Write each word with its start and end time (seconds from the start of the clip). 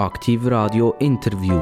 Aktiv 0.00 0.46
Radio 0.46 0.94
Interview. 0.98 1.60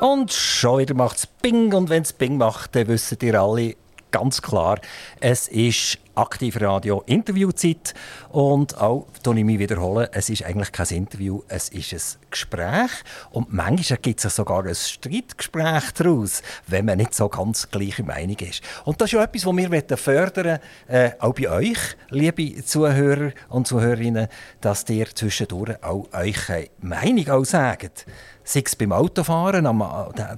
Und 0.00 0.32
schon 0.32 0.78
wieder 0.78 0.94
macht 0.94 1.16
es 1.16 1.26
Bing. 1.26 1.74
Und 1.74 1.88
wenn 1.88 2.04
es 2.04 2.12
Bing 2.12 2.36
macht, 2.36 2.76
dann 2.76 2.86
wissen 2.86 3.18
ihr 3.22 3.40
alle 3.42 3.74
ganz 4.10 4.42
klar, 4.42 4.78
es 5.20 5.48
ist 5.48 5.98
Aktiv 6.16 6.58
Radio 6.60 7.02
Interviewzeit. 7.06 7.92
Und 8.30 8.80
auch, 8.80 9.06
ich 9.22 9.44
mich 9.44 9.58
wiederhole, 9.58 10.08
es 10.12 10.30
ist 10.30 10.44
eigentlich 10.44 10.72
kein 10.72 10.86
Interview, 10.86 11.42
es 11.48 11.68
ist 11.68 11.92
ein 11.92 12.30
Gespräch. 12.30 12.90
Und 13.30 13.52
manchmal 13.52 13.98
gibt 13.98 14.24
es 14.24 14.34
sogar 14.34 14.64
ein 14.64 14.74
Streitgespräch 14.74 15.92
daraus, 15.92 16.42
wenn 16.66 16.86
man 16.86 16.98
nicht 16.98 17.14
so 17.14 17.28
ganz 17.28 17.70
gleicher 17.70 18.04
Meinung 18.04 18.38
ist. 18.38 18.62
Und 18.84 19.00
das 19.00 19.08
ist 19.08 19.12
ja 19.12 19.24
etwas, 19.24 19.44
was 19.44 19.56
wir 19.56 19.96
fördern 19.98 20.58
äh, 20.88 21.10
auch 21.18 21.34
bei 21.34 21.50
euch, 21.50 21.78
liebe 22.08 22.64
Zuhörer 22.64 23.32
und 23.50 23.66
Zuhörerinnen, 23.66 24.28
dass 24.62 24.88
ihr 24.88 25.14
zwischendurch 25.14 25.82
auch 25.84 26.08
eure 26.12 26.68
Meinung 26.80 27.28
auch 27.28 27.44
sagt. 27.44 28.06
Sei 28.42 28.62
es 28.64 28.76
beim 28.76 28.92
Autofahren, 28.92 29.66
am, 29.66 29.84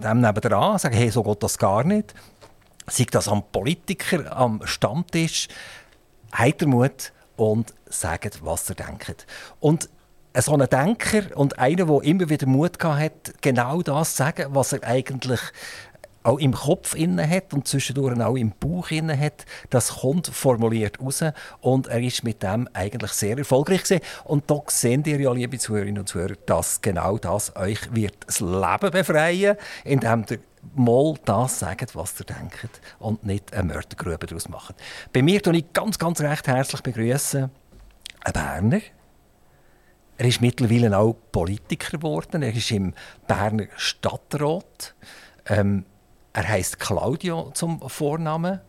dem 0.03 0.21
nebenan, 0.23 0.79
sagen, 0.79 0.97
hey, 0.97 1.11
so 1.11 1.23
geht 1.23 1.43
das 1.43 1.59
gar 1.59 1.85
nicht. 1.85 2.15
Sei 2.89 3.07
das 3.11 3.29
am 3.29 3.43
Politiker, 3.51 4.37
am 4.37 4.61
Stammtisch, 4.65 5.49
habt 6.33 6.63
ihr 6.63 6.69
Mut 6.69 7.13
und 7.37 7.73
sagt, 7.87 8.45
was 8.45 8.69
ihr 8.71 8.75
denkt. 8.75 9.27
Und 9.61 9.89
so 10.37 10.55
ein 10.55 10.69
Denker 10.69 11.37
und 11.37 11.59
einer, 11.59 11.87
der 11.87 12.03
immer 12.03 12.29
wieder 12.29 12.47
Mut 12.47 12.83
hat, 12.83 13.41
genau 13.41 13.83
das 13.83 14.11
zu 14.11 14.17
sagen, 14.19 14.47
was 14.51 14.73
er 14.73 14.85
eigentlich 14.85 15.41
auch 16.23 16.39
im 16.39 16.53
Kopf 16.53 16.95
inne 16.95 17.29
hat 17.29 17.55
und 17.55 17.67
zwischendurch 17.67 18.21
auch 18.21 18.37
im 18.37 18.53
Bauch 18.59 18.91
inne 18.91 19.19
hat, 19.19 19.47
das 19.71 20.01
kommt 20.01 20.27
formuliert 20.27 21.01
raus 21.01 21.25
und 21.61 21.87
er 21.87 22.01
ist 22.01 22.23
mit 22.23 22.43
dem 22.43 22.69
eigentlich 22.75 23.13
sehr 23.13 23.39
erfolgreich 23.39 23.85
gewesen. 23.85 24.03
Und 24.25 24.51
da 24.51 24.61
sehen 24.67 25.03
ihr 25.07 25.21
ja, 25.21 25.33
liebe 25.33 25.59
Zuhörerinnen 25.59 26.01
und 26.01 26.09
Zuhörer, 26.09 26.35
dass 26.45 26.83
genau 26.83 27.19
das 27.19 27.57
euch 27.57 27.95
wird 27.95 28.17
das 28.27 28.41
Leben 28.41 28.91
befreien, 28.91 29.57
indem 29.85 30.27
ihr 30.29 30.39
mal 30.75 31.15
das 31.25 31.61
sagt, 31.61 31.95
was 31.95 32.19
ihr 32.21 32.27
denkt 32.27 32.81
und 32.99 33.25
nicht 33.25 33.53
eine 33.53 33.75
Mördergrube 33.75 34.27
daraus 34.27 34.49
macht. 34.49 34.77
Bei 35.13 35.23
mir 35.23 35.41
begrüße 35.41 35.59
ich 35.59 35.73
ganz, 35.73 35.99
ganz 35.99 36.21
recht 36.21 36.47
herzlich 36.47 36.83
begrüßen 36.83 37.51
einen 38.25 38.33
Berner. 38.33 38.81
Er 40.17 40.27
ist 40.27 40.41
mittlerweile 40.41 40.97
auch 40.99 41.17
Politiker 41.31 41.99
geworden. 41.99 42.43
Er 42.43 42.53
ist 42.53 42.71
im 42.71 42.95
Berner 43.27 43.67
Stadtrat. 43.77 44.95
Ähm, 45.47 45.85
er 46.33 46.49
heißt 46.49 46.79
Claudio 46.81 47.51
zum 47.55 47.81
Vornamen 47.89 48.61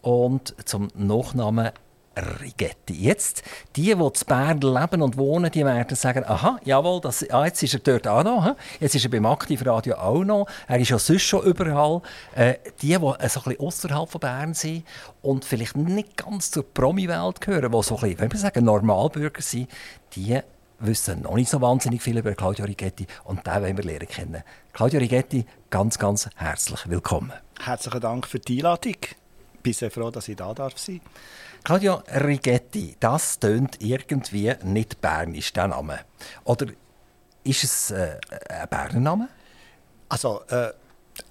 und 0.00 0.54
zum 0.66 0.88
Nachnamen 0.94 1.70
Rigetti. 2.16 2.94
Jetzt, 2.94 3.42
die, 3.76 3.82
die 3.82 3.90
in 3.90 4.12
Bern 4.26 4.60
leben 4.60 5.02
und 5.02 5.16
wohnen, 5.16 5.50
die 5.50 5.64
werden 5.64 5.96
sagen, 5.96 6.24
aha, 6.24 6.58
jawohl, 6.64 7.00
das, 7.00 7.28
ah, 7.30 7.44
jetzt 7.44 7.62
ist 7.62 7.74
er 7.74 7.80
dort 7.80 8.06
auch 8.06 8.22
noch, 8.22 8.56
jetzt 8.80 8.94
ist 8.94 9.04
er 9.04 9.10
beim 9.10 9.26
Aktivradio 9.26 9.96
auch 9.96 10.24
noch, 10.24 10.46
er 10.66 10.78
ist 10.78 10.90
ja 10.90 10.98
sonst 10.98 11.22
schon 11.22 11.44
überall. 11.44 12.02
Äh, 12.34 12.54
die, 12.82 12.88
die 12.88 12.94
so 12.94 13.10
ein 13.12 13.18
bisschen 13.18 13.60
außerhalb 13.60 14.10
von 14.10 14.20
Bern 14.20 14.54
sind 14.54 14.84
und 15.22 15.44
vielleicht 15.44 15.76
nicht 15.76 16.16
ganz 16.16 16.50
zur 16.50 16.64
Promi-Welt 16.64 17.40
gehören, 17.40 17.72
die 17.72 17.82
so 17.82 17.96
ein 17.96 18.00
bisschen, 18.00 18.18
wenn 18.20 18.32
wir 18.32 18.38
sagen, 18.38 18.64
Normalbürger 18.64 19.42
sind, 19.42 19.70
die 20.14 20.40
wissen 20.80 21.22
noch 21.22 21.34
nicht 21.34 21.50
so 21.50 21.60
wahnsinnig 21.60 22.02
viel 22.02 22.18
über 22.18 22.34
Claudio 22.34 22.64
Rigetti 22.64 23.06
und 23.24 23.46
den 23.46 23.62
wollen 23.62 23.76
wir 23.76 23.84
lernen 23.84 24.08
kennen. 24.08 24.42
Claudio 24.72 25.00
Rigetti, 25.00 25.46
ganz, 25.70 25.98
ganz 25.98 26.28
herzlich 26.36 26.88
willkommen. 26.88 27.32
Herzlichen 27.60 28.00
Dank 28.00 28.26
für 28.26 28.38
die 28.38 28.58
Einladung. 28.58 28.94
Ich 28.94 29.60
bin 29.62 29.72
sehr 29.72 29.90
froh, 29.90 30.10
dass 30.10 30.28
ich 30.28 30.36
da 30.36 30.52
darf 30.52 30.76
sein 30.78 31.00
Claudio 31.64 32.02
Rigetti, 32.08 32.94
das 33.00 33.38
tönt 33.38 33.80
irgendwie 33.80 34.52
nicht 34.64 35.00
bernisch, 35.00 35.50
der 35.54 35.68
Name. 35.68 36.00
Oder 36.44 36.66
ist 37.42 37.64
es 37.64 37.90
äh, 37.90 38.20
ein 38.50 38.68
Berner 38.68 39.00
Name? 39.00 39.28
Also, 40.10 40.42
äh, 40.50 40.74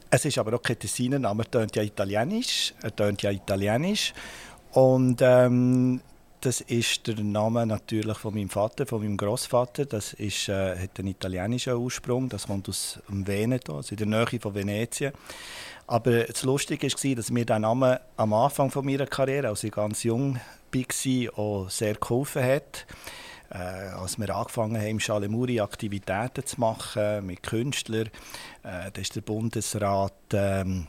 es 0.09 0.25
ist 0.25 0.39
aber 0.39 0.55
auch 0.55 0.61
kein 0.63 0.79
Tessiner 0.79 1.19
Name. 1.19 1.43
Er 1.43 1.51
tönt 1.51 1.75
ja 1.75 1.83
italienisch. 1.83 2.73
Er 2.81 2.95
tönt 2.95 3.21
ja 3.21 3.29
italienisch. 3.29 4.11
Und 4.71 5.21
ähm, 5.21 6.01
das 6.41 6.61
ist 6.61 7.05
der 7.05 7.19
Name 7.23 7.67
natürlich 7.67 8.17
von 8.17 8.33
meinem 8.33 8.49
Vater, 8.49 8.87
von 8.87 9.03
meinem 9.03 9.17
Großvater. 9.17 9.85
Das 9.85 10.13
ist, 10.13 10.49
äh, 10.49 10.79
hat 10.79 10.97
einen 10.97 11.09
italienischen 11.09 11.73
Ursprung. 11.73 12.27
Das 12.27 12.47
kommt 12.47 12.67
aus 12.69 12.99
dem 13.07 13.27
Veneto, 13.27 13.77
also 13.77 13.93
in 13.93 13.97
der 13.97 14.07
Nähe 14.07 14.39
von 14.39 14.55
Venetien. 14.55 15.13
Aber 15.93 16.23
das 16.23 16.41
Lustige 16.41 16.87
war, 16.87 17.15
dass 17.15 17.29
mir 17.29 17.45
der 17.45 17.59
Name 17.59 18.01
am 18.17 18.33
Anfang 18.33 18.71
meiner 18.81 19.05
Karriere, 19.05 19.49
als 19.49 19.63
ich 19.63 19.71
ganz 19.71 20.01
jung 20.01 20.39
war, 20.71 21.37
auch 21.37 21.69
sehr 21.69 21.93
geholfen 21.93 22.43
hat. 22.43 22.87
Äh, 23.51 23.57
als 23.57 24.17
wir 24.17 24.35
angefangen 24.35 24.75
haben, 24.75 24.87
im 24.87 24.99
Schalemuri 24.99 25.59
Aktivitäten 25.59 26.47
zu 26.47 26.59
machen 26.59 27.27
mit 27.27 27.43
Künstlern, 27.43 28.07
äh, 28.63 28.89
da 28.91 28.99
ist 28.99 29.15
der 29.15 29.21
Bundesrat 29.21 30.15
ähm, 30.33 30.87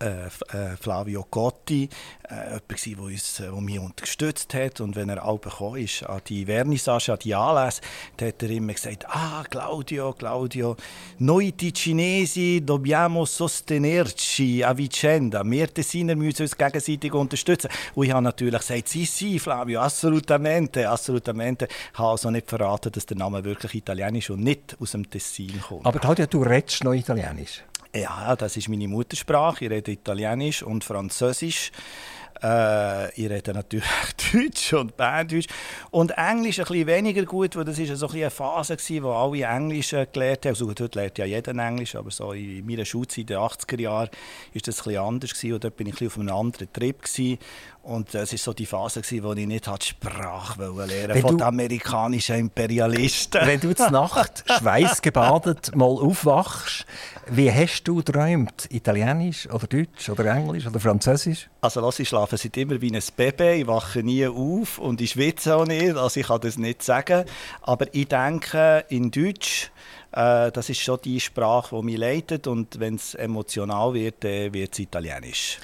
äh, 0.00 0.26
äh, 0.26 0.76
Flavio 0.80 1.26
Gotti, 1.30 1.88
äh, 2.28 2.58
jemand, 2.84 3.38
der 3.38 3.48
äh, 3.48 3.60
mich 3.60 3.78
unterstützt 3.78 4.54
hat. 4.54 4.80
Und 4.80 4.96
wenn 4.96 5.08
er 5.08 5.24
auch 5.24 5.40
gekommen 5.40 5.82
ist 5.82 6.02
an 6.02 6.20
die 6.26 6.46
Vernissage, 6.46 7.12
an 7.12 7.18
die 7.22 7.34
Anlässe, 7.34 7.80
hat 8.20 8.42
er 8.42 8.50
immer 8.50 8.74
gesagt, 8.74 9.06
ah, 9.08 9.44
Claudio, 9.48 10.12
Claudio, 10.12 10.76
noi 11.18 11.52
Ticinesi 11.56 12.62
dobbiamo 12.64 13.24
sostenerci 13.24 14.62
a 14.62 14.74
vicenda. 14.74 15.42
Wir 15.44 15.72
Tessiner 15.72 16.14
müssen 16.14 16.42
uns 16.42 16.56
gegenseitig 16.56 17.12
unterstützen. 17.12 17.70
Und 17.94 18.06
ich 18.06 18.12
habe 18.12 18.22
natürlich 18.22 18.60
gesagt, 18.60 18.88
sì, 18.88 19.04
sì, 19.04 19.38
Flavio, 19.38 19.80
assolutamente, 19.80 20.88
assolutamente. 20.88 21.68
Ich 21.92 21.98
habe 21.98 22.10
also 22.10 22.30
nicht 22.30 22.48
verraten, 22.48 22.92
dass 22.92 23.06
der 23.06 23.16
Name 23.16 23.44
wirklich 23.44 23.74
italienisch 23.74 24.30
und 24.30 24.42
nicht 24.42 24.76
aus 24.80 24.92
dem 24.92 25.08
Tessin 25.08 25.60
kommt. 25.60 25.86
Aber 25.86 25.98
Claudio, 25.98 26.26
du 26.26 26.42
redest 26.42 26.84
noch 26.84 26.94
Italienisch? 26.94 27.62
Ja, 27.96 28.36
das 28.36 28.58
ist 28.58 28.68
meine 28.68 28.88
Muttersprache. 28.88 29.64
Ich 29.64 29.70
rede 29.70 29.90
Italienisch 29.90 30.62
und 30.62 30.84
Französisch. 30.84 31.72
Äh, 32.42 33.08
ich 33.14 33.30
rede 33.30 33.54
natürlich 33.54 33.88
Deutsch 34.32 34.74
und 34.74 34.98
Berndeutsch. 34.98 35.46
Und 35.90 36.10
Englisch 36.10 36.58
ein 36.58 36.66
bisschen 36.66 36.86
weniger 36.86 37.24
gut, 37.24 37.56
weil 37.56 37.64
das 37.64 37.78
war 37.78 37.96
so 37.96 38.08
ein 38.08 38.14
eine 38.16 38.30
Phase, 38.30 38.76
gewesen, 38.76 39.02
wo 39.02 39.12
alle 39.12 39.42
Englisch 39.42 39.94
äh, 39.94 40.06
gelernt 40.12 40.44
haben. 40.44 40.50
Also, 40.50 40.68
heute 40.68 40.90
lernt 40.92 41.16
ja 41.16 41.24
jeder 41.24 41.52
Englisch, 41.52 41.94
aber 41.94 42.10
so 42.10 42.32
in 42.32 42.66
meiner 42.66 42.84
Schulzeit 42.84 43.18
in 43.18 43.26
den 43.28 43.38
80er 43.38 43.80
Jahren 43.80 44.10
war 44.10 44.60
das 44.62 44.78
ein 44.80 44.84
bisschen 44.84 44.98
anders. 44.98 45.42
Und 45.42 45.64
dort 45.64 45.64
war 45.64 45.70
ich 45.72 45.86
ein 45.86 45.90
bisschen 45.90 46.06
auf 46.08 46.18
einem 46.18 46.36
anderen 46.36 46.72
Trip. 46.74 47.00
Gewesen. 47.00 47.38
Und 47.86 48.12
es 48.16 48.32
war 48.32 48.38
so 48.38 48.52
die 48.52 48.66
Phase, 48.66 49.00
in 49.10 49.22
der 49.22 49.36
ich 49.36 49.46
nicht 49.46 49.66
die 49.66 49.86
Sprache 49.86 50.60
lernen 50.60 50.76
wollte 50.76 51.20
von 51.20 51.38
den 51.38 51.46
amerikanischen 51.46 52.34
Imperialisten. 52.34 53.46
Wenn 53.46 53.60
du 53.60 53.76
zur 53.76 53.90
Nacht 53.90 54.42
schweißgebadet 54.58 55.76
mal 55.76 55.84
aufwachst, 55.84 56.84
wie 57.28 57.52
hast 57.52 57.84
du 57.84 57.94
geträumt? 57.94 58.66
Italienisch 58.70 59.48
oder 59.50 59.68
Deutsch 59.68 60.08
oder 60.08 60.24
Englisch 60.34 60.66
oder 60.66 60.80
Französisch? 60.80 61.48
Also 61.60 61.80
los, 61.80 62.00
ich 62.00 62.08
schlafe 62.08 62.36
seit 62.36 62.56
immer 62.56 62.80
wie 62.80 62.92
ein 62.92 63.02
Baby, 63.16 63.60
ich 63.60 63.66
wache 63.68 64.02
nie 64.02 64.26
auf 64.26 64.78
und 64.78 65.00
ich 65.00 65.12
schwitze 65.12 65.54
auch 65.54 65.64
nicht, 65.64 65.96
also 65.96 66.18
ich 66.18 66.26
kann 66.26 66.40
das 66.40 66.58
nicht 66.58 66.82
sagen. 66.82 67.24
Aber 67.62 67.86
ich 67.94 68.08
denke 68.08 68.84
in 68.88 69.12
Deutsch, 69.12 69.70
äh, 70.10 70.50
das 70.50 70.70
ist 70.70 70.80
schon 70.80 70.98
die 71.04 71.20
Sprache, 71.20 71.76
die 71.76 71.84
mich 71.84 71.98
leitet 71.98 72.48
und 72.48 72.80
wenn 72.80 72.96
es 72.96 73.14
emotional 73.14 73.94
wird, 73.94 74.24
äh, 74.24 74.52
wird 74.52 74.72
es 74.72 74.80
Italienisch. 74.80 75.58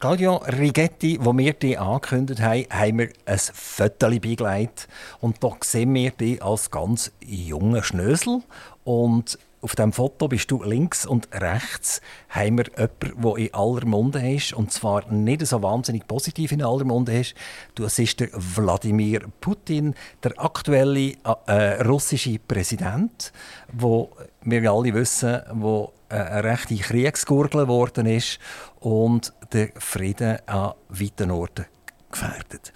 Claudio 0.00 0.36
Rigetti, 0.36 1.18
wo 1.20 1.36
wir 1.36 1.54
dich 1.54 1.76
angekündigt 1.76 2.40
haben, 2.40 2.66
haben 2.70 2.98
wir 2.98 3.08
ein 3.26 3.38
Foto 3.38 4.08
beigelegt. 4.08 4.86
Und 5.20 5.42
da 5.42 5.50
sehen 5.60 5.92
wir 5.92 6.12
dich 6.12 6.40
als 6.40 6.70
ganz 6.70 7.10
junger 7.20 7.82
Schnösel. 7.82 8.42
Und 8.84 9.40
auf 9.60 9.74
dem 9.74 9.92
Foto 9.92 10.28
bist 10.28 10.52
du 10.52 10.62
links 10.62 11.04
und 11.04 11.28
rechts 11.32 12.00
haben 12.28 12.58
wir 12.58 12.66
jemanden, 12.76 13.22
der 13.22 13.36
in 13.38 13.54
aller 13.54 13.86
Munde 13.86 14.34
ist. 14.34 14.52
Und 14.52 14.70
zwar 14.72 15.10
nicht 15.10 15.44
so 15.44 15.62
wahnsinnig 15.62 16.06
positiv 16.06 16.52
in 16.52 16.62
aller 16.62 16.84
Munde 16.84 17.18
ist. 17.18 17.34
Du 17.74 17.88
siehst 17.88 18.20
der 18.20 18.28
Wladimir 18.32 19.22
Putin, 19.40 19.96
der 20.22 20.32
aktuelle 20.40 21.14
äh, 21.48 21.82
russische 21.82 22.38
Präsident, 22.38 23.32
wo 23.72 24.10
wir 24.42 24.70
alle 24.70 24.94
wissen, 24.94 25.42
wo 25.54 25.92
äh, 26.08 26.14
eine 26.14 26.44
rechte 26.44 26.76
Kriegsgurgel 26.76 27.62
geworden 27.62 28.06
ist 28.06 28.38
und 28.80 29.32
der 29.52 29.70
Frieden 29.78 30.38
an 30.46 30.74
weiten 30.88 31.30
Orten 31.30 31.66
gefährdet. 32.10 32.72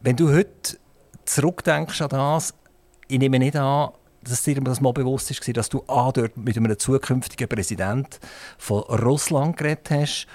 Wenn 0.00 0.16
du 0.16 0.32
heute 0.32 0.78
zurückdenkst 1.24 2.02
an 2.02 2.08
das, 2.10 2.54
ich 3.08 3.18
nehme 3.18 3.38
nicht 3.38 3.56
an, 3.56 3.90
dass 4.22 4.42
dir 4.42 4.60
das 4.60 4.80
mal 4.80 4.92
bewusst 4.92 5.30
ist, 5.30 5.56
dass 5.56 5.68
du 5.68 5.82
A, 5.86 6.10
dort 6.12 6.36
mit 6.36 6.56
einem 6.56 6.78
zukünftigen 6.78 7.48
Präsident 7.48 8.18
von 8.58 8.82
Russland 8.82 9.56
geredet 9.56 9.90
hast 9.90 10.26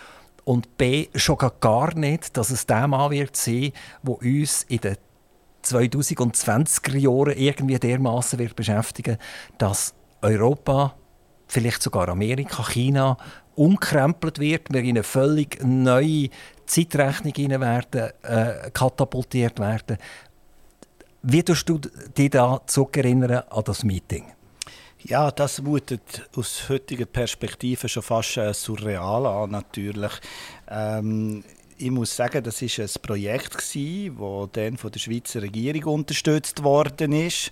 und 0.46 0.78
B, 0.78 1.08
schon 1.16 1.38
gar 1.60 1.94
nicht, 1.96 2.36
dass 2.38 2.50
es 2.50 2.66
der 2.66 2.88
Mann 2.88 3.12
wird 3.12 3.36
sein, 3.36 3.72
der 4.04 4.22
uns 4.22 4.64
in 4.64 4.80
den 4.80 4.98
2020er 5.64 6.98
Jahren 6.98 7.38
irgendwie 7.38 7.78
dermaßen 7.78 8.40
wird 8.40 8.56
beschäftigen, 8.56 9.18
dass 9.58 9.94
Europa, 10.22 10.96
vielleicht 11.52 11.84
sogar 11.84 12.08
Amerika, 12.10 12.64
China 12.64 13.18
umkrempelt 13.56 14.40
wird, 14.40 14.74
wir 14.74 14.82
in 14.82 14.92
eine 14.92 15.04
völlig 15.04 15.62
neue 15.64 16.30
Zeitrechnung 16.66 17.34
rein 17.38 17.62
werden, 17.62 18.12
äh, 18.24 18.72
katapultiert 18.72 19.60
werden. 19.60 19.98
Wie 21.24 21.44
tust 21.44 21.68
du 21.68 21.78
dich 21.78 22.30
da 22.30 22.62
zurückerinnern 22.66 23.44
an 23.50 23.64
das 23.66 23.84
Meeting? 23.84 24.26
Ja, 25.04 25.30
das 25.32 25.62
mutet 25.62 26.30
aus 26.36 26.70
heutiger 26.70 27.06
Perspektive 27.06 27.90
schon 27.90 28.04
fast 28.04 28.38
äh, 28.38 28.54
surreal 28.54 29.26
an, 29.26 29.52
natürlich. 29.52 30.12
Ähm, 30.70 31.44
ich 31.78 31.92
muss 31.92 32.16
sagen, 32.16 32.44
das 32.44 32.62
war 32.62 32.86
ein 32.86 33.02
Projekt, 33.02 33.56
das 33.56 34.52
dann 34.54 34.78
von 34.78 34.92
der 34.92 35.00
Schweizer 35.00 35.42
Regierung 35.42 35.96
unterstützt 35.96 36.64
worden 36.64 37.12
ist. 37.12 37.52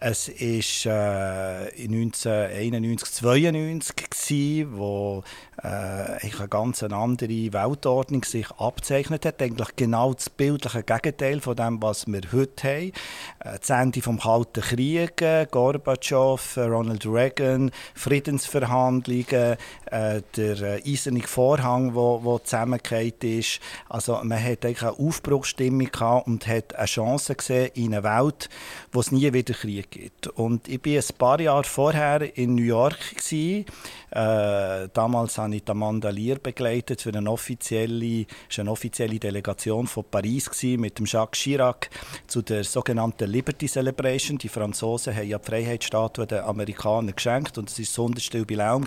Es 0.00 0.28
war 0.28 1.66
äh, 1.66 1.84
1991, 1.84 3.18
1992, 3.18 4.66
wo 4.70 5.24
äh, 5.60 5.66
eine 5.66 6.48
ganz 6.48 6.84
andere 6.84 7.52
Weltordnung 7.52 8.22
sich 8.22 8.48
abzeichnet 8.52 9.26
hat. 9.26 9.42
Eigentlich 9.42 9.74
genau 9.74 10.14
das 10.14 10.30
bildliche 10.30 10.84
Gegenteil 10.84 11.40
von 11.40 11.56
dem, 11.56 11.82
was 11.82 12.06
wir 12.06 12.20
heute 12.32 12.68
haben. 12.68 12.92
Äh, 13.40 13.58
das 13.58 13.70
Ende 13.70 14.00
des 14.00 14.22
Kalten 14.22 14.60
Krieges, 14.60 15.20
äh, 15.20 15.46
Gorbatschow, 15.50 16.56
äh, 16.56 16.60
Ronald 16.60 17.04
Reagan, 17.04 17.72
Friedensverhandlungen, 17.94 19.56
äh, 19.86 20.22
der 20.36 20.60
äh, 20.62 20.82
eiserne 20.86 21.22
Vorhang, 21.22 21.94
wo 21.94 22.38
zusammengekehrt 22.38 23.24
ist. 23.24 23.58
Also 23.88 24.20
man 24.22 24.40
hat 24.40 24.64
eigentlich 24.64 24.82
eine 24.82 24.92
Aufbruchsstimmung 24.92 25.90
gehabt 25.90 26.28
und 26.28 26.46
hat 26.46 26.76
eine 26.76 26.86
Chance 26.86 27.34
gesehen 27.34 27.70
in 27.74 27.94
einer 27.94 28.04
Welt, 28.04 28.48
wo 28.92 29.00
es 29.00 29.10
nie 29.10 29.32
wieder 29.32 29.54
Krieg 29.54 29.87
gibt. 29.90 30.28
Und 30.28 30.68
ich 30.68 30.84
war 30.84 30.92
ein 30.92 31.18
paar 31.18 31.40
Jahre 31.40 31.64
vorher 31.64 32.36
in 32.36 32.54
New 32.54 32.62
York. 32.62 32.98
Gewesen. 33.10 33.66
Äh, 34.10 34.88
damals 34.94 35.36
habe 35.36 35.56
ich 35.56 35.68
Amanda 35.68 36.08
Lear 36.08 36.38
begleitet 36.38 37.02
für 37.02 37.12
eine 37.12 37.30
offizielle, 37.30 38.24
eine 38.56 38.70
offizielle 38.70 39.18
Delegation 39.18 39.86
von 39.86 40.04
Paris 40.10 40.48
gewesen, 40.48 40.80
mit 40.80 40.98
dem 40.98 41.04
Jacques 41.04 41.38
Chirac 41.40 41.90
zu 42.26 42.40
der 42.40 42.64
sogenannten 42.64 43.30
Liberty 43.30 43.66
Celebration. 43.66 44.38
Die 44.38 44.48
Franzosen 44.48 45.14
haben 45.14 45.28
ja 45.28 45.38
die 45.38 45.44
Freiheitsstatue 45.44 46.26
den 46.26 46.40
Amerikanern 46.40 47.14
geschenkt 47.14 47.58
und 47.58 47.68
es 47.68 47.78
war 47.78 47.84
sonderstill 47.84 48.46
bei 48.46 48.54
Laune. 48.54 48.86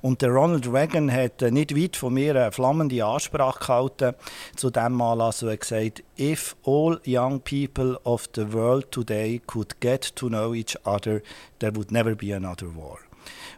Und 0.00 0.22
der 0.22 0.30
Ronald 0.30 0.72
Reagan 0.72 1.12
hat 1.12 1.42
äh, 1.42 1.50
nicht 1.50 1.76
weit 1.76 1.96
von 1.96 2.14
mir 2.14 2.34
eine 2.34 2.52
flammende 2.52 3.04
Ansprache 3.04 3.58
gehalten 3.58 4.14
zu 4.56 4.70
dem 4.70 4.92
Mal 4.92 5.20
also 5.20 5.48
er 5.48 5.56
gesagt, 5.56 6.02
if 6.16 6.56
all 6.64 6.98
young 7.04 7.40
people 7.40 7.98
of 8.04 8.28
the 8.34 8.52
world 8.52 8.90
today 8.90 9.40
could 9.46 9.80
get 9.80 10.02
to 10.16 10.28
know 10.28 10.54
each 10.54 10.76
other, 10.84 11.22
there 11.58 11.72
would 11.74 11.90
never 11.90 12.14
be 12.14 12.32
another 12.32 12.74
war. 12.74 12.98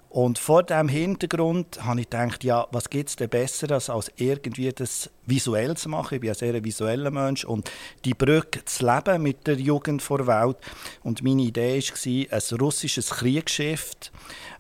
Und 0.09 0.39
vor 0.39 0.63
diesem 0.63 0.89
Hintergrund 0.89 1.85
habe 1.85 2.01
ich 2.01 2.09
gedacht, 2.09 2.43
ja, 2.45 2.67
was 2.71 2.89
gibt 2.89 3.11
es 3.11 3.17
denn 3.17 3.29
Besseres, 3.29 3.91
als 3.91 4.11
irgendwie 4.17 4.73
das 4.73 5.11
visuell 5.27 5.77
zu 5.77 5.89
machen? 5.89 6.15
Ich 6.15 6.21
bin 6.21 6.31
ein 6.31 6.37
sehr 6.37 6.65
visueller 6.65 7.11
Mensch 7.11 7.45
und 7.45 7.71
die 8.05 8.15
Brücke 8.15 8.65
zu 8.65 8.87
leben 8.87 9.23
mit 9.23 9.47
der 9.47 9.57
Jugend 9.57 10.03
vor 10.03 10.19
der 10.19 10.27
Welt. 10.27 10.57
Und 11.03 11.23
meine 11.23 11.43
Idee 11.43 11.81
war, 11.81 12.39
ein 12.39 12.59
russisches 12.59 13.11
Kriegsschiff 13.11 13.91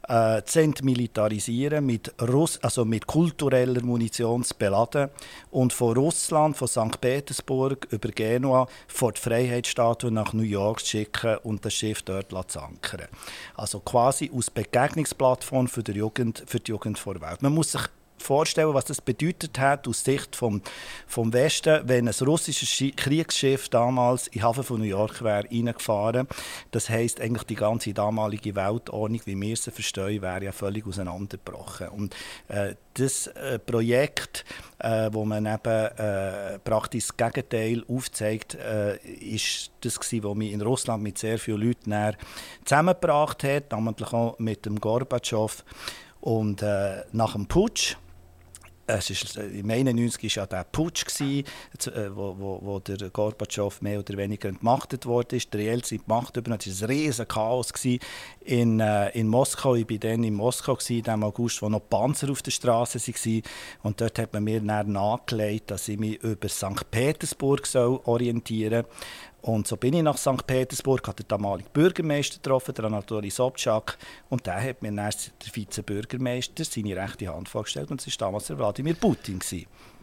äh, 0.09 0.43
zu 0.45 0.61
entmilitarisieren, 0.61 1.85
mit, 1.85 2.15
Russ 2.21 2.59
also 2.63 2.85
mit 2.85 3.07
kultureller 3.07 3.83
Munition 3.83 4.45
zu 4.45 4.55
beladen 4.55 5.11
und 5.51 5.73
von 5.73 5.97
Russland, 5.97 6.57
von 6.57 6.69
St. 6.69 7.01
Petersburg 7.01 7.87
über 7.91 8.09
Genua 8.11 8.69
vor 8.87 9.13
die 9.13 9.21
Freiheitsstatue 9.21 10.11
nach 10.11 10.33
New 10.33 10.43
York 10.43 10.81
zu 10.81 10.87
schicken 10.87 11.39
und 11.39 11.65
das 11.65 11.75
Schiff 11.75 12.03
dort 12.03 12.31
zu 12.51 12.61
ankern. 12.61 13.09
Also 13.57 13.81
quasi 13.81 14.31
aus 14.35 14.51
Begegnungsplattform 14.51 15.69
für 15.69 15.83
die 15.83 15.93
Jugend, 15.93 16.45
für 16.47 16.61
die 16.61 16.71
Jugend 16.71 16.99
vor 16.99 17.21
Welt. 17.21 17.43
Man 17.43 17.55
muss 17.55 17.73
sich 17.73 17.83
vorstellen, 18.19 18.75
was 18.75 18.85
das 18.85 19.01
bedeutet 19.01 19.59
hat 19.59 19.87
aus 19.89 20.05
Sicht 20.05 20.37
vom, 20.37 20.63
vom 21.07 21.33
Westen, 21.33 21.89
wenn 21.89 22.09
ein 22.09 22.15
russisches 22.27 22.95
Kriegsschiff 22.97 23.69
damals 23.69 24.27
in 24.29 24.41
den 24.41 24.43
Hafen 24.43 24.65
von 24.65 24.79
New 24.79 24.87
York 24.87 25.23
wäre 25.23 25.45
reingefahren. 25.51 26.29
Das 26.71 26.89
heißt 26.89 27.21
eigentlich 27.21 27.45
die 27.45 27.55
ganze 27.55 27.93
damalige 27.93 28.55
Weltordnung, 28.55 29.21
wie 29.25 29.41
wir 29.41 29.57
sie 29.57 29.71
verstehen, 29.71 30.23
wäre 30.23 30.45
ja 30.45 30.53
völlig 30.53 30.87
auseinandergebrochen. 30.87 31.89
Und 31.89 32.17
äh, 32.49 32.75
das 32.95 33.27
äh, 33.29 33.59
Projekt, 33.59 34.45
äh, 34.79 35.11
wo 35.13 35.25
man 35.25 35.47
eben 35.47 35.87
äh, 35.99 36.59
praktisch 36.61 37.09
das 37.09 37.17
Gegenteil 37.17 37.85
aufzeigt, 37.89 38.55
äh, 38.55 38.97
ist 38.97 39.71
das 39.83 40.01
gewesen, 40.01 40.25
was 40.25 40.35
mich 40.35 40.53
in 40.53 40.63
Russland 40.63 41.03
mit 41.03 41.19
sehr 41.19 41.39
vielen 41.39 41.63
Leuten 41.63 42.17
zusammengebracht 42.65 43.45
hat, 43.45 43.73
namentlich 43.73 44.13
auch 44.13 44.39
mit 44.39 44.67
dem 44.67 44.81
Gorbatschow. 44.81 45.65
Und 46.21 46.63
äh, 46.63 47.05
nach 47.13 47.35
dem 47.35 47.47
Putsch 47.47 47.97
es 48.87 49.11
ist, 49.11 49.37
äh, 49.37 49.47
Im 49.47 49.71
1991 49.71 50.37
war 50.37 50.43
ja 50.43 50.47
der 50.47 50.65
Putsch, 50.65 51.05
gewesen, 51.05 51.45
äh, 51.87 52.15
wo, 52.15 52.37
wo, 52.39 52.61
wo 52.63 52.79
der 52.79 53.11
Gorbatschow 53.11 53.81
mehr 53.83 53.99
oder 53.99 54.17
weniger 54.17 54.49
entmachtet 54.49 55.07
wurde. 55.07 55.39
Der 55.39 55.61
Jelzin 55.61 56.03
Macht 56.07 56.37
übernommen. 56.37 56.61
Es 56.65 56.81
war 56.81 56.89
ein 56.89 56.97
riesiges 56.97 57.29
Chaos 57.29 57.73
in, 58.41 58.81
äh, 58.81 59.11
in 59.11 59.29
Moskau. 59.29 59.75
Ich 59.75 59.91
war 59.91 59.99
dann 59.99 60.25
in 60.25 60.35
Moskau 60.35 60.79
im 60.89 61.23
August, 61.25 61.63
wo 61.63 61.69
noch 61.69 61.89
Panzer 61.89 62.31
auf 62.31 62.43
der 62.43 62.53
Straße 62.53 62.99
waren. 63.01 63.43
Und 63.83 64.01
dort 64.01 64.19
hat 64.19 64.33
man 64.33 64.45
mir 64.45 64.61
dann 64.61 64.93
nachgelegt, 64.93 65.71
dass 65.71 65.89
ich 65.89 65.99
mich 65.99 66.23
über 66.23 66.49
St. 66.49 66.91
Petersburg 66.91 67.67
orientieren 67.75 68.85
soll. 68.85 68.93
Und 69.47 69.69
so 69.69 69.77
bin 69.77 69.95
ich 69.95 70.03
nach 70.03 70.19
St. 70.19 70.45
Petersburg, 70.45 71.07
habe 71.07 71.23
den 71.23 71.29
damaligen 71.29 71.71
Bürgermeister 71.73 72.39
getroffen, 72.39 72.75
den 72.75 72.87
Anatoly 72.87 73.31
Sobczak, 73.31 73.97
und 74.29 74.45
der 74.45 74.61
hat 74.61 74.83
mir 74.83 74.89
dann 74.89 74.97
der 74.97 75.55
Vizebürgermeister 75.55 76.65
seine 76.65 76.97
rechte 76.97 77.33
Hand 77.33 77.49
vorgestellt 77.49 77.93
und 77.93 78.05
es 78.05 78.21
war 78.21 78.27
damals 78.27 78.49
der 78.49 78.59
Wladimir 78.59 78.95
Putin. 78.95 79.39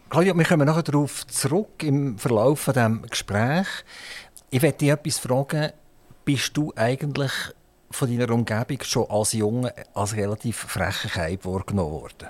Claudia, 0.08 0.34
wir 0.34 0.44
kommen 0.46 0.66
nachher 0.66 0.82
darauf 0.82 1.26
zurück 1.26 1.82
im 1.82 2.16
Verlauf 2.16 2.70
dieses 2.74 3.10
Gesprächs. 3.10 3.84
Ich 4.48 4.62
werde 4.62 4.78
dich 4.78 4.88
etwas 4.88 5.18
fragen. 5.18 5.72
Bist 6.24 6.56
du 6.56 6.72
eigentlich 6.74 7.32
von 7.90 8.08
deiner 8.08 8.32
Umgebung 8.32 8.78
schon 8.82 9.10
als 9.10 9.34
Junge 9.34 9.74
als 9.92 10.16
relativ 10.16 10.56
frecher 10.56 11.10
Keib 11.10 11.44
wahrgenommen 11.44 11.92
worden? 11.92 12.28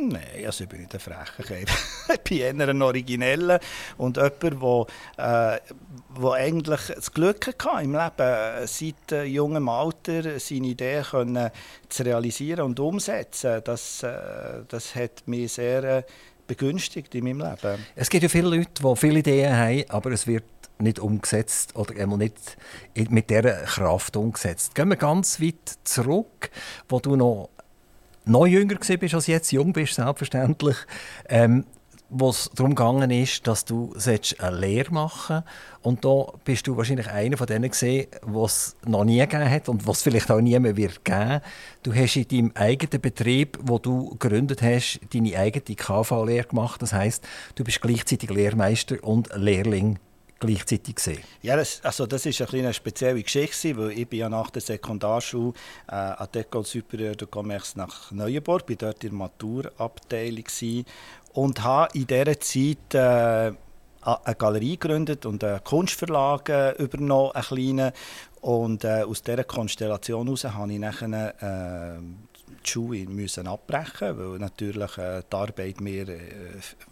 Nein, 0.00 0.46
also 0.46 0.64
ich 0.64 0.70
bin 0.70 0.80
nicht 0.80 0.94
ein 0.94 1.00
frecher 1.00 1.60
ich 2.14 2.20
bin 2.20 2.38
eher 2.38 2.68
ein 2.68 2.82
Origineller 2.82 3.58
und 3.96 4.16
jemand, 4.16 4.88
der, 5.18 5.56
äh, 5.56 5.60
der 6.20 6.32
eigentlich 6.32 6.80
das 6.94 7.12
Glück 7.12 7.46
hatte 7.46 7.84
im 7.84 7.92
Leben, 7.92 8.66
seit 8.66 9.12
äh, 9.12 9.24
jungem 9.24 9.68
Alter 9.68 10.38
seine 10.38 10.68
Ideen 10.68 11.04
können 11.04 11.50
zu 11.88 12.02
realisieren 12.04 12.60
und 12.66 12.80
umsetzen. 12.80 13.60
Das, 13.64 14.02
äh, 14.02 14.62
das 14.68 14.94
hat 14.94 15.26
mich 15.26 15.52
sehr 15.54 15.84
äh, 15.84 16.02
begünstigt 16.46 17.14
in 17.14 17.24
meinem 17.24 17.40
Leben. 17.40 17.84
Es 17.94 18.08
gibt 18.08 18.22
ja 18.22 18.28
viele 18.28 18.48
Leute, 18.56 18.82
die 18.82 18.96
viele 18.96 19.18
Ideen 19.18 19.56
haben, 19.56 19.84
aber 19.88 20.12
es 20.12 20.26
wird 20.26 20.44
nicht 20.78 21.00
umgesetzt 21.00 21.74
oder 21.74 22.00
einmal 22.00 22.18
nicht 22.18 22.56
mit 23.10 23.30
dieser 23.30 23.62
Kraft 23.62 24.16
umgesetzt. 24.16 24.74
Gehen 24.74 24.88
wir 24.88 24.96
ganz 24.96 25.40
weit 25.40 25.78
zurück, 25.84 26.50
wo 26.88 27.00
du 27.00 27.16
noch 27.16 27.50
noch 28.28 28.46
jünger 28.46 28.76
bist 28.76 29.14
als 29.14 29.26
jetzt, 29.26 29.52
jung 29.52 29.72
bist 29.72 29.94
selbstverständlich, 29.94 30.76
ähm, 31.28 31.64
wo 32.10 32.30
es 32.30 32.50
darum 32.54 32.74
gegangen 32.74 33.10
ist, 33.10 33.46
dass 33.46 33.64
du 33.64 33.92
eine 34.38 34.58
Lehre 34.58 34.92
machen 34.92 35.42
und 35.82 36.04
da 36.04 36.32
bist 36.44 36.66
du 36.66 36.76
wahrscheinlich 36.76 37.08
einer 37.10 37.36
von 37.36 37.46
denen 37.46 37.70
gesehen, 37.70 38.06
was 38.22 38.76
noch 38.86 39.04
nie 39.04 39.18
gegeben 39.18 39.50
hat 39.50 39.68
und 39.68 39.86
was 39.86 40.02
vielleicht 40.02 40.30
auch 40.30 40.40
nie 40.40 40.58
mehr 40.58 40.76
wird 40.76 41.04
geben. 41.04 41.40
Du 41.82 41.94
hast 41.94 42.16
in 42.16 42.28
deinem 42.28 42.52
eigenen 42.54 43.00
Betrieb, 43.02 43.58
wo 43.62 43.78
du 43.78 44.10
gegründet 44.16 44.62
hast, 44.62 45.00
deine 45.12 45.36
eigene 45.38 45.76
KV-Lehre 45.76 46.48
gemacht. 46.48 46.80
Das 46.80 46.94
heißt, 46.94 47.26
du 47.56 47.64
bist 47.64 47.82
gleichzeitig 47.82 48.30
Lehrmeister 48.30 48.96
und 49.04 49.28
Lehrling 49.34 49.98
gleichzeitig 50.38 50.96
gesehen? 50.96 51.22
Ja, 51.42 51.56
das, 51.56 51.80
also 51.82 52.06
das 52.06 52.26
ist 52.26 52.40
eine, 52.40 52.62
eine 52.62 52.74
spezielle 52.74 53.22
Geschichte, 53.22 53.76
weil 53.76 53.92
ich 53.92 54.08
bin 54.08 54.20
ja 54.20 54.28
nach 54.28 54.50
der 54.50 54.62
Sekundarschule 54.62 55.52
äh, 55.88 55.94
an 55.94 56.28
der 56.32 56.44
École 56.44 56.64
Supérieure 56.64 57.16
de 57.16 57.28
Commerce 57.30 57.76
nach 57.76 58.10
Neuenburg, 58.10 58.66
bin 58.66 58.78
dort 58.78 59.02
in 59.04 59.10
der 59.10 59.18
Maturabteilung 59.18 60.44
und 61.32 61.62
habe 61.62 61.88
in 61.94 62.06
dieser 62.06 62.40
Zeit 62.40 62.94
äh, 62.94 63.52
eine 64.00 64.34
Galerie 64.36 64.78
gegründet 64.78 65.26
und 65.26 65.42
einen 65.44 65.62
Kunstverlag 65.64 66.48
äh, 66.48 66.70
übernommen, 66.82 67.32
einen 67.32 67.44
kleinen. 67.44 67.92
Und 68.40 68.84
äh, 68.84 69.02
aus 69.02 69.22
dieser 69.22 69.44
Konstellation 69.44 70.26
heraus 70.26 70.44
habe 70.44 70.72
ich 70.72 70.78
nachher 70.78 71.34
äh, 71.42 72.00
die 72.64 72.70
Schule 72.70 73.06
müssen 73.06 73.46
abbrechen 73.46 74.18
weil 74.18 74.38
natürlich 74.38 74.98
äh, 74.98 75.22
die 75.30 75.36
Arbeit 75.36 75.80
mir 75.80 76.08
äh, 76.08 76.20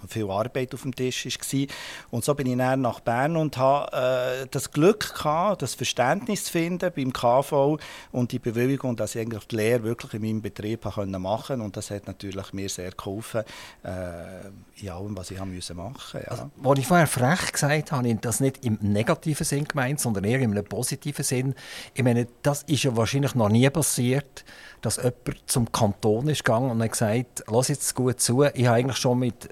viel 0.09 0.31
Arbeit 0.31 0.75
auf 0.75 0.83
dem 0.83 0.95
Tisch 0.95 1.27
war. 1.27 1.67
Und 2.11 2.25
so 2.25 2.35
bin 2.35 2.47
ich 2.47 2.57
dann 2.57 2.81
nach 2.81 3.01
Bern 3.01 3.37
und 3.37 3.57
habe 3.57 4.45
äh, 4.45 4.47
das 4.51 4.71
Glück 4.71 5.15
gehabt, 5.15 5.63
das 5.63 5.75
Verständnis 5.75 6.45
zu 6.45 6.53
finden 6.53 6.91
beim 6.95 7.13
KV 7.13 7.79
und 8.13 8.33
die 8.33 8.39
Bewilligung, 8.39 8.97
dass 8.97 9.15
ich 9.15 9.23
eigentlich 9.23 9.47
die 9.47 9.57
Lehre 9.57 9.83
wirklich 9.83 10.15
in 10.15 10.23
meinem 10.23 10.43
Betrieb 10.43 10.85
machen 10.85 11.13
konnte. 11.13 11.63
Und 11.63 11.77
das 11.77 11.91
hat 11.91 12.07
natürlich 12.07 12.53
mir 12.53 12.69
sehr 12.69 12.91
geholfen, 12.91 13.43
in 13.83 14.89
allem, 14.91 15.17
was 15.17 15.31
ich 15.31 15.39
machen 15.75 16.21
ja. 16.21 16.29
also, 16.29 16.51
Als 16.63 16.79
ich 16.79 16.87
vorher 16.87 17.07
frech 17.07 17.53
gesagt 17.53 17.93
habe, 17.93 17.97
habe 17.97 18.09
ich 18.09 18.21
das 18.21 18.41
nicht 18.41 18.65
im 18.65 18.79
negativen 18.81 19.45
Sinn 19.45 19.65
gemeint, 19.65 20.01
sondern 20.01 20.25
eher 20.25 20.41
im 20.41 20.55
positiven 20.65 21.25
Sinn. 21.25 21.55
Ich 21.95 22.03
meine, 22.03 22.27
das 22.43 22.63
ist 22.65 22.85
ja 22.85 22.97
wahrscheinlich 22.97 23.35
noch 23.35 23.49
nie 23.49 23.69
passiert, 23.71 24.45
dass 24.83 24.97
jemand 24.97 25.49
zum 25.57 25.73
Kanton 25.73 26.29
ist 26.29 26.45
gegangen 26.45 26.71
und 26.71 26.83
hat 26.83 26.93
gesagt, 26.93 27.45
lass 27.51 27.69
jetzt 27.69 27.95
gut 27.95 28.21
zu, 28.21 28.43
ich 28.43 28.67
habe 28.67 28.77
eigentlich 28.77 28.99
schon 28.99 29.21
mit 29.21 29.49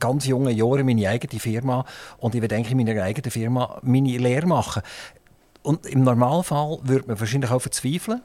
ganz 0.00 0.24
jungen 0.24 0.56
Jahren 0.56 0.86
meine 0.86 1.06
eigene 1.10 1.38
Firma 1.38 1.84
und 2.16 2.34
ich 2.34 2.40
werde 2.40 2.54
eigentlich 2.54 2.72
in 2.72 2.78
meiner 2.78 3.02
eigenen 3.02 3.30
Firma 3.30 3.78
meine 3.82 4.16
Lehre 4.16 4.46
machen. 4.46 4.80
Und 5.62 5.84
im 5.84 6.04
Normalfall 6.04 6.78
würde 6.84 7.08
man 7.08 7.20
wahrscheinlich 7.20 7.50
auch 7.50 7.60
verzweifeln, 7.60 8.22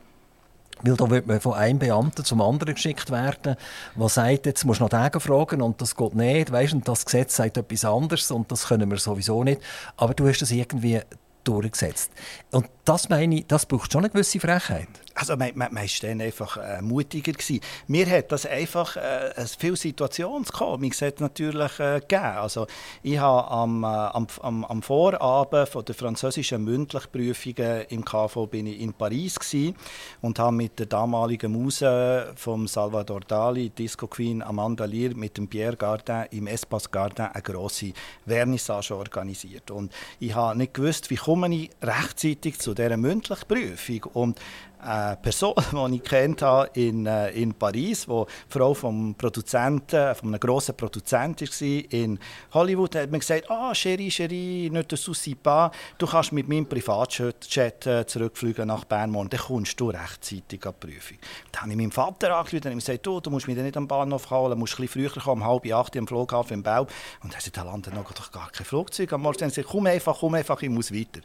weil 0.84 0.96
da 0.96 1.10
wird 1.10 1.28
man 1.28 1.42
von 1.42 1.54
einem 1.56 1.80
Beamten 1.80 2.24
zum 2.24 2.40
anderen 2.40 2.76
geschickt 2.76 3.12
werden, 3.12 3.58
der 3.94 4.08
sagt, 4.10 4.46
jetzt 4.46 4.64
musst 4.64 4.80
du 4.80 4.86
noch 4.86 4.90
den 4.90 5.20
fragen 5.20 5.62
und 5.62 5.82
das 5.82 5.98
geht 5.98 6.16
nicht, 6.16 6.50
weißt, 6.50 6.76
und 6.76 6.88
das 6.88 7.04
Gesetz 7.04 7.36
sagt 7.36 7.58
etwas 7.58 7.84
anderes 7.84 8.32
und 8.32 8.50
das 8.54 8.70
können 8.70 8.90
wir 8.90 9.00
sowieso 9.00 9.44
nicht. 9.44 9.60
Aber 9.98 10.14
du 10.14 10.30
hast 10.30 10.40
das 10.40 10.52
irgendwie 10.52 11.02
durchgesetzt. 11.44 12.10
Und 12.52 12.70
das 12.86 13.10
meine 13.10 13.36
ich, 13.36 13.48
das 13.48 13.66
braucht 13.66 13.92
schon 13.92 14.02
eine 14.02 14.10
gewisse 14.10 14.40
Frechheit. 14.40 14.88
Also 15.14 15.36
man, 15.36 15.52
man, 15.56 15.74
man 15.74 15.86
ist 15.86 16.02
dann 16.04 16.22
einfach 16.22 16.58
äh, 16.58 16.82
mutiger 16.82 17.34
gewesen. 17.34 17.60
Mir 17.88 18.10
hat 18.10 18.32
das 18.32 18.46
einfach 18.46 18.96
äh, 18.96 19.46
viel 19.58 19.76
Situationskomik 19.76 20.96
natürlich 21.20 21.80
äh, 21.80 22.00
gegeben. 22.00 22.24
Also 22.24 22.66
ich 23.04 23.20
habe 23.20 23.52
am, 23.52 23.84
äh, 23.84 23.88
am, 23.88 24.28
am, 24.42 24.66
am, 24.66 24.82
Vorabend 24.82 25.70
von 25.70 25.86
der 25.86 25.96
französischen 25.96 26.64
Mündlichprüfungen 26.64 27.84
im 27.90 28.06
KV 28.06 28.48
bin 28.48 28.68
ich 28.68 28.80
in 28.80 28.94
Paris 28.94 29.38
gewesen 29.38 29.76
und 30.22 30.40
habe 30.40 30.56
mit 30.56 30.80
der 30.80 30.88
damaligen 30.88 31.52
Muse 31.52 32.32
von 32.36 32.68
Salvador 32.68 33.20
Dali, 33.22 33.70
Disco 33.70 34.08
Queen 34.08 34.42
Amanda 34.42 34.86
Lear, 34.86 35.14
mit 35.14 35.38
dem 35.38 35.48
Pierre 35.48 35.76
Gardin 35.76 36.26
im 36.32 36.48
Espace 36.48 36.90
Gardin 36.90 37.26
eine 37.26 37.44
grosse 37.44 37.94
Vernissage 38.26 38.96
organisiert. 38.96 39.70
Und 39.72 39.94
ich 40.20 40.34
habe 40.34 40.58
nicht 40.58 40.74
gewusst, 40.74 41.10
wie 41.10 41.16
komme 41.16 41.54
ich 41.54 41.70
rechtzeitig 41.82 42.60
zu 42.60 42.74
dieser 42.82 42.98
Mündlichprüfung 42.98 44.04
und 44.14 44.40
eine 44.84 45.18
Person, 45.18 45.54
die 45.92 45.96
ich 45.96 46.04
kennt 46.04 46.42
habe 46.42 46.70
in, 46.74 47.06
äh, 47.06 47.30
in 47.32 47.54
Paris, 47.54 48.06
die 48.08 48.26
Frau 48.50 48.74
vom 48.74 49.16
Produzenten, 49.16 50.16
von 50.16 50.30
einem 50.30 50.40
grossen 50.40 50.76
Produzenten 50.76 51.48
war 51.48 51.94
in 51.94 52.20
Hollywood, 52.54 52.96
hat 52.96 53.12
mir 53.12 53.20
gesagt, 53.20 53.50
ah, 53.50 53.72
Chérie, 53.74 54.10
Chérie, 54.10 54.72
ne 54.72 54.86
te 54.86 54.96
soucis 54.96 55.36
pas, 55.42 55.72
du 55.98 56.08
kannst 56.08 56.32
mit 56.32 56.48
meinem 56.48 56.66
Privatjet 56.66 57.86
äh, 57.86 58.06
zurückfliegen 58.06 58.68
nach 58.68 58.86
Bern 58.86 59.12
morgen, 59.12 59.30
dann 59.30 59.40
kommst 59.40 59.80
du 59.80 59.90
rechtzeitig 59.90 60.66
an 60.66 60.74
die 60.82 60.88
Prüfung. 60.88 61.18
Dann 61.52 61.62
habe 61.62 61.72
ich 61.72 61.78
meinem 61.78 61.92
Vater 61.92 62.36
angerufen 62.36 62.72
und 62.72 62.80
gesagt, 62.80 63.06
du, 63.06 63.20
du 63.20 63.30
musst 63.30 63.48
mich 63.48 63.58
nicht 63.58 63.78
am 63.78 63.88
Bahnhof 63.88 64.30
holen, 64.32 64.58
musst 64.58 64.80
ein 64.80 64.86
bisschen 64.86 65.10
früher 65.10 65.22
kommen, 65.22 65.42
um 65.44 65.48
halb 65.48 65.72
acht 65.72 65.96
am 65.96 66.08
Flughafen 66.08 66.56
im 66.56 66.64
Bau. 66.64 66.88
Und 67.24 67.34
er 67.34 67.42
sagt, 67.42 67.58
da 67.58 67.64
landet 67.64 67.94
noch 67.94 68.32
gar 68.32 68.50
kein 68.50 68.66
Flugzeug 68.66 69.14
am 69.14 69.22
Morgen. 69.22 69.38
Dann 69.38 69.50
gesagt, 69.50 69.68
komm 69.70 69.86
einfach, 69.86 70.18
komm 70.20 70.34
einfach, 70.34 70.62
ich 70.62 70.70
muss 70.70 70.92
weiter. 70.92 71.22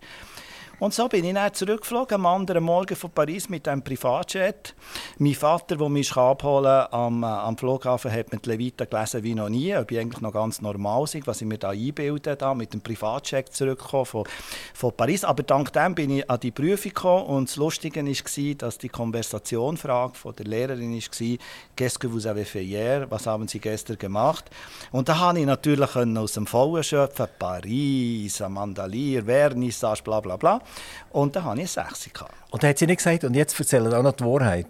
Und 0.79 0.93
so 0.93 1.09
bin 1.09 1.25
ich 1.25 1.33
dann 1.33 1.55
zurückgeflogen, 1.55 2.17
am 2.17 2.27
anderen 2.27 2.63
Morgen 2.63 2.95
von 2.97 3.11
Paris 3.11 3.49
mit 3.49 3.67
einem 3.67 3.81
Privatjet. 3.81 4.75
Mein 5.19 5.33
Vater, 5.33 5.77
der 5.77 5.89
mich 5.89 6.15
abholen 6.15 6.87
am, 6.91 7.23
äh, 7.23 7.27
am 7.27 7.57
Flughafen, 7.57 8.13
hat 8.13 8.31
mit 8.31 8.45
Levita 8.45 8.85
gelesen 8.85 9.23
wie 9.23 9.35
noch 9.35 9.49
nie, 9.49 9.75
ob 9.75 9.91
ich 9.91 9.99
eigentlich 9.99 10.21
noch 10.21 10.35
ganz 10.35 10.61
normal 10.61 11.07
sei, 11.07 11.23
was 11.25 11.41
ich 11.41 11.47
mir 11.47 11.57
da 11.57 11.71
einbilde, 11.71 12.37
da 12.37 12.53
mit 12.53 12.75
dem 12.75 12.83
Privatjet 12.83 13.55
zurückgekommen 13.55 14.05
von, 14.05 14.25
von 14.75 14.93
Paris. 14.95 15.25
Aber 15.25 15.45
dank 15.45 15.73
dem 15.73 15.95
bin 15.95 16.11
ich 16.11 16.29
an 16.29 16.41
die 16.41 16.51
Prüfung 16.51 16.93
gekommen 16.93 17.25
und 17.25 17.49
das 17.49 17.57
Lustige 17.57 18.05
war, 18.05 18.55
dass 18.57 18.77
die 18.77 18.91
Konversationfrage 18.91 20.15
von 20.15 20.37
der 20.37 20.45
Lehrerin 20.45 20.93
war, 20.93 21.39
«Qu'est-ce 21.75 21.99
que 21.99 22.07
vous 22.07 22.27
avez 22.27 22.45
fait 22.45 22.65
hier?» 22.65 23.07
«Was 23.09 23.27
haben 23.27 23.49
Sie 23.49 23.61
gestern 23.61 23.97
gemacht?» 23.97 24.51
Und 24.93 25.09
da 25.09 25.15
konnte 25.15 25.41
ich 25.41 25.47
natürlich 25.47 25.97
aus 25.97 26.33
dem 26.33 26.47
Vollen 26.47 26.85
schöpfen, 26.85 27.29
Paris, 27.39 28.43
Amandalier, 28.43 29.25
Vernissage, 29.25 30.03
bla 30.03 30.21
bla 30.21 30.37
bla. 30.37 30.61
Und 31.11 31.35
da 31.35 31.45
hatte 31.45 31.63
ich 31.63 31.79
eine 31.79 31.89
6 31.89 32.25
Und 32.51 32.65
hat 32.65 32.79
sie 32.79 32.87
nicht 32.87 32.99
gesagt, 32.99 33.25
und 33.25 33.35
jetzt 33.35 33.59
erzählen 33.59 33.93
auch 33.95 34.03
noch 34.03 34.13
die 34.13 34.25
Wahrheit? 34.25 34.67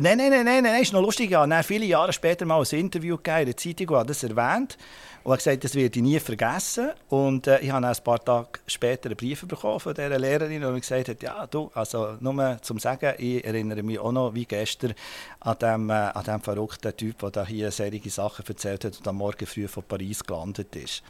Nein, 0.00 0.18
nein, 0.18 0.30
nein, 0.30 0.44
nein, 0.44 0.62
nein, 0.64 0.82
ist 0.82 0.92
noch 0.92 1.02
lustig. 1.02 1.30
Ich 1.30 1.36
habe 1.36 1.62
viele 1.62 1.84
Jahre 1.84 2.12
später 2.12 2.44
mal 2.46 2.60
ein 2.60 2.78
Interview 2.78 3.16
gegeben 3.16 3.40
in 3.40 3.46
der 3.46 3.56
Zeitung, 3.56 3.88
wo 3.90 4.02
das 4.02 4.22
erwähnt 4.22 4.76
und 5.22 5.30
habe 5.30 5.36
gesagt, 5.38 5.64
das 5.64 5.74
werde 5.74 5.98
ich 5.98 6.02
nie 6.02 6.18
vergessen. 6.18 6.90
Und 7.08 7.46
äh, 7.46 7.60
ich 7.60 7.70
habe 7.70 7.86
ein 7.86 7.96
paar 8.02 8.22
Tage 8.22 8.60
später 8.66 9.08
einen 9.08 9.16
Brief 9.16 9.46
bekommen 9.46 9.78
von 9.80 9.94
dieser 9.94 10.18
Lehrerin, 10.18 10.60
die 10.60 10.66
mir 10.66 10.80
gesagt 10.80 11.08
hat, 11.08 11.22
ja, 11.22 11.46
du, 11.46 11.70
also 11.74 12.16
nur 12.20 12.58
zum 12.60 12.78
Sagen, 12.78 13.14
ich 13.18 13.44
erinnere 13.44 13.82
mich 13.82 13.98
auch 13.98 14.12
noch 14.12 14.34
wie 14.34 14.44
gestern 14.44 14.94
an 15.40 15.58
dem, 15.60 15.90
äh, 15.90 15.92
an 15.92 16.24
dem 16.24 16.40
verrückten 16.40 16.96
Typ, 16.96 17.18
der 17.20 17.30
da 17.30 17.46
hier 17.46 17.70
solche 17.70 18.10
Sachen 18.10 18.44
erzählt 18.46 18.84
hat 18.84 18.98
und 18.98 19.08
am 19.08 19.16
Morgen 19.16 19.46
früh 19.46 19.68
von 19.68 19.84
Paris 19.84 20.24
gelandet 20.24 20.74
ist. 20.76 21.02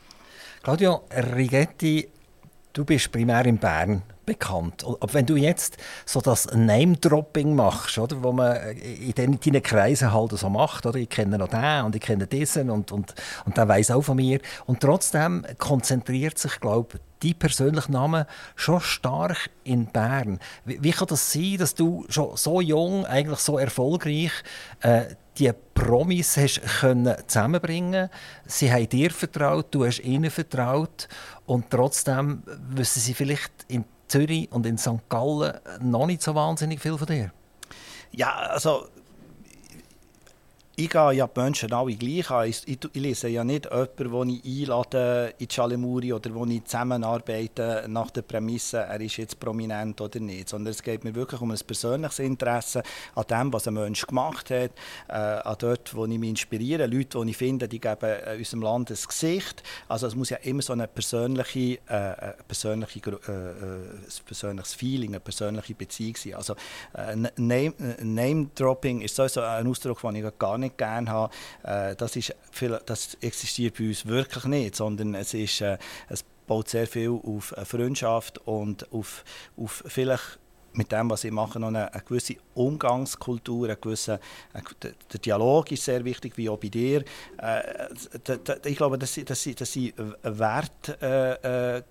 Claudio 0.62 1.04
Rigetti, 1.10 2.08
du 2.72 2.84
bist 2.84 3.10
primär 3.10 3.44
in 3.46 3.58
Bern 3.58 4.02
bekannt. 4.24 4.84
Aber 4.84 5.12
wenn 5.12 5.26
du 5.26 5.36
jetzt 5.36 5.76
so 6.06 6.20
das 6.20 6.46
Name-Dropping 6.52 7.54
machst, 7.54 7.98
oder, 7.98 8.22
wo 8.22 8.32
man 8.32 8.56
in 8.76 9.12
deinen 9.14 9.62
Kreisen 9.62 10.12
halt 10.12 10.32
so 10.32 10.48
macht, 10.48 10.86
oder? 10.86 10.98
ich 10.98 11.08
kenne 11.08 11.38
noch 11.38 11.48
den 11.48 11.84
und 11.84 11.94
ich 11.94 12.02
kenne 12.02 12.26
diesen 12.26 12.70
und, 12.70 12.92
und, 12.92 13.14
und 13.44 13.56
der 13.56 13.68
weiß 13.68 13.90
auch 13.92 14.02
von 14.02 14.16
mir. 14.16 14.40
Und 14.66 14.80
trotzdem 14.80 15.44
konzentriert 15.58 16.38
sich, 16.38 16.60
glaube 16.60 16.94
ich, 16.94 17.00
dein 17.24 17.38
persönlicher 17.38 17.90
Name 17.90 18.26
schon 18.54 18.80
stark 18.80 19.50
in 19.64 19.86
Bern. 19.86 20.38
Wie, 20.64 20.82
wie, 20.82 20.90
kann 20.90 21.08
das 21.08 21.32
sein, 21.32 21.56
dass 21.58 21.74
du 21.74 22.04
schon 22.08 22.36
so 22.36 22.60
jung, 22.60 23.06
eigentlich 23.06 23.38
so 23.38 23.58
erfolgreich 23.58 24.32
äh, 24.80 25.04
die 25.38 25.50
Promis 25.74 26.36
hast 26.36 26.60
können 26.80 27.16
zusammenbringen 27.26 28.08
Sie 28.46 28.72
haben 28.72 28.88
dir 28.88 29.10
vertraut, 29.10 29.66
du 29.72 29.84
hast 29.84 29.98
ihnen 30.00 30.30
vertraut 30.30 31.08
und 31.46 31.70
trotzdem 31.70 32.42
wissen 32.70 33.00
sie 33.00 33.14
vielleicht 33.14 33.52
in 33.68 33.84
Zürich 34.08 34.50
und 34.52 34.66
in 34.66 34.78
St. 34.78 35.08
Gallen 35.08 35.58
noch 35.80 36.06
nicht 36.06 36.22
so 36.22 36.34
wahnsinnig 36.34 36.80
viel 36.80 36.98
von 36.98 37.06
dir? 37.06 37.32
Ja, 38.12 38.32
also 38.32 38.86
ich 40.76 40.90
gehe 40.90 41.12
ja 41.12 41.28
die 41.28 41.40
Menschen 41.40 41.72
alle 41.72 41.94
gleich 41.94 42.30
an. 42.30 42.48
Ich, 42.48 42.66
ich, 42.66 42.78
ich 42.92 43.00
lese 43.00 43.28
ja 43.28 43.44
nicht 43.44 43.66
jemanden, 43.66 44.10
den 44.10 44.40
ich 44.42 44.62
einlade 44.62 45.32
in 45.38 45.48
Chalemuri 45.48 46.12
oder 46.12 46.34
wo 46.34 46.44
ich 46.46 46.64
zusammenarbeite 46.64 47.84
nach 47.88 48.10
der 48.10 48.22
Prämisse, 48.22 48.78
er 48.78 49.00
ist 49.00 49.16
jetzt 49.18 49.38
prominent 49.38 50.00
oder 50.00 50.18
nicht. 50.18 50.48
Sondern 50.48 50.72
es 50.72 50.82
geht 50.82 51.04
mir 51.04 51.14
wirklich 51.14 51.40
um 51.40 51.52
ein 51.52 51.58
persönliches 51.64 52.18
Interesse 52.18 52.82
an 53.14 53.24
dem, 53.30 53.52
was 53.52 53.68
ein 53.68 53.74
Mensch 53.74 54.04
gemacht 54.04 54.50
hat, 54.50 54.72
äh, 55.08 55.12
an 55.12 55.54
dort, 55.58 55.94
wo 55.94 56.06
ich 56.06 56.18
mich 56.18 56.30
inspiriere. 56.30 56.86
Leute, 56.86 57.20
die 57.20 57.30
ich 57.30 57.36
finde, 57.36 57.68
die 57.68 57.80
geben 57.80 58.10
äh, 58.10 58.34
unserem 58.36 58.62
Land 58.62 58.90
ein 58.90 58.96
Gesicht. 58.96 59.62
Also 59.86 60.08
es 60.08 60.16
muss 60.16 60.30
ja 60.30 60.38
immer 60.38 60.62
so 60.62 60.72
eine 60.72 60.88
persönliche, 60.88 61.78
äh, 61.86 62.32
persönliche, 62.48 62.98
äh, 62.98 63.12
äh, 63.12 63.14
ein 63.30 64.24
persönliches 64.26 64.74
Feeling, 64.74 65.10
eine 65.10 65.20
persönliche 65.20 65.74
Beziehung 65.74 66.16
sein. 66.16 66.34
Also 66.34 66.56
äh, 66.94 67.14
Name-Dropping 67.36 69.02
ist 69.02 69.14
sowieso 69.14 69.42
ein 69.42 69.68
Ausdruck, 69.68 70.00
den 70.00 70.16
ich 70.16 70.38
gar 70.38 70.58
nicht 70.58 70.63
nicht 70.64 70.78
gerne 70.78 71.10
habe, 71.10 71.32
äh, 71.62 71.96
das, 71.96 72.16
ist, 72.16 72.34
das 72.86 73.16
existiert 73.20 73.78
bei 73.78 73.88
uns 73.88 74.06
wirklich 74.06 74.44
nicht, 74.44 74.76
sondern 74.76 75.14
es, 75.14 75.34
ist, 75.34 75.60
äh, 75.60 75.78
es 76.08 76.24
baut 76.46 76.68
sehr 76.68 76.86
viel 76.86 77.10
auf 77.10 77.54
Freundschaft 77.64 78.38
und 78.46 78.92
auf, 78.92 79.24
auf 79.56 79.82
vielleicht 79.86 80.38
mit 80.74 80.90
dem, 80.92 81.08
was 81.10 81.24
ich 81.24 81.30
mache, 81.30 81.60
noch 81.60 81.68
eine, 81.68 81.92
eine 81.92 82.02
gewisse 82.02 82.36
Umgangskultur, 82.54 83.66
eine 83.66 83.76
gewisse, 83.76 84.20
eine, 84.52 84.64
der, 84.82 85.20
Dialog 85.20 85.70
ist 85.72 85.84
sehr 85.84 86.04
wichtig, 86.04 86.36
wie 86.36 86.48
auch 86.48 86.58
bei 86.58 86.68
dir. 86.68 87.04
Äh, 87.38 87.88
ich 88.64 88.76
glaube, 88.76 88.98
das, 88.98 89.18
das, 89.24 89.48
das 89.56 89.72
sind 89.72 89.94
Wertgrund. 90.22 90.96
Äh, 91.02 91.78
äh, 91.78 91.82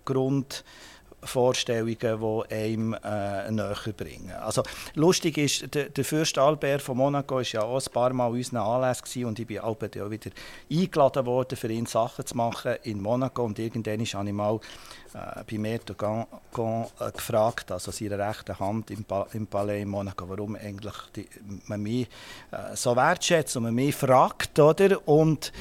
Vorstellungen, 1.25 1.97
die 1.99 2.53
einem 2.53 2.93
äh, 2.93 3.51
näher 3.51 3.75
bringen. 3.95 4.31
Also, 4.31 4.63
lustig 4.95 5.37
ist, 5.37 5.73
der, 5.73 5.89
der 5.89 6.05
Fürst 6.05 6.37
Albert 6.37 6.81
von 6.81 6.97
Monaco 6.97 7.35
war 7.35 7.43
ja 7.43 7.63
auch 7.63 7.79
ein 7.79 7.93
paar 7.93 8.13
Mal 8.13 8.27
unseren 8.27 8.57
Anlass 8.57 9.01
und 9.17 9.39
ich 9.39 9.47
bin 9.47 9.59
auch 9.59 9.79
wieder 9.81 10.31
eingeladen 10.71 11.25
worden, 11.25 11.57
für 11.57 11.71
ihn 11.71 11.85
Sachen 11.85 12.25
zu 12.25 12.35
machen 12.37 12.75
in 12.83 13.01
Monaco 13.01 13.43
und 13.43 13.59
irgendwann 13.59 14.05
habe 14.05 14.27
ich 14.27 14.33
mal 14.33 14.59
äh, 15.13 15.43
bei 15.57 15.79
Gon 16.51 16.85
äh, 16.99 17.11
gefragt, 17.11 17.71
also 17.71 17.91
seiner 17.91 18.19
rechten 18.19 18.57
Hand 18.59 18.91
im, 18.91 19.03
pa 19.03 19.27
im 19.33 19.47
Palais 19.47 19.81
in 19.81 19.89
Monaco, 19.89 20.27
warum 20.27 20.55
eigentlich 20.55 20.95
die, 21.15 21.27
man 21.67 21.81
mich 21.81 22.07
äh, 22.51 22.75
so 22.75 22.95
wertschätzt 22.95 23.55
und 23.57 23.63
man 23.63 23.75
mich 23.75 23.95
fragt, 23.95 24.57
oder? 24.59 25.07
Und 25.07 25.51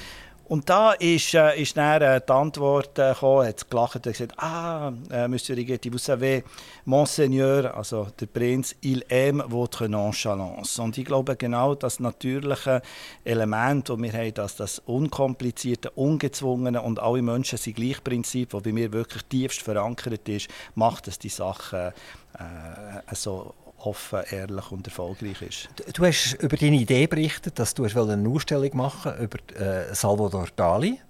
und 0.53 0.69
da 0.69 0.93
ist, 0.93 1.33
äh, 1.33 1.63
ist 1.63 1.79
dann 1.79 2.03
äh, 2.03 2.21
die 2.21 2.31
Antwort 2.31 2.99
äh, 2.99 3.15
gekommen, 3.15 3.49
hat 3.49 3.71
gelacht 3.71 3.95
und 3.97 4.03
gesagt, 4.03 4.35
ah, 4.37 4.93
äh, 5.11 5.27
Monsieur 5.27 5.57
Rigetti, 5.57 5.91
vous 5.91 6.05
savez, 6.05 6.45
Monseigneur, 6.85 7.75
also 7.75 8.09
der 8.21 8.27
Prinz, 8.27 8.77
il 8.83 9.03
aime 9.09 9.43
votre 9.49 9.89
nonchalance. 9.89 10.79
Und 10.83 10.99
ich 10.99 11.07
glaube, 11.07 11.37
genau 11.37 11.75
das 11.75 12.01
natürliche 12.01 12.83
Element, 13.25 13.89
das 13.89 13.97
wir 13.97 14.13
haben, 14.13 14.35
dass 14.35 14.57
das 14.57 14.79
unkomplizierte, 14.81 15.89
ungezwungene 15.93 16.83
und 16.83 17.01
alle 17.01 17.23
Menschen 17.23 17.57
sind 17.57 17.77
gleich 17.77 18.05
Prinzip, 18.05 18.51
das 18.51 18.63
bei 18.63 18.73
mir 18.73 18.93
wirklich 18.93 19.23
tiefst 19.25 19.63
verankert 19.63 20.29
ist, 20.29 20.49
macht 20.75 21.09
es 21.09 21.19
die 21.19 21.31
Sache 21.31 21.95
äh, 22.39 23.15
so 23.15 23.55
offen, 23.87 24.21
ehrlich 24.31 24.71
und 24.71 24.87
erfolgreich 24.87 25.43
ist. 25.43 25.69
Du 25.95 26.05
hast 26.05 26.35
über 26.35 26.57
deine 26.57 26.77
Idee 26.77 27.07
berichtet, 27.07 27.59
dass 27.59 27.75
du 27.75 27.85
eine 27.85 28.29
Ausstellung 28.29 28.77
machen 28.77 29.13
über 29.19 29.39
äh, 29.61 29.95
Salvador 29.95 30.47
Dali 30.57 31.01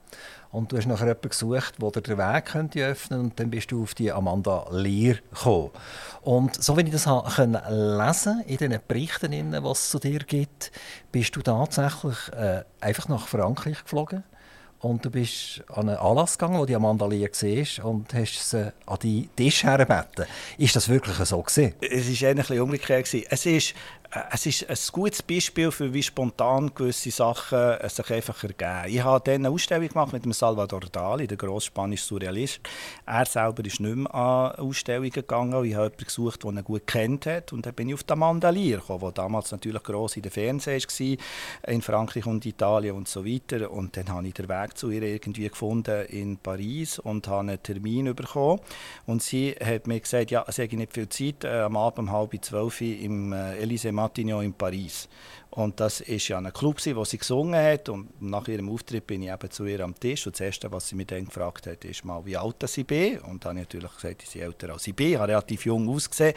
und 0.53 0.71
du 0.71 0.77
hast 0.77 0.87
nachher 0.87 1.07
jemanden 1.07 1.31
gesucht, 1.31 1.75
der 1.81 1.91
dir 1.91 2.01
den 2.03 2.19
Weg 2.19 2.45
könnte 2.45 2.85
öffnen 2.85 3.21
und 3.21 3.41
dann 3.41 3.51
bist 3.51 3.73
du 3.73 3.83
auf 3.83 3.95
die 3.95 4.13
Amanda 4.13 4.67
Lear 4.71 5.17
gekommen. 5.31 5.71
Und 6.21 6.63
so 6.63 6.77
wie 6.77 6.83
ich 6.83 6.91
das 6.91 7.09
können 7.35 7.59
lesen 7.97 8.43
in 8.47 8.59
den 8.59 8.81
Berichten, 8.87 9.31
die 9.31 9.41
es 9.41 9.91
zu 9.91 9.99
dir 9.99 10.21
gibt, 10.21 10.71
bist 11.11 11.35
du 11.35 11.41
tatsächlich 11.41 12.17
äh, 12.37 12.65
einfach 12.81 13.09
nach 13.09 13.27
Frankreich 13.27 13.83
geflogen 13.83 14.25
und 14.83 15.05
du 15.05 15.11
bist 15.11 15.63
an 15.69 15.89
einen 15.89 15.99
Anlass 15.99 16.37
gegangen, 16.37 16.59
wo 16.59 16.67
die 16.67 16.75
Amanda 16.75 17.07
Lear 17.07 17.31
war 17.31 17.85
und 17.85 18.13
hast 18.15 18.51
sie 18.51 18.73
an 18.87 18.99
deinen 19.01 19.31
Tisch 19.37 19.63
herbeten. 19.63 20.27
Ist 20.59 20.75
das 20.75 20.89
wirklich 20.89 21.17
so 21.17 21.41
gewesen? 21.41 21.75
Es 21.81 22.23
war 22.23 22.29
ein 22.31 22.61
umgekehrt. 22.61 23.15
Es 23.31 23.47
ist 23.47 23.75
es 24.31 24.45
ist 24.45 24.69
ein 24.69 24.77
gutes 24.93 25.23
Beispiel 25.23 25.71
für 25.71 25.95
wie 25.95 26.03
spontan 26.03 26.75
gewisse 26.75 27.11
Sachen 27.11 27.59
äh, 27.59 27.89
sich 27.89 28.11
einfach 28.11 28.45
ergeben. 28.45 28.95
Ich 28.95 29.03
habe 29.03 29.23
dann 29.25 29.47
eine 29.47 29.51
Ausstellung 29.51 29.89
gemacht 29.89 30.13
mit 30.13 30.27
dem 30.27 30.35
Salvador 30.35 30.81
Dali, 30.81 31.27
der 31.27 31.39
grosse 31.39 31.69
spanische 31.69 32.05
Surrealist. 32.05 32.61
Er 33.07 33.25
selber 33.25 33.65
ist 33.65 33.81
nicht 33.81 33.97
mehr 33.97 34.15
an 34.15 34.53
Ausstellungen 34.57 35.11
gegangen. 35.11 35.65
Ich 35.65 35.75
habe 35.75 35.85
jemanden 35.85 36.05
gesucht, 36.05 36.45
der 36.45 36.51
ihn 36.51 36.63
gut 36.63 36.87
kennt 36.87 37.25
hat. 37.25 37.55
Und 37.55 37.65
dann 37.65 37.73
bin 37.73 37.89
ich 37.89 37.95
auf 37.95 38.03
den 38.03 38.19
Mandalier 38.19 38.79
gekommen, 38.79 39.01
der 39.01 39.13
damals 39.13 39.51
natürlich 39.51 39.83
gross 39.83 40.17
in 40.17 40.23
den 40.23 40.33
Fernsehen 40.33 40.83
war, 40.83 41.73
in 41.73 41.81
Frankreich 41.81 42.27
und 42.27 42.45
Italien 42.45 42.97
und 42.97 43.09
so 43.09 43.25
weiter. 43.25 43.71
Und 43.71 43.97
dann 43.97 44.11
habe 44.11 44.29
ich 44.29 44.35
den 44.35 44.49
Weg 44.49 44.77
zu 44.77 44.91
ihr 44.91 45.05
irgendwie 45.05 45.49
gefunden 45.49 46.05
in 46.07 46.37
Paris 46.37 46.99
und 46.99 47.29
habe 47.29 47.41
einen 47.41 47.63
Termin 47.63 48.15
bekommen. 48.15 48.61
Und 49.07 49.23
sie 49.23 49.53
hat 49.53 49.87
mir 49.87 50.01
gesagt, 50.01 50.31
ja, 50.31 50.45
sie 50.51 50.63
hätte 50.63 50.77
nicht 50.77 50.93
viel 50.93 51.09
Zeit, 51.09 51.45
äh, 51.45 51.61
am 51.61 51.79
Abend 51.79 52.11
um 52.11 52.13
halb 52.13 52.33
zwölf 52.45 52.83
im 52.83 53.33
äh, 53.33 53.63
Elysée 53.63 54.02
Matignon 54.03 54.45
in 54.45 54.53
Paris. 54.53 55.09
Und 55.55 55.81
das 55.81 56.01
war 56.01 56.17
ja 56.17 56.39
ein 56.39 56.53
Club, 56.53 56.79
wo 56.95 57.05
sie 57.05 57.19
gesungen 57.19 57.63
hat. 57.63 57.91
Und 57.91 58.23
nach 58.23 58.49
ihrem 58.49 58.71
Auftritt 58.71 59.07
bin 59.07 59.23
ich 59.23 59.31
eben 59.31 59.51
zu 59.51 59.67
ihr 59.67 59.81
am 59.81 59.95
Tisch. 59.95 60.27
Und 60.27 60.35
das 60.35 60.41
Erste, 60.41 60.73
was 60.73 60.89
sie 60.89 60.95
mich 60.95 61.09
dann 61.09 61.27
gefragt 61.27 61.67
hat, 61.67 61.85
ist 61.85 62.07
mal, 62.07 62.25
wie 62.25 62.39
alt 62.39 62.57
sie 62.67 62.85
bin. 62.85 63.19
Und 63.19 63.45
dann 63.45 63.51
habe 63.51 63.61
ich 63.61 63.67
natürlich 63.67 63.95
gesagt, 63.95 64.23
ich 64.23 64.31
bin 64.31 64.43
älter 64.43 64.73
als 64.73 64.87
ich 64.87 64.97
bin. 64.97 65.09
Ich 65.09 65.17
habe 65.17 65.29
relativ 65.29 65.67
jung 65.67 65.87
ausgesehen. 65.91 66.33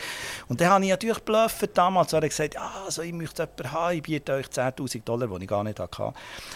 Und 0.50 0.60
dann 0.60 0.69
habe 0.69 0.84
ich 0.84 0.89
natürlich 0.89 1.19
bluffet 1.19 1.69
damals. 1.74 2.12
habe 2.12 2.25
ich 2.25 2.31
gesagt, 2.31 2.55
ja, 2.55 2.69
also 2.86 3.03
ich 3.03 3.13
möchte 3.13 3.43
jemanden 3.43 3.72
haben, 3.72 3.95
ich 3.95 4.03
biete 4.03 4.34
euch 4.34 4.48
10'000 4.48 5.03
Dollar, 5.05 5.27
die 5.27 5.43
ich 5.43 5.50
gar 5.50 5.63
nicht 5.63 5.79
hatte. 5.79 6.13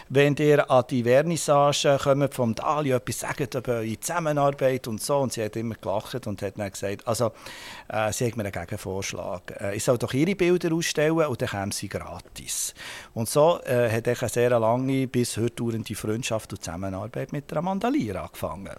Wenn 0.10 0.36
ihr 0.36 0.70
an 0.70 0.84
die 0.89 1.04
Vernissage 1.04 1.98
kommt 2.04 2.34
vom 2.34 2.56
Dali, 2.56 2.92
etwas 2.92 3.20
sagt 3.20 3.56
über 3.56 3.75
eure 3.75 4.00
Zusammenarbeit 4.01 4.86
und 4.89 5.01
so. 5.01 5.18
Und 5.20 5.32
sie 5.32 5.46
hat 5.46 5.56
immer 5.56 5.75
gelacht 5.75 6.28
und 6.28 6.42
hat 6.42 6.60
dann 6.60 6.70
gesagt, 6.70 7.08
also, 7.08 7.32
äh, 7.88 8.12
sie 8.12 8.28
hat 8.28 8.36
mir 8.36 8.44
einen 8.44 8.51
Gegenvorschlag. 8.51 9.62
Äh, 9.62 9.78
ich 9.78 9.84
soll 9.86 9.98
doch 9.98 10.13
ihre 10.13 10.36
Bilder 10.36 10.74
ausstellen 10.74 11.25
und 11.25 11.42
dann 11.42 11.48
kommen 11.48 11.72
sie 11.72 11.88
gratis. 11.88 12.49
Paris. 12.50 12.74
Und 13.13 13.29
so 13.29 13.60
äh, 13.63 13.89
hat 13.89 14.08
eine 14.08 14.29
sehr 14.29 14.60
lange, 14.60 15.08
bis 15.08 15.38
heute 15.38 15.56
dauernde 15.56 15.96
Freundschaft 15.96 16.51
und 16.51 16.63
Zusammenarbeit 16.63 17.32
mit 17.32 17.51
Amanda 17.53 17.89
Lear 17.89 18.24
angefangen. 18.24 18.75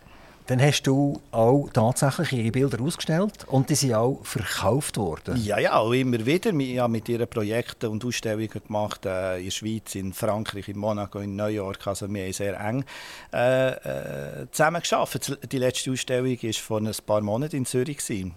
Dann 0.46 0.60
hast 0.60 0.82
du 0.82 1.20
auch 1.30 1.68
tatsächlich 1.72 2.32
ihre 2.32 2.50
Bilder 2.50 2.82
ausgestellt 2.82 3.46
und 3.46 3.70
die 3.70 3.76
sind 3.76 3.94
auch 3.94 4.18
verkauft 4.24 4.96
worden. 4.96 5.40
Ja, 5.40 5.60
ja, 5.60 5.76
auch 5.76 5.92
immer 5.92 6.26
wieder. 6.26 6.50
Wir 6.58 6.82
haben 6.82 6.90
mit 6.90 7.08
ihren 7.08 7.28
Projekten 7.28 7.86
und 7.86 8.04
Ausstellungen 8.04 8.48
gemacht 8.48 9.06
äh, 9.06 9.38
in 9.38 9.44
der 9.44 9.50
Schweiz, 9.52 9.94
in 9.94 10.12
Frankreich, 10.12 10.68
in 10.68 10.78
Monaco, 10.78 11.20
in 11.20 11.36
New 11.36 11.46
York. 11.46 11.86
Also 11.86 12.12
wir 12.12 12.24
haben 12.24 12.32
sehr 12.32 12.58
eng 12.58 12.84
äh, 13.32 13.68
äh, 13.70 14.46
zusammen 14.50 14.80
geschafft. 14.80 15.38
Die 15.52 15.58
letzte 15.58 15.92
Ausstellung 15.92 16.36
war 16.42 16.52
vor 16.54 16.80
ein 16.80 16.90
paar 17.06 17.20
Monaten 17.20 17.56
in 17.56 17.66
Zürich. 17.66 17.98
Gewesen. 17.98 18.34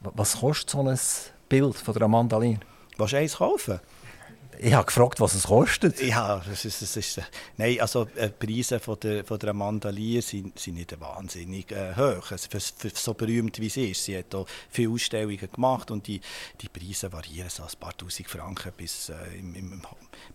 Was 0.00 0.38
kostet 0.38 0.70
so 0.70 0.80
ein 0.80 0.98
Bild 1.48 1.74
von 1.74 1.94
der 1.94 2.02
Amanda 2.02 2.38
Lear? 2.38 2.60
Willst 2.98 3.14
du 3.14 3.16
eins 3.16 3.36
kaufen? 3.36 3.80
Ich 4.60 4.74
habe 4.74 4.86
gefragt, 4.86 5.20
was 5.20 5.34
es 5.34 5.44
kostet. 5.44 6.02
Ja, 6.02 6.42
das 6.48 6.64
ist, 6.64 6.82
das 6.82 6.96
ist, 6.96 7.20
nein, 7.56 7.80
also 7.80 8.08
äh, 8.16 8.28
die 8.28 8.46
Preise 8.46 8.80
von 8.80 8.98
der, 9.00 9.24
von 9.24 9.38
der 9.38 9.50
Amanda 9.50 9.90
Lear 9.90 10.20
sind, 10.20 10.58
sind 10.58 10.74
nicht 10.74 11.00
wahnsinnig 11.00 11.70
äh, 11.70 11.94
hoch. 11.94 12.32
Also 12.32 12.48
für, 12.50 12.60
für, 12.60 12.90
so 12.92 13.14
berühmt 13.14 13.60
wie 13.60 13.68
sie 13.68 13.90
ist. 13.90 14.04
Sie 14.04 14.18
hat 14.18 14.34
auch 14.34 14.46
viele 14.68 14.90
Ausstellungen 14.90 15.48
gemacht 15.52 15.90
und 15.90 16.06
die, 16.06 16.20
die 16.60 16.68
Preise 16.68 17.12
variieren 17.12 17.50
so 17.50 17.62
ein 17.62 17.68
paar 17.78 17.96
Tausend 17.96 18.28
Franken 18.28 18.72
bis, 18.76 19.10
äh, 19.10 19.14
im, 19.38 19.54
im, 19.54 19.82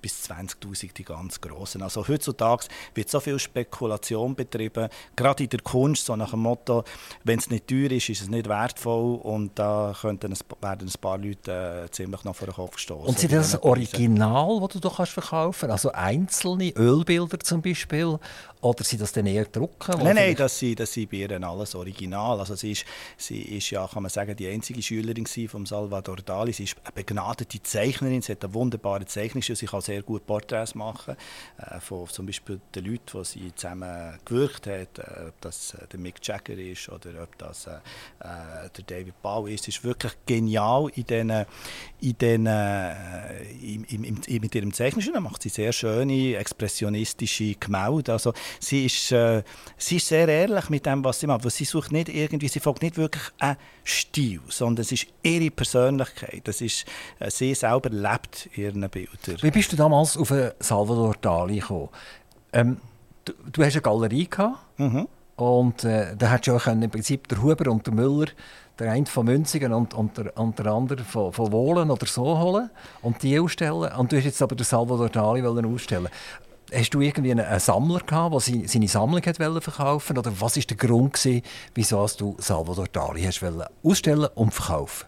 bis 0.02 0.30
20'000, 0.30 0.94
die 0.94 1.04
ganz 1.04 1.42
grossen. 1.42 1.82
Also 1.82 2.08
heutzutage 2.08 2.68
wird 2.94 3.10
so 3.10 3.20
viel 3.20 3.40
Spekulation 3.40 4.36
betrieben, 4.36 4.88
gerade 5.16 5.44
in 5.44 5.50
der 5.50 5.62
Kunst, 5.62 6.06
so 6.06 6.16
nach 6.16 6.32
dem 6.32 6.42
Motto, 6.42 6.86
wenn 7.26 7.40
es 7.40 7.50
nicht 7.50 7.68
teuer 7.68 7.92
ist, 7.92 8.10
ist 8.10 8.22
es 8.22 8.30
nicht 8.30 8.48
wertvoll 8.48 9.18
und 9.18 9.60
da 9.60 9.94
könnten 10.00 10.32
es, 10.32 10.46
werden 10.62 10.88
ein 10.88 11.02
paar 11.02 11.18
Leute 11.18 11.84
äh, 11.86 11.92
ziemlich 11.92 12.24
noch 12.24 12.36
vor 12.36 12.48
den 12.48 12.56
Kopf 12.56 12.76
gestoßen. 12.76 13.08
Und 13.08 13.20
sind 13.20 13.34
das 13.34 13.62
Original? 13.62 14.13
Original, 14.14 14.60
das 14.62 14.70
du 14.70 14.80
doch 14.80 14.98
kannst 14.98 15.14
verkaufen 15.14 15.72
Also 15.72 15.92
einzelne 15.92 16.70
Ölbilder 16.76 17.40
zum 17.40 17.62
Beispiel? 17.62 18.20
Oder 18.64 18.86
sind 18.86 19.02
das 19.02 19.12
dann 19.12 19.26
eher 19.26 19.44
Drucken? 19.44 20.02
Nein, 20.02 20.16
nein, 20.16 20.36
das 20.38 20.58
sind, 20.58 20.80
das 20.80 20.94
sind 20.94 21.12
bei 21.12 21.18
ihr 21.18 21.44
alles 21.44 21.76
Original. 21.76 22.40
Also 22.40 22.56
sie 22.56 22.72
ist, 22.72 22.86
sie 23.18 23.42
ist 23.42 23.70
ja, 23.72 23.86
kann 23.86 24.04
man 24.04 24.10
sagen, 24.10 24.38
die 24.38 24.48
einzige 24.48 24.82
Schülerin 24.82 25.28
von 25.50 25.66
Salvador 25.66 26.16
Dali. 26.16 26.54
Sie 26.54 26.64
ist 26.64 26.78
eine 26.82 26.94
begnadete 26.94 27.62
Zeichnerin, 27.62 28.22
sie 28.22 28.32
hat 28.32 28.44
eine 28.44 28.54
wunderbare 28.54 29.06
Zeichnung, 29.06 29.42
sie 29.42 29.66
kann 29.66 29.82
sehr 29.82 30.02
gut 30.02 30.26
Porträts 30.26 30.76
machen. 30.76 31.18
Äh, 31.58 31.82
von 31.82 32.08
zum 32.08 32.26
Beispiel 32.26 32.62
den 32.74 32.86
Leuten, 32.86 33.02
die 33.14 33.26
sie 33.26 33.54
zusammen 33.54 34.18
gewirkt 34.24 34.68
hat, 34.68 34.98
äh, 34.98 35.28
ob 35.28 35.42
das 35.42 35.74
äh, 35.74 35.86
der 35.92 36.00
Mick 36.00 36.26
Jagger 36.26 36.58
ist 36.58 36.88
oder 36.88 37.22
ob 37.22 37.38
das 37.38 37.68
äh, 37.68 37.72
äh 38.22 38.70
der 38.78 38.84
David 38.88 39.22
Bowie 39.22 39.56
ist. 39.56 39.66
Sie 39.66 39.72
ist 39.72 39.84
wirklich 39.84 40.14
genial 40.26 40.90
in 40.96 41.06
den, 41.06 41.46
in 42.00 42.18
den, 42.18 42.46
äh, 42.46 43.52
im, 43.62 43.84
im, 43.84 44.03
im, 44.04 44.20
mit 44.42 44.56
ihrem 44.56 44.74
Zeichnischen. 44.74 45.14
Macht 45.22 45.42
sie 45.44 45.50
sehr 45.50 45.72
schöne, 45.72 46.36
expressionistische 46.36 47.56
Gemälde. 47.56 48.14
Also 48.14 48.34
sie 48.60 48.86
ist, 48.86 49.12
äh, 49.12 49.44
sie 49.78 49.98
ist 49.98 50.08
sehr 50.08 50.28
ehrlich 50.28 50.70
mit 50.70 50.86
dem, 50.86 51.04
was 51.04 51.20
sie 51.20 51.28
macht. 51.28 51.50
sie 51.50 51.66
sucht 51.66 51.92
nicht 51.92 52.10
irgendwie, 52.10 52.48
sie 52.48 52.60
folgt 52.60 52.82
nicht 52.82 52.98
wirklich 52.98 53.24
einen 53.40 53.58
Stil, 53.84 54.42
sondern 54.50 54.82
es 54.82 54.92
ist 54.92 55.08
ihre 55.22 55.52
Persönlichkeit. 55.52 56.42
Das 56.46 56.62
ist, 56.62 56.86
äh, 57.20 57.30
sie 57.30 57.54
selber 57.54 57.90
lebt 57.90 58.50
ihren 58.56 58.88
Bildern. 58.90 59.38
Wie 59.42 59.52
bist 59.52 59.72
du 59.72 59.76
damals 59.76 60.18
auf 60.18 60.34
Salvador 60.60 61.16
Dali 61.22 61.60
gekommen? 61.60 61.90
Ähm, 62.52 62.78
du, 63.26 63.34
du 63.52 63.64
hast 63.64 63.74
eine 63.74 63.82
Galerie 63.82 64.28
gehabt. 64.30 64.80
Mhm. 64.80 65.08
Und 65.36 65.84
äh, 65.84 66.16
da 66.16 66.28
hättest 66.28 66.48
du 66.48 66.56
auch 66.56 66.68
im 66.68 66.90
Prinzip 66.90 67.28
der 67.28 67.42
Huber 67.42 67.72
und 67.72 67.86
der 67.88 67.94
Müller 67.94 68.28
der 68.80 68.92
eine 68.92 69.06
von 69.06 69.26
Münzigen 69.26 69.74
und, 69.74 69.94
und, 69.94 70.18
der, 70.18 70.36
und 70.38 70.58
der 70.58 70.68
andere 70.68 71.04
von, 71.04 71.32
von 71.32 71.52
Wohlen 71.52 71.92
oder 71.92 72.06
so 72.06 72.38
holen 72.40 72.70
und 73.02 73.22
die 73.22 73.40
ausstellen. 73.40 73.92
Und 73.94 74.12
du 74.12 74.18
hast 74.18 74.26
jetzt 74.26 74.42
aber 74.42 74.56
den 74.56 74.66
Salvador 74.66 75.10
Dali 75.10 75.46
ausstellen. 75.46 76.10
Hast 76.74 76.90
du 76.90 77.02
irgendwie 77.02 77.32
einen, 77.32 77.46
einen 77.46 77.60
Sammler 77.60 78.00
gehabt, 78.00 78.34
der 78.34 78.68
seine 78.68 78.88
Sammlung 78.88 79.24
wollte 79.24 79.62
verkaufen 79.62 80.18
Oder 80.18 80.32
was 80.40 80.58
war 80.58 80.64
der 80.64 80.78
Grund, 80.78 81.14
gewesen, 81.14 81.44
wieso 81.76 82.08
du 82.18 82.36
Salvador 82.40 82.88
Dali 82.88 83.22
hast 83.24 83.44
ausstellen 83.84 84.30
und 84.36 84.54
verkaufen 84.54 85.06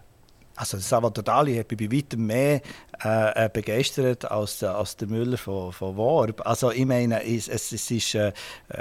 also 0.56 0.78
Salvador 0.78 1.22
Dali 1.22 1.56
hat 1.56 1.68
bei 1.68 1.92
weitem 1.92 2.26
mehr 2.26 2.62
äh, 3.04 3.44
äh, 3.44 3.50
begeistert 3.52 4.30
als 4.30 4.60
der, 4.60 4.76
als 4.76 4.96
der 4.96 5.08
Müller 5.08 5.36
von, 5.36 5.72
von 5.72 5.96
Worb. 5.96 6.46
Also 6.46 6.70
ich 6.70 6.86
meine, 6.86 7.24
es, 7.24 7.48
es, 7.48 7.72
ist, 7.72 8.14
äh, 8.14 8.32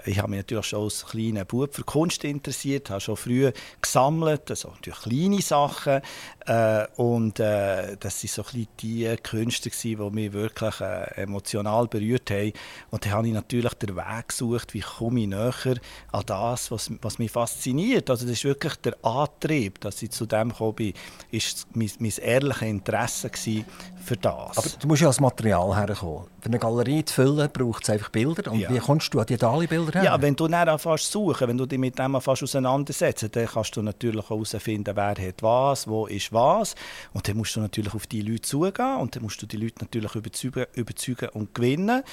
ich 0.05 0.19
habe 0.19 0.29
mich 0.29 0.39
natürlich 0.39 0.67
schon 0.67 0.83
als 0.83 1.05
kleiner 1.05 1.45
Bub 1.45 1.73
für 1.73 1.83
Kunst 1.83 2.23
interessiert, 2.23 2.89
habe 2.89 3.01
schon 3.01 3.17
früh 3.17 3.51
gesammelt, 3.81 4.49
also 4.49 4.69
natürlich 4.69 4.99
kleine 4.99 5.41
Sachen 5.41 6.01
äh, 6.45 6.85
und 6.95 7.39
äh, 7.39 7.97
das 7.99 8.21
sind 8.21 8.31
so 8.31 8.43
die 8.81 9.15
Künste 9.23 9.69
die 9.69 9.95
mich 9.95 10.33
wirklich 10.33 10.79
äh, 10.81 11.21
emotional 11.21 11.87
berührt 11.87 12.29
haben. 12.31 12.53
Und 12.91 13.05
dann 13.05 13.11
habe 13.13 13.27
ich 13.27 13.33
natürlich 13.33 13.73
den 13.73 13.95
Weg 13.95 14.27
gesucht, 14.29 14.73
wie 14.73 14.81
komme 14.81 15.21
ich 15.21 15.27
näher 15.27 15.75
an 16.11 16.23
das, 16.25 16.71
was, 16.71 16.91
was 17.01 17.19
mich 17.19 17.31
fasziniert. 17.31 18.09
Also 18.09 18.25
das 18.25 18.33
ist 18.33 18.45
wirklich 18.45 18.75
der 18.77 18.95
Antrieb, 19.03 19.81
dass 19.81 20.01
ich 20.01 20.11
zu 20.11 20.25
dem 20.25 20.49
gekommen 20.49 20.75
bin, 20.75 20.93
ist 21.31 21.67
mein, 21.73 21.91
mein 21.99 22.13
ehrliches 22.21 22.61
Interesse 22.61 23.29
gewesen 23.29 23.65
für 24.05 24.17
das. 24.17 24.57
Aber 24.57 24.67
du 24.79 24.87
musst 24.87 25.01
ja 25.01 25.07
als 25.07 25.19
Material 25.19 25.75
herkommen. 25.75 26.27
Für 26.39 26.49
eine 26.49 26.59
Galerie 26.59 27.03
zu 27.03 27.15
füllen, 27.15 27.49
braucht 27.51 27.83
es 27.83 27.89
einfach 27.89 28.09
Bilder. 28.09 28.51
Und 28.51 28.59
ja. 28.59 28.69
wie 28.69 28.77
kommst 28.77 29.13
du 29.13 29.19
an 29.19 29.25
die 29.25 29.37
Dali-Bilder 29.37 29.99
her? 29.99 30.03
Ja, 30.03 30.21
wenn 30.21 30.35
du 30.35 30.47
dann 30.47 30.69
anfängst 30.69 31.11
zu 31.11 31.25
suchen, 31.25 31.47
wenn 31.47 31.57
du 31.57 31.65
dich 31.65 31.79
mit 31.79 31.97
dem 31.97 32.15
auseinandersetzt, 32.15 33.35
dann 33.35 33.45
kannst 33.47 33.75
du 33.75 33.81
natürlich 33.81 34.29
herausfinden, 34.29 34.95
wer 34.95 35.09
hat 35.09 35.41
was, 35.41 35.87
wo 35.87 36.05
ist 36.05 36.31
was. 36.31 36.75
Und 37.13 37.27
dann 37.27 37.37
musst 37.37 37.55
du 37.55 37.61
natürlich 37.61 37.93
auf 37.93 38.07
die 38.07 38.21
Leute 38.21 38.41
zugehen 38.43 38.97
und 38.97 39.15
dann 39.15 39.23
musst 39.23 39.41
du 39.41 39.45
die 39.45 39.57
Leute 39.57 39.75
natürlich 39.81 40.15
überzeugen, 40.15 40.65
überzeugen 40.73 41.29
und 41.29 41.53
gewinnen. 41.55 42.03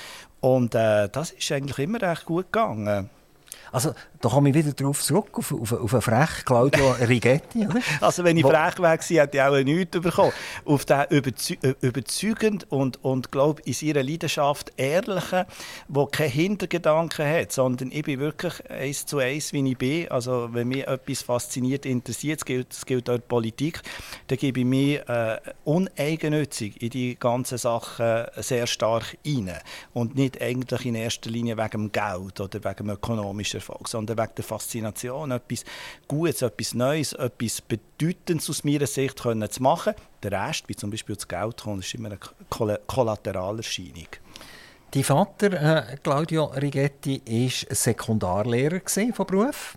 Und 0.40 0.74
äh, 0.74 1.08
das 1.08 1.30
ist 1.30 1.52
eigentlich 1.52 1.78
immer 1.78 2.00
recht 2.00 2.24
gut 2.24 2.52
gegangen. 2.52 3.10
Also, 3.72 3.94
da 4.20 4.28
komme 4.28 4.50
ich 4.50 4.54
wieder 4.54 4.72
darauf 4.72 5.02
zurück, 5.02 5.30
auf, 5.38 5.52
auf, 5.52 5.72
auf 5.72 5.92
einen 5.92 6.02
frech 6.02 6.44
Claudio 6.44 6.92
Rigetti. 7.08 7.66
Oder? 7.66 7.80
Also, 8.00 8.24
wenn 8.24 8.36
ich 8.36 8.44
Wo 8.44 8.50
frech 8.50 8.78
wäre, 8.78 8.98
hätte 8.98 9.36
ich 9.36 9.42
auch 9.42 9.56
nichts 9.62 10.00
bekommen. 10.00 10.32
Auf 10.64 10.84
den 10.84 11.04
überzeug 11.10 11.58
äh, 11.62 11.74
überzeugend 11.80 12.70
und, 12.70 13.02
und 13.04 13.32
glaube 13.32 13.62
in 13.62 13.72
seiner 13.72 14.02
Leidenschaft 14.02 14.72
ehrlichen, 14.76 15.44
der 15.88 16.06
keinen 16.06 16.30
Hintergedanken 16.30 17.26
hat, 17.26 17.52
sondern 17.52 17.90
ich 17.92 18.02
bin 18.02 18.20
wirklich 18.20 18.68
eins 18.70 19.06
zu 19.06 19.18
eins, 19.18 19.52
wie 19.52 19.70
ich 19.70 19.78
bin. 19.78 20.08
Also, 20.10 20.48
wenn 20.52 20.68
mich 20.68 20.86
etwas 20.86 21.22
fasziniert, 21.22 21.86
interessiert, 21.86 22.40
es 22.40 22.44
gilt, 22.44 22.86
gilt 22.86 23.10
auch 23.10 23.16
die 23.16 23.22
Politik, 23.22 23.80
dann 24.28 24.38
gebe 24.38 24.60
ich 24.60 24.66
mich 24.66 25.08
äh, 25.08 25.38
uneigennützig 25.64 26.82
in 26.82 26.90
die 26.90 27.16
ganzen 27.18 27.58
Sachen 27.58 28.26
sehr 28.36 28.66
stark 28.66 29.16
rein. 29.26 29.52
Und 29.92 30.14
nicht 30.14 30.40
eigentlich 30.40 30.86
in 30.86 30.94
erster 30.94 31.30
Linie 31.30 31.56
wegen 31.56 31.70
dem 31.70 31.92
Geld 31.92 32.40
oder 32.40 32.64
wegen 32.64 32.86
dem 32.86 32.90
ökonomischen 32.90 33.41
ökonomischen 33.42 33.60
Erfolg, 33.60 33.88
sondern 33.88 34.18
wegen 34.18 34.34
der 34.36 34.44
Faszination, 34.44 35.30
etwas 35.30 35.64
Gutes, 36.08 36.42
etwas 36.42 36.74
Neues, 36.74 37.12
etwas 37.12 37.60
Bedeutendes 37.60 38.48
aus 38.48 38.64
meiner 38.64 38.86
Sicht 38.86 39.22
können 39.22 39.50
zu 39.50 39.62
machen. 39.62 39.94
Der 40.22 40.32
Rest, 40.32 40.68
wie 40.68 40.76
zum 40.76 40.90
Beispiel 40.90 41.16
das 41.16 41.28
Geld 41.28 41.62
kommt, 41.62 41.84
ist 41.84 41.94
immer 41.94 42.10
eine 42.10 42.18
Kollateralenerscheinung. 42.86 44.08
Dein 44.90 45.04
Vater, 45.04 45.52
äh, 45.52 45.96
Claudio 46.02 46.44
Rigetti, 46.44 47.22
war 47.24 47.74
Sekundarlehrer 47.74 48.80
von 49.14 49.26
Beruf. 49.26 49.74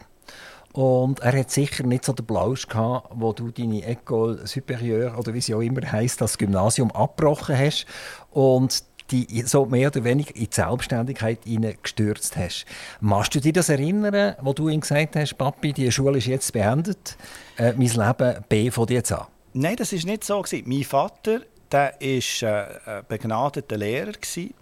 Und 0.74 1.22
er 1.22 1.40
hat 1.40 1.52
sicher 1.52 1.86
nicht 1.86 2.04
so 2.04 2.12
den 2.12 2.26
Blausch 2.26 2.68
gehabt, 2.68 3.08
wo 3.16 3.32
du 3.32 3.50
deine 3.50 3.82
École 3.82 4.46
Supérieure 4.46 5.16
oder 5.16 5.34
wie 5.34 5.40
sie 5.40 5.56
auch 5.56 5.62
immer 5.62 5.90
heißt, 5.90 6.20
das 6.20 6.38
Gymnasium 6.38 6.92
abgebrochen 6.92 7.58
hast 7.58 7.86
und 8.32 8.84
die 9.12 9.44
so 9.44 9.66
mehr 9.66 9.90
oder 9.90 10.04
weniger 10.04 10.36
in 10.36 10.46
die 10.46 10.50
Selbstständigkeit 10.52 11.40
gestürzt 11.84 12.38
hast. 12.38 12.66
Machst 13.00 13.36
du 13.36 13.40
dir 13.40 13.54
das 13.54 13.70
erinnern, 13.70 14.36
wo 14.42 14.54
du 14.54 14.70
ihm 14.70 14.82
gesagt 14.82 15.16
hast, 15.16 15.38
Papi, 15.38 15.74
die 15.74 15.92
Schule 15.92 16.18
ist 16.18 16.28
jetzt 16.28 16.52
beendet, 16.54 17.18
äh, 17.58 17.74
mein 17.74 17.88
Leben 17.88 18.44
B 18.50 18.72
von 18.72 18.88
dir 18.88 19.04
an? 19.12 19.28
Nein, 19.54 19.76
das 19.76 19.94
ist 19.94 20.06
nicht 20.06 20.24
so. 20.24 20.44
Mein 20.66 20.84
Vater 20.84 21.42
der 21.72 21.96
war 22.00 22.98
äh, 23.00 23.04
begnadeter 23.08 23.78
Lehrer. 23.78 24.14
Gewesen. 24.14 24.54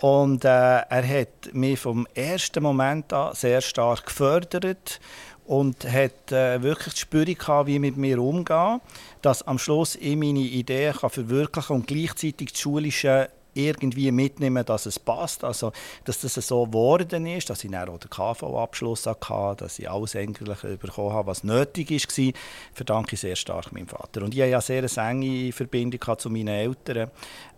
Und 0.00 0.44
äh, 0.44 0.48
er 0.48 1.08
hat 1.08 1.54
mich 1.54 1.78
vom 1.78 2.06
ersten 2.14 2.62
Moment 2.62 3.12
an 3.12 3.34
sehr 3.34 3.60
stark 3.60 4.06
gefördert 4.06 5.00
und 5.46 5.90
hat 5.90 6.32
äh, 6.32 6.62
wirklich 6.62 6.94
die 6.94 7.00
Spürung 7.00 7.34
gehabt, 7.34 7.66
wie 7.68 7.78
mit 7.78 7.96
mir 7.96 8.20
umgehen, 8.20 8.80
dass 9.22 9.42
am 9.42 9.58
Schluss 9.58 9.96
ich 9.96 10.16
meine 10.16 10.40
Ideen 10.40 10.94
kann 10.94 11.10
verwirklichen 11.10 11.76
und 11.76 11.86
gleichzeitig 11.86 12.52
das 12.52 12.60
schulische 12.60 13.30
irgendwie 13.54 14.10
mitnehmen, 14.12 14.64
dass 14.64 14.86
es 14.86 14.98
passt. 14.98 15.44
Also, 15.44 15.72
dass 16.04 16.20
das 16.20 16.34
so 16.34 16.66
geworden 16.66 17.26
ist, 17.26 17.50
dass 17.50 17.64
ich 17.64 17.70
dann 17.70 17.88
auch 17.88 17.98
den 17.98 18.10
KV-Abschluss 18.10 19.06
hatte, 19.06 19.64
dass 19.64 19.78
ich 19.78 19.88
alles 19.88 20.16
eigentlich 20.16 20.58
bekommen 20.78 21.12
habe, 21.12 21.28
was 21.28 21.44
nötig 21.44 21.90
war, 21.90 22.32
verdanke 22.72 23.14
ich 23.14 23.20
sehr 23.20 23.36
stark 23.36 23.72
meinem 23.72 23.88
Vater. 23.88 24.22
Und 24.22 24.34
ich 24.34 24.40
habe 24.40 24.50
ja 24.50 24.60
sehr 24.60 24.84
eine 24.96 25.10
enge 25.10 25.52
Verbindung 25.52 26.18
zu 26.18 26.30
meinen 26.30 26.48
Eltern, 26.48 27.10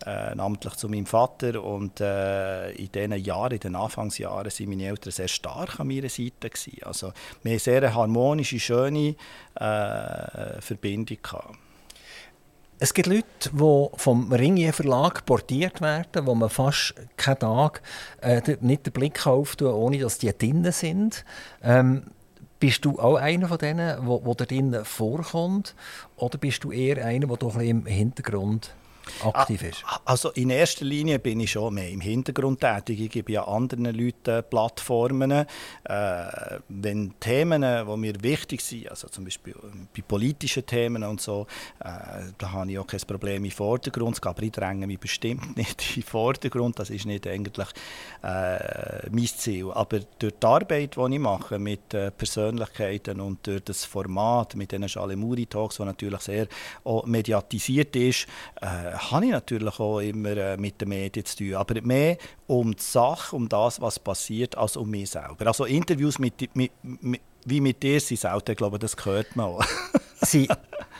äh, 0.05 0.35
namentlich 0.35 0.75
zu 0.75 0.89
meinem 0.89 1.07
Vater. 1.07 1.63
Und 1.63 2.01
äh, 2.01 2.71
in 2.73 2.93
diesen 2.93 3.25
Jahren, 3.25 3.53
in 3.53 3.61
den 3.61 3.77
Anfangsjahren, 3.77 4.51
waren 4.51 4.69
meine 4.69 4.87
Eltern 4.87 5.13
sehr 5.13 5.29
stark 5.29 5.81
an 5.81 5.89
meiner 5.89 6.09
Seite. 6.09 6.51
Gewesen. 6.51 6.83
Also, 6.83 7.13
wir 7.43 7.53
haben 7.53 7.59
sehr 7.59 7.95
harmonische, 7.95 8.61
schöne 8.61 9.17
äh, 9.55 10.61
Verbindung 10.61 11.19
gehabt. 11.23 11.66
Es 12.79 12.93
gibt 12.93 13.09
Leute, 13.09 13.25
die 13.53 13.87
vom 13.97 14.31
Ringier 14.31 14.75
Verlag 14.75 15.25
portiert 15.25 15.81
werden, 15.81 16.27
wo 16.27 16.35
man 16.35 16.51
fast 16.51 16.95
keinen 17.17 17.39
Tag 17.39 17.81
äh, 18.21 18.43
nicht 18.61 18.85
den 18.85 18.93
Blick 18.93 19.27
auftun 19.27 19.73
ohne 19.73 19.99
dass 19.99 20.19
die 20.19 20.31
drinnen 20.37 20.73
sind. 20.73 21.25
Ähm, 21.63 22.03
bist 22.61 22.85
du 22.85 22.99
auch 22.99 23.17
einer 23.17 23.49
von 23.49 23.57
denen, 23.57 24.07
der 24.07 24.47
drinnen 24.47 24.85
vorkommt? 24.85 25.75
Oder 26.17 26.37
bist 26.37 26.65
du 26.65 26.71
eher 26.71 27.03
einer, 27.03 27.27
der 27.27 27.37
doch 27.39 27.57
im 27.57 27.87
Hintergrund 27.87 28.75
aktiv 29.23 29.63
ist? 29.63 29.85
Also 30.05 30.31
in 30.31 30.51
erster 30.51 30.85
Linie 30.85 31.19
bin 31.19 31.41
ich 31.41 31.53
schon 31.53 31.75
mehr 31.75 31.91
im 31.91 32.01
Hintergrund 32.01 32.61
tätig. 32.61 33.01
Ich 33.01 33.11
gebe 33.11 33.33
ja 33.33 33.45
anderen 33.45 33.87
Leuten 33.87 34.43
Plattformen. 34.49 35.31
Äh, 35.31 35.47
wenn 36.69 37.15
Themen, 37.21 37.63
die 37.63 37.97
mir 37.97 38.23
wichtig 38.23 38.61
sind, 38.61 38.91
also 38.91 39.09
zum 39.09 39.25
Beispiel 39.25 39.55
bei 39.95 40.03
politischen 40.07 40.67
Themen 40.67 41.05
und 41.05 41.21
so, 41.21 41.47
äh, 41.81 41.87
da 42.39 42.53
habe 42.53 42.71
ich 42.71 42.79
auch 42.79 42.87
kein 42.87 43.01
Problem 43.01 43.45
im 43.45 43.51
Vordergrund. 43.51 44.25
Aber 44.27 44.43
ich 44.43 44.53
dränge 44.53 44.87
mich 44.87 44.99
bestimmt 44.99 45.57
nicht 45.57 45.97
im 45.97 46.03
Vordergrund. 46.03 46.79
Das 46.79 46.91
ist 46.91 47.07
nicht 47.07 47.27
eigentlich 47.27 47.69
äh, 48.23 49.09
mein 49.11 49.27
Ziel. 49.27 49.71
Aber 49.73 50.01
durch 50.19 50.35
die 50.41 50.47
Arbeit, 50.47 50.97
die 50.97 51.15
ich 51.15 51.21
mache 51.21 51.59
mit 51.59 51.95
äh, 51.95 52.11
Persönlichkeiten 52.11 53.21
und 53.21 53.47
durch 53.47 53.63
das 53.65 53.85
Format 53.85 54.55
mit 54.57 54.73
den 54.73 54.89
Shalemuri-Talks, 54.89 55.77
das 55.77 55.87
natürlich 55.87 56.21
sehr 56.21 56.47
mediatisiert 57.05 57.95
ist, 57.97 58.27
äh, 58.61 58.96
habe 58.99 59.27
ich 59.27 59.31
natürlich 59.31 59.79
auch 59.81 60.01
immer 60.01 60.37
äh, 60.37 60.57
mit 60.57 60.81
den 60.81 60.89
Medien 60.89 61.25
zu 61.25 61.37
tun. 61.37 61.55
Aber 61.55 61.81
mehr 61.83 62.19
um 62.47 62.75
die 62.75 62.83
Sache, 62.83 63.35
um 63.35 63.49
das, 63.49 63.81
was 63.81 63.99
passiert, 63.99 64.57
als 64.57 64.77
um 64.77 64.91
mich 64.91 65.11
selber. 65.11 65.47
Also 65.47 65.65
Interviews 65.65 66.19
mit, 66.19 66.55
mit, 66.55 66.73
mit 66.83 67.21
wie 67.47 67.61
mit 67.61 67.83
dir 67.83 68.01
sind 68.01 68.19
selten, 68.19 68.51
ich 68.51 68.57
glaube, 68.57 68.79
das 68.79 68.97
gehört 68.97 69.37
man 69.37 69.47
auch. 69.47 69.65
sind, 70.21 70.49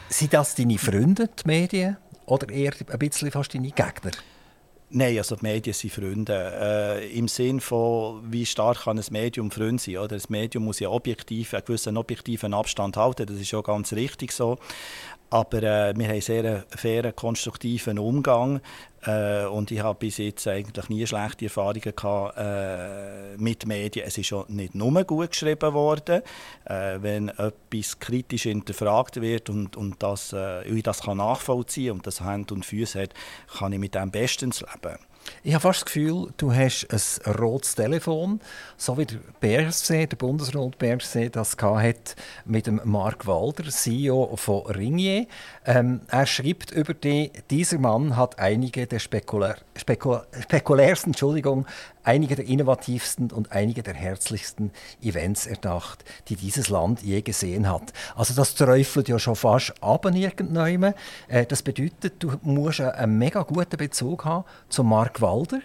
sind 0.09 0.33
das 0.33 0.55
deine 0.55 0.79
Freunde, 0.79 1.29
die 1.29 1.47
Medien? 1.47 1.97
Oder 2.27 2.49
eher 2.49 2.73
ein 2.89 2.99
bisschen 2.99 3.31
fast 3.31 3.55
deine 3.55 3.71
Gegner? 3.71 4.13
Nein, 4.89 5.19
also 5.19 5.35
die 5.35 5.43
Medien 5.43 5.75
sind 5.75 5.93
Freunde. 5.93 6.53
Äh, 7.03 7.19
Im 7.19 7.27
Sinne 7.27 7.61
von, 7.61 8.23
wie 8.31 8.47
stark 8.47 8.85
kann 8.85 8.99
ein 8.99 9.05
Medium 9.11 9.51
Freund 9.51 9.81
sein. 9.81 9.97
Oder? 9.97 10.09
Das 10.09 10.29
Medium 10.29 10.65
muss 10.65 10.79
ja 10.79 10.89
objektiv, 10.89 11.55
einen 11.55 11.65
gewissen 11.65 11.97
objektiven 11.97 12.55
Abstand 12.55 12.97
halten, 12.97 13.27
das 13.27 13.37
ist 13.37 13.49
schon 13.49 13.65
ganz 13.65 13.93
richtig 13.93 14.31
so. 14.31 14.59
Aber 15.31 15.59
äh, 15.59 15.97
wir 15.97 16.05
haben 16.05 16.13
einen 16.13 16.21
sehr 16.21 16.65
fairen, 16.71 17.15
konstruktiven 17.15 17.99
Umgang. 17.99 18.61
Äh, 19.05 19.45
und 19.47 19.71
ich 19.71 19.81
habe 19.81 19.99
bis 19.99 20.19
jetzt 20.19 20.47
eigentlich 20.47 20.89
nie 20.89 21.07
schlechte 21.07 21.47
Erfahrungen 21.47 21.95
gehabt, 21.95 22.37
äh, 22.39 23.37
mit 23.37 23.67
Medien. 23.67 24.07
Es 24.07 24.19
ist 24.19 24.27
schon 24.27 24.45
nicht 24.49 24.75
nur 24.75 25.03
gut 25.05 25.31
geschrieben 25.31 25.73
worden. 25.75 26.23
Äh, 26.65 26.99
wenn 27.01 27.29
etwas 27.31 27.99
kritisch 27.99 28.45
hinterfragt 28.45 29.21
wird 29.21 29.51
und, 29.51 29.77
und 29.77 30.03
das, 30.03 30.33
äh, 30.33 30.63
ich 30.69 30.83
das 30.83 31.03
kann 31.03 31.19
nachvollziehen 31.19 31.93
und 31.93 32.07
das 32.07 32.21
Hand 32.21 32.53
und 32.53 32.65
Füße 32.65 33.03
hat, 33.03 33.15
kann 33.59 33.73
ich 33.73 33.79
mit 33.79 33.95
dem 33.95 34.11
bestens 34.11 34.61
leben. 34.61 34.99
Ich 35.43 35.55
habe 35.55 35.63
fast 35.63 35.81
das 35.81 35.85
Gefühl, 35.87 36.29
du 36.37 36.53
hast 36.53 36.87
ein 36.91 37.35
rotes 37.35 37.75
Telefon, 37.75 38.41
so 38.77 38.99
wie 38.99 39.07
der 39.07 39.19
BRC, 39.41 40.09
der 40.09 40.17
Bundesrat 40.17 40.79
BRC, 40.79 41.33
das 41.33 41.57
hat 41.61 42.17
mit 42.45 42.67
dem 42.67 42.81
Mark 42.85 43.27
Walder, 43.27 43.69
CEO 43.69 44.37
von 44.37 44.67
Ringier. 44.67 45.27
Ähm, 45.65 46.01
er 46.09 46.27
schreibt 46.27 46.73
über 46.73 46.95
die, 46.95 47.31
dieser 47.51 47.79
Mann 47.79 48.17
hat 48.17 48.39
einige 48.39 48.87
der 48.87 48.99
spekulär, 48.99 49.57
spekulär, 49.77 50.27
spekulärsten 50.43 51.11
Entschuldigung, 51.11 51.67
einige 52.07 52.37
der 52.37 52.47
innovativsten 52.47 53.31
und 53.33 53.53
einige 53.53 53.83
der 53.83 53.95
herzlichsten 53.95 54.71
Events 55.03 55.47
erdacht, 55.47 56.05
die 56.29 56.37
dieses 56.37 56.69
Land 56.69 57.03
je 57.03 57.21
gesehen 57.21 57.69
hat. 57.69 57.93
Also 58.15 58.35
das 58.35 58.55
träufelt 58.55 59.09
ja 59.09 59.19
schon 59.19 59.37
fast 59.37 59.75
ab 59.83 60.07
irgendwann. 60.07 60.95
Äh, 61.29 61.47
das 61.47 61.63
bedeutet, 61.63 62.15
du 62.21 62.33
musst 62.43 62.81
einen 62.81 63.19
mega 63.19 63.43
guten 63.43 63.77
Bezug 63.77 64.25
haben 64.25 64.45
zu 64.69 64.85
Mark 64.85 65.21
Walder. 65.21 65.61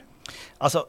Also 0.59 0.85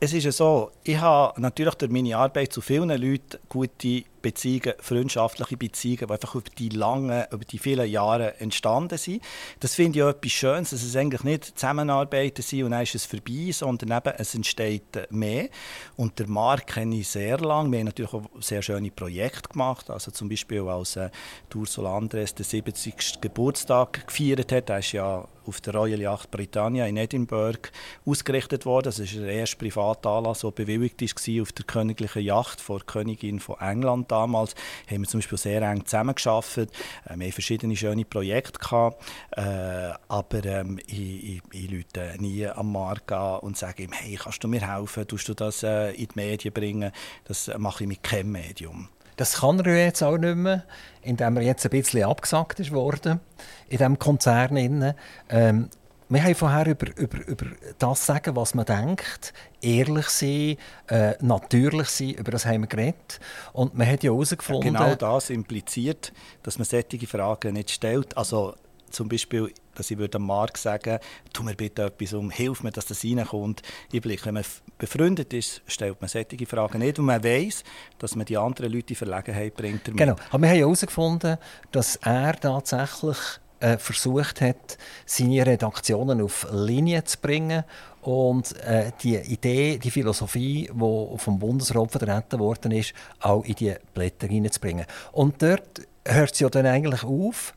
es 0.00 0.12
ist 0.12 0.24
ja 0.24 0.32
so, 0.32 0.70
ich 0.82 0.98
habe 0.98 1.38
natürlich 1.40 1.74
durch 1.74 1.90
meine 1.90 2.16
Arbeit 2.16 2.52
zu 2.52 2.60
vielen 2.60 2.88
Leuten 2.88 3.38
gute 3.48 4.04
Beziehungen, 4.22 4.74
freundschaftliche 4.80 5.56
Beziehungen, 5.56 6.06
die 6.06 6.12
einfach 6.12 6.34
über 6.34 6.50
die 6.58 6.68
langen, 6.68 7.24
über 7.30 7.44
die 7.44 7.58
vielen 7.58 7.88
Jahre 7.88 8.38
entstanden 8.40 8.98
sind. 8.98 9.22
Das 9.60 9.74
finde 9.74 9.98
ich 9.98 10.04
auch 10.04 10.10
etwas 10.10 10.32
Schönes, 10.32 10.70
dass 10.70 10.82
es 10.82 10.96
eigentlich 10.96 11.24
nicht 11.24 11.58
Zusammenarbeiten 11.58 12.42
sind 12.42 12.64
und 12.64 12.70
dann 12.72 12.82
ist 12.82 12.94
es 12.94 13.06
vorbei, 13.06 13.50
sondern 13.52 13.96
eben, 13.96 14.14
es 14.18 14.34
entsteht 14.34 15.10
mehr. 15.10 15.48
Und 15.96 16.18
der 16.18 16.28
Markt 16.28 16.68
kenne 16.68 16.96
ich 16.96 17.08
sehr 17.08 17.38
lange. 17.38 17.70
Wir 17.72 17.80
haben 17.80 17.86
natürlich 17.86 18.12
auch 18.12 18.24
sehr 18.40 18.62
schöne 18.62 18.90
Projekte 18.90 19.48
gemacht, 19.48 19.90
also 19.90 20.10
zum 20.10 20.28
Beispiel 20.28 20.62
als 20.62 20.96
äh, 20.96 21.10
Ursula 21.54 21.96
Andres 21.96 22.34
den 22.34 22.44
70. 22.44 23.20
Geburtstag 23.20 24.06
gefeiert 24.06 24.52
hat. 24.52 24.70
Er 24.70 24.78
ist 24.78 24.92
ja 24.92 25.26
auf 25.46 25.60
der 25.60 25.74
Royal 25.74 26.00
Yacht 26.00 26.30
Britannia 26.30 26.86
in 26.86 26.96
Edinburgh 26.96 27.70
ausgerichtet 28.06 28.66
worden. 28.66 28.84
Das 28.84 28.98
ist 28.98 29.14
der 29.14 29.28
erste 29.28 29.56
private 29.56 30.08
Anlass, 30.08 30.40
der 30.40 30.50
bewilligt 30.50 31.00
war 31.00 31.42
auf 31.42 31.52
der 31.52 31.64
königlichen 31.64 32.22
Yacht 32.22 32.60
vor 32.60 32.80
Königin 32.80 33.40
von 33.40 33.56
England 33.60 34.09
damals 34.10 34.54
haben 34.90 35.02
wir 35.02 35.08
zum 35.08 35.20
Beispiel 35.20 35.38
sehr 35.38 35.62
eng 35.62 35.84
zusammengearbeitet. 35.84 36.70
Äh, 37.04 37.16
wir 37.16 37.26
hatten 37.26 37.32
verschiedene 37.32 37.76
schöne 37.76 38.04
Projekte. 38.04 38.58
Gehabt, 38.58 39.02
äh, 39.36 39.92
aber 40.08 40.44
ähm, 40.44 40.78
ich, 40.86 41.36
ich, 41.36 41.42
ich 41.52 41.70
lüte 41.70 42.14
nie 42.18 42.46
am 42.46 42.72
Markt 42.72 43.12
und 43.12 43.56
sage 43.56 43.84
ihm, 43.84 43.92
hey, 43.92 44.18
kannst 44.20 44.42
du 44.44 44.48
mir 44.48 44.60
helfen? 44.60 45.06
Tust 45.06 45.28
du 45.28 45.34
das 45.34 45.62
äh, 45.62 45.92
in 45.92 46.08
die 46.08 46.14
Medien 46.14 46.52
bringen? 46.52 46.92
Das 47.24 47.50
mache 47.58 47.84
ich 47.84 47.88
mit 47.88 48.02
keinem 48.02 48.32
Medium. 48.32 48.88
Das 49.16 49.40
kann 49.40 49.60
er 49.60 49.84
jetzt 49.84 50.02
auch 50.02 50.16
nicht 50.16 50.36
mehr, 50.36 50.64
indem 51.02 51.36
er 51.36 51.42
jetzt 51.42 51.64
ein 51.66 51.70
bisschen 51.70 52.04
abgesagt 52.04 52.58
ist 52.60 52.72
worden 52.72 53.20
in 53.68 53.76
diesem 53.76 53.98
Konzern. 53.98 54.94
Ähm, 55.28 55.68
wir 56.10 56.24
haben 56.24 56.34
vorher 56.34 56.66
über, 56.66 56.86
über, 56.96 57.26
über 57.26 57.46
das 57.78 58.04
sagen, 58.04 58.34
was 58.34 58.54
man 58.54 58.66
denkt, 58.66 59.32
ehrlich 59.62 60.08
sein, 60.08 60.56
äh, 60.88 61.14
natürlich 61.20 61.88
sein, 61.88 62.10
über 62.10 62.32
das 62.32 62.44
haben 62.44 62.62
wir 62.62 62.66
geredet. 62.66 63.20
Und 63.52 63.74
man 63.76 63.86
hat 63.86 64.02
ja 64.02 64.10
herausgefunden... 64.10 64.74
Ja, 64.74 64.80
genau 64.80 64.94
das 64.96 65.30
impliziert, 65.30 66.12
dass 66.42 66.58
man 66.58 66.64
solche 66.64 67.06
Fragen 67.06 67.54
nicht 67.54 67.70
stellt. 67.70 68.16
Also 68.16 68.54
zum 68.90 69.08
Beispiel, 69.08 69.52
dass 69.76 69.90
ich 69.90 69.98
würde 69.98 70.18
Marc 70.18 70.58
sagen, 70.58 70.98
tu 71.32 71.44
mir 71.44 71.54
bitte 71.54 71.84
etwas 71.84 72.12
um, 72.12 72.30
hilf 72.30 72.64
mir, 72.64 72.72
dass 72.72 72.86
das 72.86 73.04
reinkommt. 73.04 73.62
Ich 73.92 74.00
blicke, 74.00 74.26
wenn 74.26 74.34
man 74.34 74.44
befreundet 74.78 75.32
ist, 75.32 75.62
stellt 75.66 76.00
man 76.00 76.08
solche 76.08 76.44
Fragen 76.44 76.80
nicht 76.80 76.98
und 76.98 77.04
man 77.04 77.22
weiß, 77.22 77.62
dass 77.98 78.16
man 78.16 78.26
die 78.26 78.36
anderen 78.36 78.72
Leute 78.72 78.94
in 78.94 78.96
Verlegenheit 78.96 79.54
bringt. 79.54 79.86
Damit. 79.86 79.98
Genau, 79.98 80.16
aber 80.30 80.42
wir 80.42 80.50
haben 80.50 80.58
herausgefunden, 80.58 81.38
dass 81.70 81.96
er 81.96 82.38
tatsächlich 82.38 83.16
äh, 83.60 83.78
versucht 83.78 84.40
hat, 84.40 84.78
seine 85.06 85.46
Redaktionen 85.46 86.20
auf 86.20 86.46
Linie 86.52 87.04
zu 87.04 87.18
bringen 87.18 87.64
und 88.02 88.56
äh, 88.62 88.92
die 89.02 89.16
Idee, 89.16 89.78
die 89.78 89.90
Philosophie, 89.90 90.70
die 90.72 91.18
vom 91.18 91.38
Bundesrat 91.38 91.90
vertreten 91.90 92.38
worden 92.38 92.72
ist, 92.72 92.94
auch 93.20 93.44
in 93.44 93.54
die 93.54 93.74
Blätter 93.94 94.26
hineinzubringen. 94.26 94.86
Und 95.12 95.42
dort 95.42 95.82
hört 96.06 96.32
es 96.32 96.40
ja 96.40 96.48
dann 96.48 96.66
eigentlich 96.66 97.04
auf, 97.04 97.54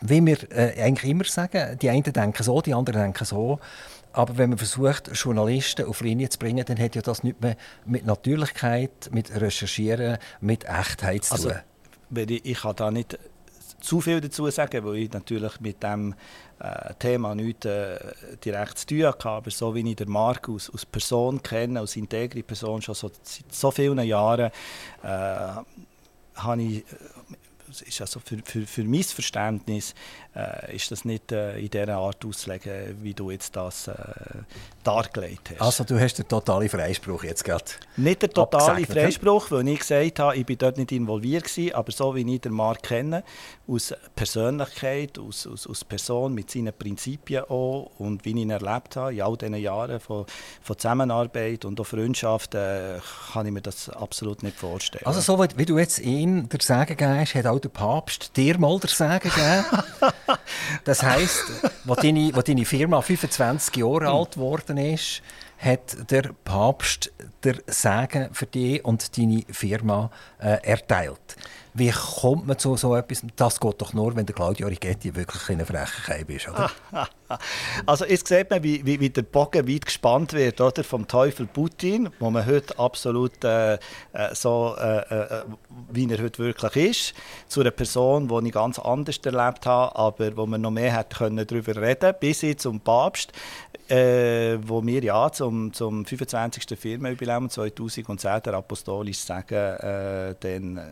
wie 0.00 0.24
wir 0.24 0.38
äh, 0.52 0.82
eigentlich 0.82 1.10
immer 1.10 1.24
sagen, 1.24 1.78
die 1.78 1.88
einen 1.88 2.02
denken 2.02 2.42
so, 2.42 2.60
die 2.60 2.74
anderen 2.74 3.00
denken 3.00 3.24
so. 3.24 3.58
Aber 4.12 4.38
wenn 4.38 4.50
man 4.50 4.58
versucht, 4.58 5.10
Journalisten 5.12 5.86
auf 5.86 6.00
Linie 6.00 6.28
zu 6.30 6.38
bringen, 6.38 6.64
dann 6.64 6.78
hat 6.78 6.94
ja 6.94 7.02
das 7.02 7.22
nicht 7.22 7.40
mehr 7.42 7.56
mit 7.84 8.06
Natürlichkeit, 8.06 9.10
mit 9.12 9.34
Recherchieren, 9.34 10.18
mit 10.40 10.64
Echtheit 10.64 11.24
zu 11.24 11.34
also, 11.34 11.48
tun. 11.50 11.58
Also, 12.14 12.30
ich, 12.30 12.44
ich 12.44 12.60
kann 12.60 12.76
da 12.76 12.90
nicht 12.90 13.18
zu 13.86 14.00
viel 14.00 14.20
dazu 14.20 14.50
sagen, 14.50 14.84
weil 14.84 14.96
ich 14.96 15.12
natürlich 15.12 15.60
mit 15.60 15.82
dem 15.82 16.14
äh, 16.58 16.94
Thema 16.98 17.34
nichts 17.34 17.66
äh, 17.66 17.98
direkt 18.44 18.78
zu 18.78 18.86
tun 18.86 19.04
habe. 19.04 19.24
Aber 19.24 19.50
so 19.50 19.74
wie 19.74 19.88
ich 19.88 19.96
den 19.96 20.10
Marc 20.10 20.48
als, 20.48 20.70
Person 20.86 21.42
kenne, 21.42 21.80
als 21.80 21.96
integre 21.96 22.42
Person 22.42 22.82
schon 22.82 22.94
so, 22.94 23.10
seit 23.22 23.54
so 23.54 23.70
vielen 23.70 23.98
Jahren, 24.00 24.50
äh, 25.02 25.48
habe 26.34 26.62
ich 26.62 26.84
ist 27.84 28.00
also 28.00 28.20
für, 28.20 28.38
für, 28.44 28.66
für 28.66 28.84
mein 28.84 29.02
Verständnis 29.02 29.94
äh, 30.36 30.76
ist 30.76 30.90
das 30.90 31.04
nicht 31.04 31.32
äh, 31.32 31.58
in 31.58 31.70
der 31.70 31.88
Art 31.96 32.24
auszulegen, 32.24 32.98
wie 33.00 33.14
du 33.14 33.30
jetzt 33.30 33.56
das 33.56 33.88
äh, 33.88 33.94
dargelegt 34.84 35.50
hast. 35.52 35.60
Also 35.62 35.84
du 35.84 35.98
hast 35.98 36.18
den 36.18 36.28
totalen 36.28 36.68
Freispruch 36.68 37.24
jetzt 37.24 37.44
gerade 37.44 37.64
Nicht 37.96 38.22
der 38.22 38.30
totale 38.30 38.84
Freispruch, 38.84 39.50
weil 39.50 39.66
ich 39.68 39.80
gesagt 39.80 40.18
habe, 40.18 40.36
ich 40.36 40.44
bin 40.44 40.58
dort 40.58 40.76
nicht 40.76 40.92
involviert 40.92 41.44
gewesen, 41.44 41.74
aber 41.74 41.90
so 41.90 42.14
wie 42.14 42.34
ich 42.34 42.40
den 42.40 42.52
Markt 42.52 42.82
kenne, 42.84 43.24
aus 43.66 43.94
Persönlichkeit, 44.14 45.18
aus, 45.18 45.46
aus, 45.46 45.66
aus 45.66 45.84
Person 45.84 46.34
mit 46.34 46.50
seinen 46.50 46.72
Prinzipien 46.72 47.44
auch 47.44 47.90
und 47.98 48.24
wie 48.24 48.30
ich 48.30 48.36
ihn 48.36 48.50
erlebt 48.50 48.96
habe 48.96 49.14
in 49.14 49.22
all 49.22 49.36
diesen 49.36 49.54
Jahren 49.54 49.98
von, 50.00 50.26
von 50.60 50.78
Zusammenarbeit 50.78 51.64
und 51.64 51.80
auch 51.80 51.86
Freundschaft, 51.86 52.54
äh, 52.54 52.98
kann 53.32 53.46
ich 53.46 53.52
mir 53.52 53.62
das 53.62 53.88
absolut 53.88 54.42
nicht 54.42 54.58
vorstellen. 54.58 55.06
Also 55.06 55.20
so 55.20 55.42
wie, 55.42 55.48
wie 55.56 55.64
du 55.64 55.78
jetzt 55.78 55.98
ihn 55.98 56.48
der 56.48 56.60
Sagen 56.60 56.96
gibst, 56.96 57.34
hat 57.34 57.46
auch 57.46 57.58
der 57.58 57.70
Papst 57.70 58.36
dir 58.36 58.58
mal 58.58 58.78
der 58.78 58.90
Sagen 58.90 59.30
gegeben? 59.30 59.64
Das 60.84 61.02
heisst, 61.02 61.44
als 61.86 62.00
deine, 62.00 62.32
als 62.34 62.44
deine 62.44 62.64
Firma 62.64 63.00
25 63.00 63.76
Jahre 63.76 64.08
alt 64.08 64.32
geworden 64.32 64.78
ist, 64.78 65.22
hat 65.58 66.10
der 66.10 66.32
Papst 66.44 67.12
der 67.42 67.56
Segen 67.66 68.28
für 68.32 68.46
dich 68.46 68.84
und 68.84 69.16
deine 69.16 69.42
Firma 69.50 70.10
äh, 70.38 70.58
erteilt. 70.62 71.36
Wie 71.76 71.90
kommt 71.90 72.46
man 72.46 72.58
zu 72.58 72.74
so 72.76 72.96
etwas? 72.96 73.22
Das 73.36 73.60
geht 73.60 73.82
doch 73.82 73.92
nur, 73.92 74.16
wenn 74.16 74.24
der 74.24 74.34
Claudio 74.34 74.66
Rigetti 74.66 75.14
wirklich 75.14 75.50
eine 75.50 75.66
freche 75.66 76.24
ist, 76.32 76.48
oder? 76.48 76.70
also 77.86 78.06
jetzt 78.06 78.28
sieht 78.28 78.48
man, 78.48 78.62
wie, 78.62 78.84
wie, 78.86 78.98
wie, 78.98 79.10
der 79.10 79.22
Bogen 79.22 79.68
weit 79.68 79.84
gespannt 79.84 80.32
wird, 80.32 80.58
oder? 80.58 80.82
Vom 80.82 81.06
Teufel 81.06 81.46
Putin, 81.46 82.08
wo 82.18 82.30
man 82.30 82.46
heute 82.46 82.78
absolut 82.78 83.44
äh, 83.44 83.74
äh 83.74 83.78
so, 84.32 84.74
äh, 84.78 85.00
äh, 85.00 85.42
wie 85.90 86.10
er 86.10 86.22
heute 86.22 86.38
wirklich 86.38 86.76
ist, 86.76 87.14
zu 87.46 87.60
einer 87.60 87.72
Person, 87.72 88.26
die 88.28 88.48
ich 88.48 88.54
ganz 88.54 88.78
anders 88.78 89.18
erlebt 89.18 89.66
habe, 89.66 89.94
aber 89.96 90.34
wo 90.34 90.46
man 90.46 90.62
noch 90.62 90.70
mehr 90.70 90.96
hätte 90.96 91.16
können 91.18 91.46
darüber 91.46 91.76
reden 91.76 92.14
bis 92.18 92.40
hin 92.40 92.56
zum 92.56 92.80
Papst, 92.80 93.32
äh, 93.88 94.58
wo 94.62 94.80
mir 94.80 95.02
ja 95.02 95.30
zum, 95.30 95.72
zum 95.72 96.04
25. 96.04 96.78
Firmenjubiläum 96.78 97.48
2010 97.48 98.42
der 98.42 98.54
Apostolisch 98.54 99.18
Sagen 99.18 99.54
äh, 99.54 100.34
dann 100.40 100.76
äh, 100.78 100.82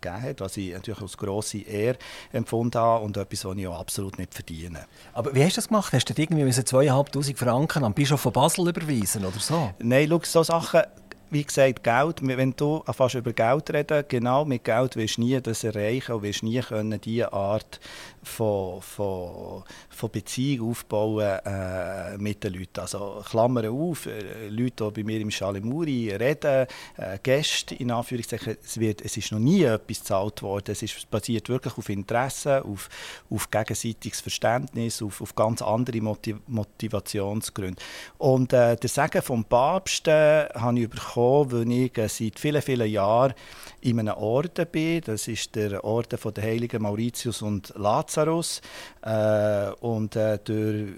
gegeben 0.00 0.22
hat, 0.22 0.40
was 0.40 0.56
ich 0.56 0.72
natürlich 0.72 1.00
als 1.00 1.16
grosse 1.16 1.58
Ehre 1.58 1.98
empfunden 2.32 2.78
habe 2.78 3.04
und 3.04 3.16
etwas, 3.16 3.44
was 3.44 3.56
ich 3.56 3.66
auch 3.66 3.78
absolut 3.78 4.18
nicht 4.18 4.34
verdiene. 4.34 4.86
Aber 5.12 5.34
wie 5.34 5.42
hast 5.44 5.56
du 5.56 5.60
das 5.60 5.68
gemacht? 5.68 5.92
Hast 5.92 6.06
du 6.06 6.14
irgendwie 6.16 6.42
2'500 6.44 7.36
Franken 7.36 7.84
an 7.84 7.94
Bischof 7.94 8.20
von 8.20 8.32
Basel 8.32 8.68
überweisen 8.68 9.24
oder 9.24 9.38
so? 9.38 9.72
Nein, 9.78 10.08
schau, 10.08 10.20
so 10.24 10.42
Sachen 10.42 10.82
wie 11.30 11.44
gesagt, 11.44 11.84
Geld, 11.84 12.20
wenn 12.22 12.54
du 12.56 12.82
fast 12.90 13.14
über 13.14 13.32
Geld 13.32 13.70
reden, 13.70 14.04
genau 14.08 14.44
mit 14.44 14.64
Geld 14.64 14.96
wirst 14.96 15.18
du 15.18 15.22
nie 15.22 15.40
das 15.40 15.64
erreichen 15.64 16.12
und 16.12 16.22
wirst 16.22 16.42
nie 16.42 16.60
können, 16.60 17.00
diese 17.00 17.32
Art 17.32 17.80
von, 18.22 18.80
von, 18.82 19.64
von 19.88 20.10
Beziehung 20.10 20.70
aufbauen 20.70 21.38
äh, 21.44 22.18
mit 22.18 22.44
den 22.44 22.54
Leuten. 22.54 22.80
Also 22.80 23.22
Klammern 23.28 23.66
auf, 23.66 24.06
äh, 24.06 24.48
Leute, 24.48 24.90
die 24.90 25.02
bei 25.02 25.04
mir 25.04 25.20
im 25.20 25.30
Schalimuri 25.30 26.10
reden, 26.14 26.66
äh, 26.96 27.18
Gäste 27.22 27.74
in 27.74 27.90
Anführungszeichen, 27.90 28.56
es, 28.62 28.78
wird, 28.78 29.02
es 29.02 29.16
ist 29.16 29.32
noch 29.32 29.38
nie 29.38 29.62
etwas 29.62 29.98
gezahlt 30.00 30.42
worden. 30.42 30.72
Es 30.72 30.82
ist 30.82 31.10
basiert 31.10 31.48
wirklich 31.48 31.76
auf 31.76 31.88
Interessen, 31.88 32.62
auf, 32.62 32.88
auf 33.30 33.50
gegenseitiges 33.50 34.20
Verständnis, 34.20 35.02
auf, 35.02 35.20
auf 35.20 35.34
ganz 35.34 35.62
andere 35.62 36.00
Motiv 36.00 36.36
Motivationsgründe. 36.46 37.80
Und 38.18 38.52
äh, 38.52 38.76
der 38.76 38.88
Segen 38.88 39.22
vom 39.22 39.44
Papst 39.44 40.08
äh, 40.08 40.48
habe 40.54 40.80
ich 40.80 40.88
bekommen, 40.88 41.52
weil 41.52 41.72
ich 41.72 41.98
äh, 41.98 42.08
seit 42.08 42.38
vielen, 42.38 42.62
vielen 42.62 42.88
Jahren 42.88 43.34
in 43.80 43.98
einem 44.00 44.14
Orden 44.16 44.66
bin. 44.66 45.00
Das 45.02 45.28
ist 45.28 45.54
der 45.54 45.84
Orden 45.84 46.18
der 46.34 46.44
Heiligen 46.44 46.82
Mauritius 46.82 47.42
und 47.42 47.72
Lazarus. 47.76 48.07
Lazarus 48.08 48.62
Äh, 49.08 49.70
und 49.80 50.16
äh, 50.16 50.38
durch 50.44 50.90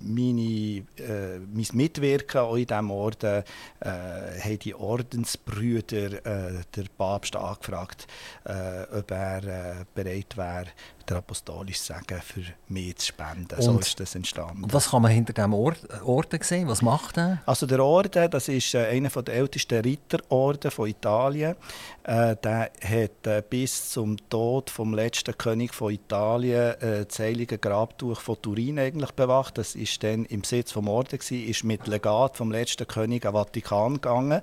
meine, 0.00 0.40
äh, 0.40 1.38
mein 1.52 1.66
Mitwirken 1.72 2.40
auch 2.40 2.54
in 2.54 2.66
diesem 2.66 2.90
Orden 2.92 3.42
äh, 3.80 3.88
haben 3.88 4.58
die 4.60 4.74
Ordensbrüder 4.74 6.24
äh, 6.24 6.62
der 6.76 6.84
Papst 6.96 7.34
angefragt, 7.34 8.06
äh, 8.44 8.82
ob 8.96 9.10
er 9.10 9.42
äh, 9.42 9.84
bereit 9.94 10.36
wäre, 10.36 10.66
der 11.08 11.16
apostolisch 11.18 11.80
Sagen 11.80 12.20
für 12.20 12.42
mich 12.68 12.96
zu 12.96 13.06
spenden. 13.06 13.60
so 13.60 13.78
ist 13.78 13.98
das 13.98 14.14
entstanden. 14.14 14.64
Und 14.64 14.72
was 14.72 14.90
kann 14.90 15.02
man 15.02 15.10
hinter 15.10 15.32
diesem 15.32 15.54
Orden 15.54 16.42
sehen? 16.42 16.68
Was 16.68 16.82
macht 16.82 17.16
er? 17.16 17.42
Also 17.46 17.66
der 17.66 17.84
Orden, 17.84 18.30
das 18.30 18.48
ist 18.48 18.74
äh, 18.74 18.86
einer 18.86 19.08
der 19.08 19.34
ältesten 19.34 19.80
Ritterorden 19.80 20.70
von 20.70 20.88
Italien. 20.88 21.56
Äh, 22.04 22.36
der 22.36 22.70
hat 22.82 23.26
äh, 23.26 23.42
bis 23.48 23.90
zum 23.90 24.16
Tod 24.28 24.70
vom 24.70 24.94
letzten 24.94 25.36
König 25.36 25.74
von 25.74 25.92
Italien 25.92 26.80
äh, 26.80 27.04
das 27.06 27.18
heilige 27.18 27.55
Grabtuch 27.58 28.20
von 28.20 28.40
Turin 28.40 28.78
eigentlich 28.78 29.12
bewacht. 29.12 29.58
Das 29.58 29.74
ist 29.74 30.02
dann 30.02 30.24
im 30.26 30.44
Sitz 30.44 30.72
vom 30.72 30.88
Orden 30.88 31.18
gewesen, 31.18 31.48
ist 31.48 31.64
mit 31.64 31.86
Legat 31.86 32.36
vom 32.36 32.50
letzten 32.50 32.86
König 32.86 33.26
an 33.26 33.34
Vatikan 33.34 33.94
gegangen. 33.94 34.42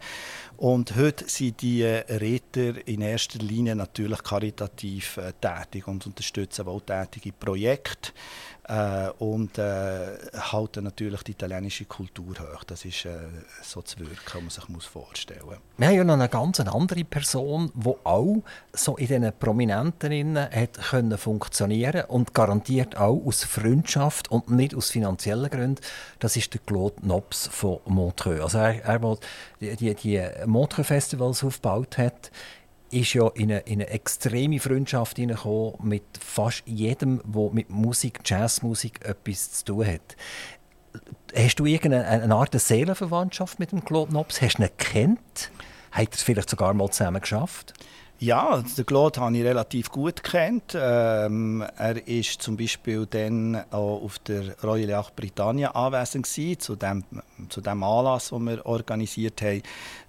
Und 0.57 0.95
heute 0.95 1.27
sind 1.27 1.61
die 1.61 1.83
Ritter 1.83 2.87
in 2.87 3.01
erster 3.01 3.39
Linie 3.39 3.75
natürlich 3.75 4.23
karitativ 4.23 5.17
äh, 5.17 5.33
tätig 5.41 5.87
und 5.87 6.05
unterstützen 6.05 6.65
wohltätige 6.65 7.31
Projekte 7.33 8.11
äh, 8.65 9.09
und 9.19 9.57
äh, 9.57 10.17
halten 10.33 10.85
natürlich 10.85 11.23
die 11.23 11.31
italienische 11.31 11.85
Kultur 11.85 12.35
hoch. 12.39 12.63
Das 12.63 12.85
ist 12.85 13.05
äh, 13.05 13.11
so 13.61 13.81
zu 13.81 13.99
wirken, 13.99 14.45
was 14.45 14.69
man 14.69 14.79
sich 14.79 14.89
vorstellen 14.89 15.41
muss. 15.45 15.57
Wir 15.77 15.87
haben 15.87 15.95
ja 15.95 16.03
noch 16.03 16.13
eine 16.13 16.29
ganz 16.29 16.59
andere 16.59 17.03
Person, 17.03 17.71
die 17.75 17.93
auch 18.03 18.43
so 18.71 18.95
in 18.95 19.07
diesen 19.07 19.33
Prominenten 19.37 20.37
hat 20.37 20.81
können 20.89 21.17
funktionieren 21.17 22.05
und 22.07 22.33
garantiert 22.33 22.97
auch 22.97 23.25
aus 23.25 23.43
Freundschaft 23.43 24.31
und 24.31 24.49
nicht 24.49 24.75
aus 24.75 24.91
finanziellen 24.91 25.49
Gründen. 25.49 25.81
Das 26.19 26.37
ist 26.37 26.53
der 26.53 26.61
Claude 26.65 26.95
Nobs 27.05 27.47
von 27.47 27.79
Montreux. 27.85 28.41
Also 28.41 28.59
er, 28.59 28.83
er 28.83 29.17
die, 29.59 29.75
die, 29.75 29.93
die 29.93 30.21
Montreux-Festivals 30.45 31.43
aufgebaut 31.43 31.97
hat, 31.97 32.31
ist 32.93 33.13
ja 33.13 33.27
in 33.29 33.51
eine, 33.51 33.59
in 33.61 33.81
eine 33.81 33.89
extreme 33.89 34.59
Freundschaft 34.59 35.17
mit 35.17 36.03
fast 36.19 36.63
jedem, 36.65 37.21
der 37.25 37.49
mit 37.51 37.69
Musik, 37.69 38.19
Jazzmusik 38.23 39.05
etwas 39.05 39.51
zu 39.51 39.65
tun 39.65 39.87
hat. 39.87 40.15
Hast 41.35 41.55
du 41.55 41.65
irgendeine 41.65 42.33
Art 42.35 42.59
Seelenverwandtschaft 42.59 43.59
mit 43.59 43.71
dem 43.71 43.83
Claude 43.83 44.13
Nobs? 44.13 44.41
Hast 44.41 44.59
du 44.59 44.63
ihn 44.63 44.69
kennt? 44.77 45.51
Hat 45.91 46.09
er 46.09 46.13
es 46.13 46.23
vielleicht 46.23 46.49
sogar 46.49 46.73
mal 46.73 46.89
zusammen 46.89 47.21
geschafft? 47.21 47.73
Ja, 48.19 48.63
den 48.77 48.85
Claude 48.85 49.19
habe 49.19 49.35
ich 49.35 49.43
relativ 49.43 49.89
gut 49.89 50.23
kennt. 50.23 50.75
Ähm, 50.75 51.61
er 51.77 51.95
war 51.95 52.39
zum 52.39 52.55
Beispiel 52.55 53.05
dann 53.05 53.55
auch 53.71 54.01
auf 54.01 54.17
der 54.19 54.55
Royal 54.63 54.89
Yacht 54.89 55.15
Britannia 55.15 55.71
anwesend 55.71 56.25
gewesen, 56.25 56.59
zu 56.59 56.75
dem, 56.77 57.03
zu 57.49 57.59
dem 57.59 57.83
Anlass, 57.83 58.29
den 58.29 58.45
wir 58.45 58.65
organisiert 58.65 59.41
haben 59.41 59.61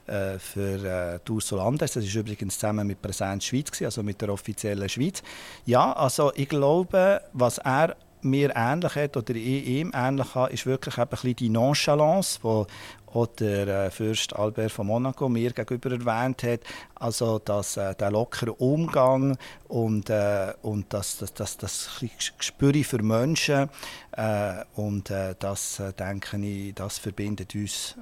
äh, 0.06 0.38
für 0.38 1.14
äh, 1.14 1.18
Tour 1.24 1.40
Solandes. 1.40 1.92
Das 1.92 2.04
war 2.04 2.20
übrigens 2.20 2.58
zusammen 2.58 2.86
mit 2.86 3.00
Präsenz 3.00 3.44
Schweiz, 3.44 3.70
gewesen, 3.70 3.86
also 3.86 4.02
mit 4.02 4.20
der 4.20 4.30
offiziellen 4.30 4.88
Schweiz. 4.88 5.22
Ja, 5.66 5.92
also 5.92 6.32
ich 6.34 6.48
glaube, 6.48 7.20
was 7.32 7.58
er 7.58 7.96
mir 8.24 8.52
ähnlich 8.56 8.94
hat 8.94 9.16
oder 9.16 9.34
ich 9.34 9.66
ihm 9.66 9.92
ähnlich 9.94 10.34
habe, 10.34 10.52
ist 10.52 10.66
wirklich 10.66 10.98
ein 10.98 11.08
bisschen 11.08 11.36
die 11.36 11.48
Nonchalance, 11.50 12.40
die 12.42 12.64
oder 13.14 13.86
äh, 13.86 13.90
Fürst 13.90 14.34
Albert 14.34 14.72
von 14.72 14.88
Monaco 14.88 15.28
mir 15.28 15.52
gegenüber 15.52 15.92
erwähnt 15.92 16.42
hat. 16.42 16.60
Also 16.94 17.38
dass, 17.38 17.76
äh, 17.76 17.94
der 17.94 18.10
lockere 18.10 18.52
Umgang 18.52 19.36
und, 19.68 20.10
äh, 20.10 20.52
und 20.62 20.92
das, 20.92 21.18
das, 21.18 21.32
das, 21.32 21.56
das 21.56 22.02
Gespür 22.38 22.74
für 22.84 23.02
Menschen 23.02 23.70
äh, 24.12 24.64
und 24.74 25.10
äh, 25.10 25.34
das, 25.38 25.78
äh, 25.80 25.92
denke 25.92 26.36
ich, 26.38 26.74
das 26.74 26.98
verbindet 26.98 27.54
uns 27.54 27.96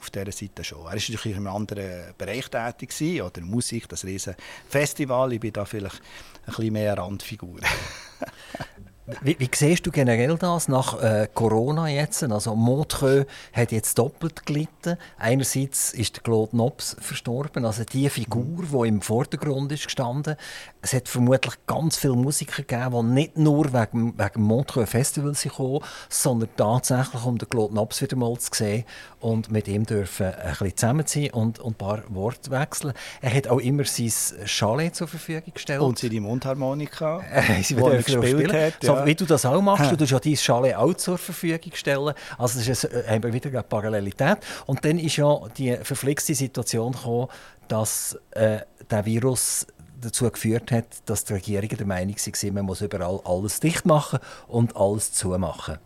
auf 0.00 0.10
dieser 0.10 0.32
Seite 0.32 0.64
schon. 0.64 0.78
Er 0.80 0.84
war 0.84 0.92
natürlich 0.94 1.26
in 1.26 1.36
einem 1.36 1.48
anderen 1.48 2.14
Bereich 2.18 2.48
tätig, 2.48 2.90
gewesen, 2.90 3.22
oder 3.22 3.40
Musik, 3.42 3.88
das 3.88 4.04
riesen 4.04 4.34
Festival. 4.68 5.32
Ich 5.32 5.40
bin 5.40 5.52
da 5.52 5.64
vielleicht 5.64 6.00
ein 6.46 6.46
bisschen 6.46 6.72
mehr 6.72 6.98
Randfigur. 6.98 7.60
Wie, 9.20 9.36
wie, 9.40 9.50
siehst 9.52 9.84
du 9.84 9.90
generell 9.90 10.36
das 10.36 10.68
nach 10.68 11.02
äh, 11.02 11.26
Corona 11.34 11.88
jetzt? 11.88 12.22
Also 12.22 12.54
Montreux 12.54 13.26
hat 13.52 13.72
jetzt 13.72 13.98
doppelt 13.98 14.46
gelitten. 14.46 14.96
Einerseits 15.18 15.92
ist 15.92 16.16
der 16.16 16.22
Claude 16.22 16.56
Nobs 16.56 16.96
verstorben, 17.00 17.64
also 17.64 17.82
die 17.82 18.08
Figur, 18.08 18.64
die 18.72 18.88
im 18.88 19.02
Vordergrund 19.02 19.72
ist 19.72 19.86
gestanden. 19.86 20.36
Es 20.82 20.92
hat 20.92 21.08
vermutlich 21.08 21.54
ganz 21.66 21.96
viele 21.96 22.14
Musiker 22.14 22.62
gegeben, 22.62 23.08
die 23.08 23.14
nicht 23.14 23.38
nur 23.38 23.72
wegen, 23.72 24.16
wegen 24.16 24.32
dem 24.34 24.42
Montreux 24.42 24.88
Festival 24.88 25.32
kamen, 25.34 25.80
sondern 26.08 26.50
tatsächlich 26.56 27.24
um 27.24 27.38
den 27.38 27.48
Claude 27.48 27.74
Nobs 27.74 28.00
wieder 28.02 28.16
mal 28.16 28.38
zu 28.38 28.50
sehen 28.52 28.84
und 29.18 29.50
mit 29.50 29.66
ihm 29.66 29.84
dürfen 29.84 30.26
ein 30.26 30.50
bisschen 30.50 30.76
zusammenziehen 30.76 31.32
und, 31.32 31.58
und 31.58 31.72
ein 31.72 31.74
paar 31.74 32.02
Worte 32.08 32.52
wechseln. 32.52 32.92
Er 33.20 33.34
hat 33.34 33.48
auch 33.48 33.58
immer 33.58 33.84
sein 33.84 34.12
Chalet 34.44 34.94
zur 34.94 35.08
Verfügung 35.08 35.52
gestellt. 35.54 35.80
Und 35.80 35.98
seine 35.98 36.20
Mundharmonika, 36.20 37.20
äh, 37.32 37.62
die 37.62 37.74
er 37.74 38.02
gespielt 38.02 38.52
hat. 38.52 38.91
So, 38.92 38.98
ja. 38.98 39.06
Wie 39.06 39.14
du 39.14 39.24
das 39.24 39.44
auch 39.44 39.60
machst, 39.60 39.90
ha. 39.90 39.96
du 39.96 40.04
ja 40.04 40.18
dein 40.18 40.36
Chalet 40.36 40.76
auch 40.76 40.94
zur 40.94 41.18
Verfügung 41.18 41.72
stellen. 41.74 42.14
Also 42.38 42.58
das 42.58 42.68
ist 42.68 42.90
eine, 42.90 43.06
haben 43.06 43.22
wir 43.22 43.32
wieder 43.32 43.50
eine 43.50 43.62
Parallelität. 43.62 44.38
Und 44.66 44.84
dann 44.84 44.98
ist 44.98 45.16
ja 45.16 45.40
die 45.56 45.76
verflixte 45.76 46.34
Situation 46.34 46.92
gekommen, 46.92 47.28
dass 47.68 48.18
äh, 48.32 48.60
der 48.90 49.04
Virus 49.06 49.66
dazu 50.00 50.30
geführt 50.30 50.70
hat, 50.72 50.86
dass 51.06 51.24
die 51.24 51.32
Regierungen 51.32 51.76
der 51.76 51.86
Meinung 51.86 52.16
waren, 52.16 52.54
man 52.54 52.64
muss 52.64 52.80
überall 52.80 53.20
alles 53.24 53.60
dicht 53.60 53.86
machen 53.86 54.18
und 54.48 54.76
alles 54.76 55.12
zumachen. 55.12 55.78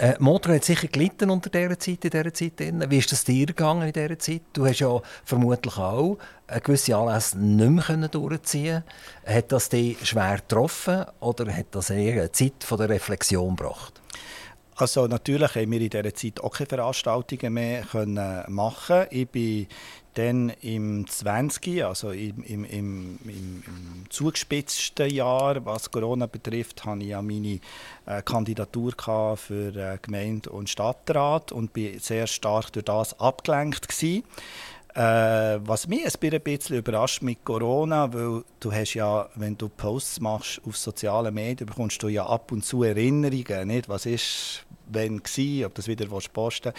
Äh, 0.00 0.14
Motor 0.18 0.54
hat 0.54 0.64
sicher 0.64 0.88
gelitten 0.88 1.28
unter 1.28 1.50
dieser 1.50 1.78
Zeit, 1.78 2.02
in 2.06 2.10
dieser 2.10 2.32
Zeit. 2.32 2.52
Wie 2.58 2.96
ist 2.96 3.12
das 3.12 3.22
dir 3.22 3.44
gegangen 3.44 3.86
in 3.86 3.92
dieser 3.92 4.18
Zeit? 4.18 4.40
Du 4.54 4.64
hast 4.64 4.78
ja 4.78 4.98
vermutlich 5.26 5.76
auch 5.76 6.16
eine 6.46 6.60
gewisse 6.62 6.96
Anlässe 6.96 7.38
nicht 7.38 7.88
mehr 7.90 8.08
durchziehen 8.08 8.82
Hat 9.26 9.52
das 9.52 9.68
dich 9.68 9.98
schwer 10.08 10.36
getroffen 10.36 11.04
oder 11.20 11.54
hat 11.54 11.66
das 11.72 11.90
eher 11.90 12.14
eine 12.14 12.32
Zeit 12.32 12.64
von 12.64 12.78
der 12.78 12.88
Reflexion 12.88 13.56
gebracht? 13.56 14.00
Also 14.74 15.06
natürlich 15.06 15.54
haben 15.54 15.70
wir 15.70 15.80
in 15.82 15.90
dieser 15.90 16.14
Zeit 16.14 16.40
auch 16.40 16.54
keine 16.54 16.68
Veranstaltungen 16.68 17.52
mehr 17.52 17.82
können. 17.82 18.46
Ich 19.10 19.28
bin 19.28 19.66
dann 20.14 20.50
im 20.60 21.06
20, 21.06 21.84
also 21.84 22.10
im, 22.10 22.42
im, 22.42 22.64
im, 22.64 23.18
im, 23.24 23.62
zugespitzten 24.08 25.08
Jahr, 25.10 25.64
was 25.64 25.90
Corona 25.90 26.26
betrifft, 26.26 26.84
hatte 26.84 27.02
ich 27.02 27.08
ja 27.08 27.22
meine 27.22 27.60
äh, 28.06 28.22
Kandidatur 28.22 28.92
für 29.36 29.74
äh, 29.74 29.98
Gemeinde 30.02 30.50
und 30.50 30.68
Stadtrat 30.68 31.52
und 31.52 31.76
war 31.76 31.98
sehr 32.00 32.26
stark 32.26 32.72
durch 32.72 32.86
das 32.86 33.18
abgelenkt 33.20 33.88
gewesen. 33.88 34.24
Äh, 34.94 35.60
was 35.66 35.86
mich 35.86 36.04
ein 36.04 36.40
bisschen 36.40 36.76
überrascht 36.78 37.22
mit 37.22 37.44
Corona, 37.44 38.12
weil 38.12 38.42
du 38.58 38.72
hast 38.72 38.94
ja, 38.94 39.28
wenn 39.36 39.56
du 39.56 39.68
Posts 39.68 40.20
machst 40.20 40.60
auf 40.66 40.76
sozialen 40.76 41.32
Medien, 41.32 41.66
bekommst 41.66 42.02
du 42.02 42.08
ja 42.08 42.26
ab 42.26 42.50
und 42.50 42.64
zu 42.64 42.82
Erinnerungen, 42.82 43.68
nicht? 43.68 43.88
Was 43.88 44.04
ist, 44.06 44.66
wenn 44.88 45.20
war, 45.20 45.66
ob 45.66 45.74
das 45.74 45.86
wieder 45.86 46.06
posten 46.06 46.72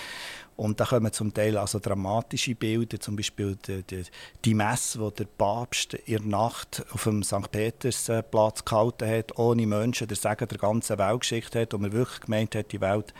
Und 0.57 0.81
da 0.81 0.85
kommen 0.85 1.13
zum 1.13 1.33
Teil 1.33 1.57
also 1.57 1.79
dramatische 1.79 2.53
Bilder, 2.53 2.99
zum 2.99 3.15
Beispiel 3.15 3.57
die, 3.65 3.83
die, 3.83 4.03
die 4.43 4.53
Messe, 4.55 4.99
wo 4.99 5.09
der 5.09 5.25
Papst 5.25 5.93
in 5.93 6.17
der 6.17 6.25
Nacht 6.25 6.85
auf 6.91 7.05
dem 7.05 7.23
St. 7.23 7.49
Petersplatz 7.49 8.65
gehalten 8.65 9.09
hat, 9.09 9.37
ohne 9.39 9.65
Menschen, 9.65 10.07
der 10.09 10.17
Sagen 10.17 10.49
der 10.49 10.57
ganzen 10.57 10.97
Weltgeschichte 10.97 11.61
hat, 11.61 11.73
und 11.73 11.81
man 11.81 11.93
wirklich 11.93 12.19
gemeint 12.19 12.55
hat, 12.55 12.73
die 12.73 12.81
Welt 12.81 13.13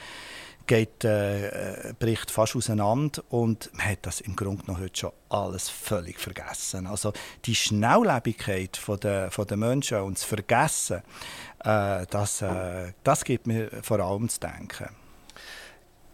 geht, 0.67 1.03
äh, 1.03 1.93
bricht 1.99 2.31
fast 2.31 2.55
auseinander 2.55 3.23
und 3.29 3.69
man 3.73 3.87
hat 3.87 3.99
das 4.03 4.21
im 4.21 4.35
Grunde 4.35 4.65
noch 4.67 4.79
heute 4.79 4.99
schon 4.99 5.11
alles 5.29 5.69
völlig 5.69 6.19
vergessen. 6.19 6.87
Also 6.87 7.13
die 7.45 7.55
Schnelllebigkeit 7.55 8.77
von 8.77 8.99
der, 8.99 9.31
von 9.31 9.47
der 9.47 9.57
Menschen 9.57 9.99
und 10.01 10.17
das 10.17 10.23
Vergessen, 10.23 11.01
äh, 11.63 12.05
das, 12.09 12.41
äh, 12.41 12.93
das 13.03 13.23
gibt 13.23 13.47
mir 13.47 13.69
vor 13.81 13.99
allem 13.99 14.29
zu 14.29 14.39
denken. 14.39 14.89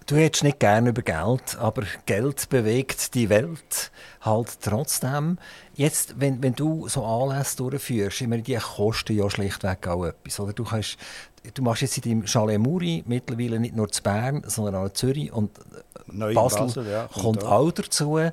Du 0.07 0.15
hättest 0.15 0.45
nicht 0.45 0.61
gerne 0.61 0.91
über 0.91 1.01
Geld, 1.01 1.57
aber 1.59 1.83
Geld 2.05 2.47
bewegt 2.47 3.13
die 3.13 3.27
Welt 3.27 3.91
halt 4.21 4.61
trotzdem. 4.61 5.37
Jetzt, 5.75 6.17
wenn, 6.17 6.41
wenn 6.41 6.53
du 6.53 6.87
so 6.87 7.05
Anlässe 7.05 7.57
durchführst, 7.57 8.21
ich 8.21 8.27
meine, 8.27 8.41
die 8.41 8.55
kosten 8.55 9.17
ja 9.17 9.29
schlichtweg 9.29 9.85
auch 9.85 10.05
etwas. 10.05 10.39
Oder? 10.39 10.53
Du 10.53 10.63
kannst 10.63 10.97
du 11.53 11.61
machst 11.61 11.81
jetzt 11.81 11.97
in 11.97 12.03
deinem 12.03 12.27
Chalet 12.27 12.59
Muri 12.59 13.03
mittlerweile 13.05 13.59
nicht 13.59 13.75
nur 13.75 13.89
zu 13.89 14.01
Bern, 14.03 14.43
sondern 14.45 14.75
auch 14.75 14.85
in 14.85 14.95
Zürich 14.95 15.31
und 15.31 15.51
Neu 16.09 16.33
Basel, 16.33 16.59
Basel 16.61 16.87
ja, 16.87 17.09
kommt, 17.11 17.41
kommt 17.41 17.43
auch 17.43 17.71
dazu. 17.71 18.17
Äh, 18.17 18.31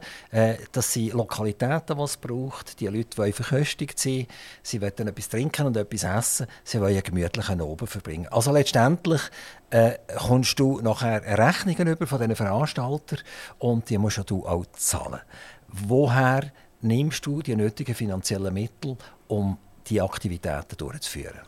das 0.72 0.92
sind 0.92 1.12
Lokalitäten, 1.12 1.96
die 1.96 2.02
es 2.02 2.16
braucht. 2.16 2.80
Die 2.80 2.86
Leute 2.86 3.18
wollen 3.18 3.32
verköstigt 3.32 3.98
sein, 3.98 4.26
sie 4.62 4.80
wollen 4.80 5.08
etwas 5.08 5.28
trinken 5.28 5.66
und 5.66 5.76
etwas 5.76 6.04
essen, 6.04 6.46
sie 6.62 6.80
wollen 6.80 6.92
einen 6.92 7.02
gemütlichen 7.02 7.60
Oben 7.60 7.86
verbringen. 7.86 8.28
Also 8.30 8.52
letztendlich 8.52 9.22
äh, 9.70 9.94
kommst 10.16 10.58
du 10.60 10.80
nachher 10.80 11.22
Rechnungen 11.38 11.88
über 11.88 12.06
von 12.06 12.18
diesen 12.20 12.36
Veranstaltern 12.36 13.18
und 13.58 13.90
die 13.90 13.98
musst 13.98 14.30
du 14.30 14.46
auch 14.46 14.66
zahlen. 14.74 15.20
Woher 15.68 16.52
nimmst 16.80 17.26
du 17.26 17.42
die 17.42 17.56
nötigen 17.56 17.94
finanziellen 17.94 18.54
Mittel, 18.54 18.96
um 19.26 19.58
die 19.88 20.00
Aktivitäten 20.00 20.76
durchzuführen? 20.76 21.40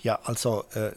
Ja, 0.00 0.18
also 0.24 0.64
äh, 0.74 0.92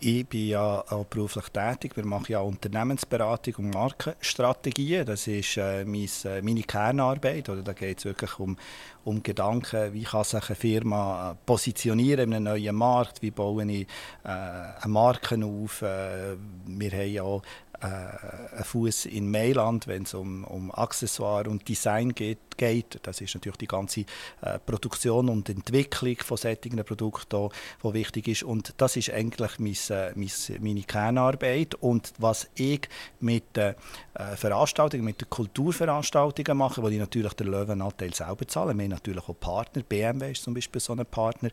ich 0.00 0.26
bin 0.26 0.48
ja 0.48 0.84
auch 0.88 1.06
beruflich 1.06 1.48
tätig. 1.48 1.96
Wir 1.96 2.06
machen 2.06 2.26
ja 2.28 2.40
Unternehmensberatung 2.40 3.54
und 3.56 3.74
Markenstrategien. 3.74 5.04
Das 5.04 5.26
ist 5.26 5.56
äh, 5.56 5.82
äh 5.82 6.42
meine 6.42 6.62
Kernarbeit. 6.62 7.48
Oder 7.48 7.62
da 7.62 7.72
geht 7.72 7.98
es 7.98 8.04
wirklich 8.04 8.38
um, 8.38 8.56
um 9.04 9.22
Gedanken, 9.22 9.92
wie 9.92 10.04
kann 10.04 10.24
sich 10.24 10.48
eine 10.48 10.56
Firma 10.56 11.36
positionieren 11.46 12.32
in 12.32 12.34
einem 12.34 12.44
neuen 12.44 12.76
Markt, 12.76 13.22
wie 13.22 13.32
baue 13.32 13.64
ich 13.70 13.88
äh, 14.24 14.28
eine 14.28 14.76
Marke 14.86 15.44
auf. 15.44 15.82
Äh, 15.82 16.36
wir 16.66 16.90
haben 16.92 17.10
ja 17.10 17.22
auch 17.24 17.42
äh, 17.80 17.86
einen 17.86 18.64
Fuß 18.64 19.06
in 19.06 19.30
Mailand, 19.30 19.86
wenn 19.86 20.04
es 20.04 20.14
um, 20.14 20.44
um 20.44 20.70
Accessoire 20.72 21.48
und 21.48 21.68
Design 21.68 22.14
geht, 22.14 22.38
geht. 22.58 23.00
Das 23.02 23.22
ist 23.22 23.34
natürlich 23.34 23.56
die 23.56 23.66
ganze 23.66 24.00
äh, 24.42 24.58
Produktion 24.58 25.30
und 25.30 25.48
Entwicklung 25.48 26.16
von 26.18 26.36
solchen 26.36 26.84
Produkten, 26.84 27.48
die 27.82 27.94
wichtig 27.94 28.28
ist. 28.28 28.42
Und 28.42 28.74
das 28.76 28.96
ist 28.96 29.10
eigentlich 29.10 29.58
mein, 29.58 29.76
äh, 29.88 30.12
mein, 30.14 30.30
meine 30.60 30.82
Kernarbeit. 30.82 31.74
Und 31.76 32.12
was 32.18 32.48
ich 32.56 32.88
mit 33.20 33.56
den 33.56 33.74
äh, 34.14 34.36
Veranstaltungen, 34.36 35.04
mit 35.04 35.20
den 35.20 35.30
Kulturveranstaltungen 35.30 36.58
mache, 36.58 36.82
wo 36.82 36.88
ich 36.88 36.98
natürlich 36.98 37.32
den 37.34 37.48
Löwenanteil 37.48 38.12
selber 38.12 38.46
zahle. 38.46 38.76
Wir 38.76 38.88
natürlich 38.88 39.28
auch 39.28 39.38
Partner. 39.38 39.82
BMW 39.82 40.32
ist 40.32 40.42
zum 40.42 40.54
Beispiel 40.54 40.80
so 40.80 40.92
ein 40.92 41.06
Partner. 41.06 41.50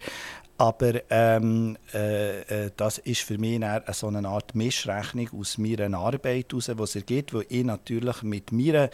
Aber 0.57 0.93
ähm, 1.09 1.77
äh, 1.93 2.41
äh, 2.41 2.71
das 2.75 2.97
ist 2.99 3.21
für 3.21 3.37
mich 3.37 3.55
eine, 3.55 3.83
so 3.91 4.07
eine 4.07 4.27
Art 4.27 4.55
Mischrechnung 4.55 5.29
aus 5.37 5.57
meiner 5.57 5.97
Arbeit 5.97 6.51
heraus, 6.51 6.65
die 6.65 6.83
es 6.83 6.95
ergibt, 6.95 7.33
wo 7.33 7.41
ich 7.47 7.63
natürlich 7.63 8.23
mit 8.23 8.51
meiner 8.51 8.89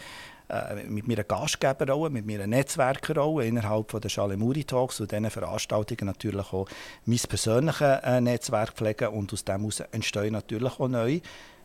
äh, 0.52 0.84
mit 0.84 1.08
meiner 1.08 1.24
Gastgeberrolle, 1.24 2.10
mit 2.10 2.26
meiner 2.26 2.46
Netzwerkerrolle 2.46 3.46
innerhalb 3.46 3.90
von 3.90 4.00
der 4.00 4.10
Shalemuri 4.10 4.64
Talks 4.64 5.00
und 5.00 5.10
diesen 5.10 5.30
Veranstaltungen 5.30 6.06
natürlich 6.06 6.52
auch 6.52 6.68
mein 7.06 7.20
persönliches 7.26 8.00
äh, 8.02 8.20
Netzwerk 8.20 8.72
pflegen 8.74 9.08
und 9.08 9.32
aus 9.32 9.44
dem 9.44 9.68
entstehen 9.92 10.32
natürlich 10.32 10.78
auch 10.78 10.88
neue 10.88 11.22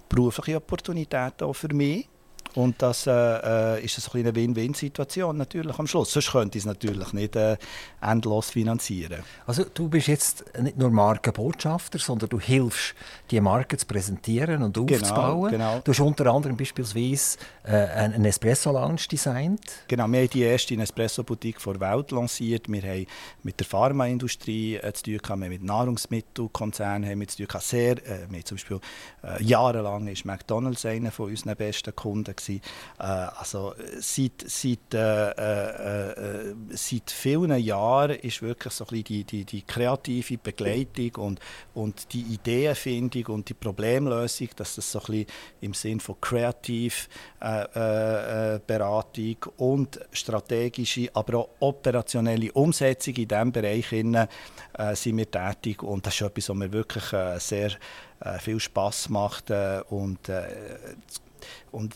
berufliche 0.07 0.57
Opportunitäten 0.57 1.47
auch 1.47 1.53
für 1.53 1.73
mich 1.73 2.07
und 2.57 2.81
das 2.81 3.05
äh, 3.05 3.11
äh 3.11 3.85
ist 3.85 4.15
eine 4.15 4.33
Win-Win-Situation 4.33 5.37
natürlich 5.37 5.77
am 5.77 5.85
Schluss. 5.85 6.11
Sonst 6.11 6.31
könnte 6.31 6.57
ich 6.57 6.63
es 6.63 6.65
natürlich 6.65 7.13
nicht 7.13 7.35
äh, 7.35 7.55
endlos 8.01 8.49
finanzieren. 8.49 9.21
Also 9.45 9.63
du 9.71 9.87
bist 9.87 10.07
jetzt 10.07 10.43
nicht 10.59 10.75
nur 10.75 10.89
Markenbotschafter, 10.89 11.99
sondern 11.99 12.29
du 12.29 12.39
hilfst, 12.39 12.95
die 13.29 13.39
Marke 13.41 13.77
zu 13.77 13.85
präsentieren 13.85 14.63
und 14.63 14.73
genau, 14.73 15.01
aufzubauen. 15.01 15.51
Genau. 15.51 15.81
Du 15.83 15.91
hast 15.91 15.99
unter 15.99 16.33
anderem 16.33 16.57
beispielsweise 16.57 17.37
äh, 17.63 17.75
einen 17.75 18.25
Espresso-Lounge 18.25 19.05
designt. 19.11 19.61
Genau, 19.87 20.07
wir 20.07 20.21
haben 20.21 20.29
die 20.29 20.41
erste 20.41 20.75
Espresso-Boutique 20.75 21.61
vor 21.61 21.75
der 21.75 21.91
Welt 21.91 22.09
lanciert. 22.09 22.71
Wir 22.71 22.81
haben 22.81 23.05
mit 23.43 23.59
der 23.59 23.67
Pharmaindustrie 23.67 24.77
äh, 24.77 24.93
zu 24.93 25.03
tun 25.03 25.17
gehabt, 25.19 25.39
wir 25.39 25.45
haben 25.45 25.51
mit 25.51 25.63
Nahrungsmittelkonzernen 25.63 27.07
haben 27.07 27.19
wir 27.19 27.27
zu 27.27 27.37
tun 27.37 27.47
gehabt. 27.47 27.65
Sehr, 27.65 27.97
äh, 27.97 28.25
wir 28.31 28.43
zum 28.43 28.57
Beispiel 28.57 28.79
äh, 29.23 29.43
jahrelang 29.43 30.07
ist 30.07 30.25
McDonalds 30.25 30.87
einer 30.87 31.11
von 31.11 31.29
unseren 31.29 31.55
besten 31.55 31.95
Kunden 31.95 32.35
gewesen 32.35 32.46
sind. 32.47 32.63
Äh, 32.99 33.03
also 33.03 33.73
seit, 33.99 34.43
seit, 34.45 34.93
äh, 34.93 35.29
äh, 35.31 36.11
äh, 36.11 36.55
seit 36.71 37.11
vielen 37.11 37.57
Jahren 37.57 38.17
ist 38.19 38.41
wirklich 38.41 38.73
so 38.73 38.85
ein 38.91 39.03
die, 39.03 39.23
die, 39.23 39.45
die 39.45 39.61
kreative 39.61 40.37
Begleitung 40.37 41.15
und, 41.15 41.39
und 41.73 42.13
die 42.13 42.21
Ideenfindung 42.21 43.35
und 43.35 43.49
die 43.49 43.53
Problemlösung, 43.53 44.49
dass 44.55 44.75
das 44.75 44.91
so 44.91 45.01
ein 45.07 45.25
im 45.61 45.73
Sinn 45.73 45.99
von 45.99 46.19
kreativ 46.19 47.09
äh, 47.39 48.59
Beratung 48.65 49.37
und 49.57 49.99
strategische, 50.11 51.09
aber 51.13 51.39
auch 51.39 51.49
operationelle 51.59 52.51
Umsetzung 52.53 53.15
in 53.15 53.27
diesem 53.27 53.51
Bereich 53.51 53.91
innen, 53.91 54.27
sind 54.93 55.17
wir 55.17 55.29
tätig 55.29 55.83
und 55.83 56.05
das 56.05 56.15
ist 56.15 56.21
etwas, 56.21 56.49
was 56.49 56.55
mir 56.55 56.71
wirklich 56.71 57.03
sehr 57.37 57.71
äh, 58.19 58.39
viel 58.39 58.59
Spaß 58.59 59.09
macht 59.09 59.51
äh, 59.51 59.81
und, 59.89 60.27
äh, 60.29 60.47
und 61.71 61.95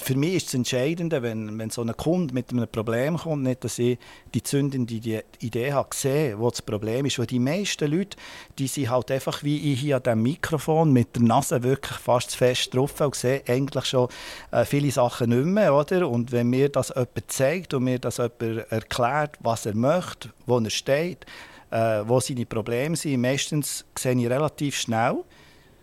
für 0.00 0.16
mich 0.16 0.34
ist 0.34 0.46
das 0.46 0.54
Entscheidende, 0.54 1.22
wenn, 1.22 1.58
wenn 1.58 1.70
so 1.70 1.82
ein 1.82 1.94
Kunde 1.96 2.32
mit 2.32 2.50
einem 2.50 2.68
Problem 2.68 3.18
kommt, 3.18 3.42
nicht, 3.42 3.64
dass 3.64 3.78
ich 3.78 3.98
die 4.32 4.42
zündende 4.42 5.22
Idee 5.40 5.72
habe 5.72 5.90
gesehen, 5.90 6.38
wo 6.38 6.50
das 6.50 6.62
Problem 6.62 7.06
ist. 7.06 7.18
Weil 7.18 7.26
die 7.26 7.38
meisten 7.38 7.90
Leute, 7.90 8.16
die 8.58 8.68
sind 8.68 8.90
halt 8.90 9.10
einfach 9.10 9.42
wie 9.42 9.72
ich 9.72 9.80
hier 9.80 9.96
an 9.96 10.02
diesem 10.02 10.22
Mikrofon 10.22 10.92
mit 10.92 11.16
der 11.16 11.22
Nase 11.22 11.62
wirklich 11.62 11.98
fast 11.98 12.36
fest 12.36 12.74
drauf 12.74 12.98
und 13.00 13.14
sehen 13.14 13.42
eigentlich 13.46 13.84
schon 13.84 14.08
äh, 14.50 14.64
viele 14.64 14.90
Sachen 14.90 15.30
nicht 15.30 15.44
mehr. 15.44 15.74
Oder? 15.74 16.08
Und 16.08 16.32
wenn 16.32 16.48
mir 16.48 16.68
das 16.68 16.88
jemand 16.88 17.30
zeigt 17.30 17.74
und 17.74 17.84
mir 17.84 17.98
das 17.98 18.18
jemand 18.18 18.70
erklärt, 18.70 19.36
was 19.40 19.66
er 19.66 19.74
möchte, 19.74 20.30
wo 20.46 20.58
er 20.58 20.70
steht, 20.70 21.26
äh, 21.70 22.02
wo 22.06 22.20
seine 22.20 22.46
Probleme 22.46 22.96
sind. 22.96 23.20
Meistens 23.20 23.84
sehe 23.98 24.14
ich 24.14 24.30
relativ 24.30 24.76
schnell, 24.76 25.24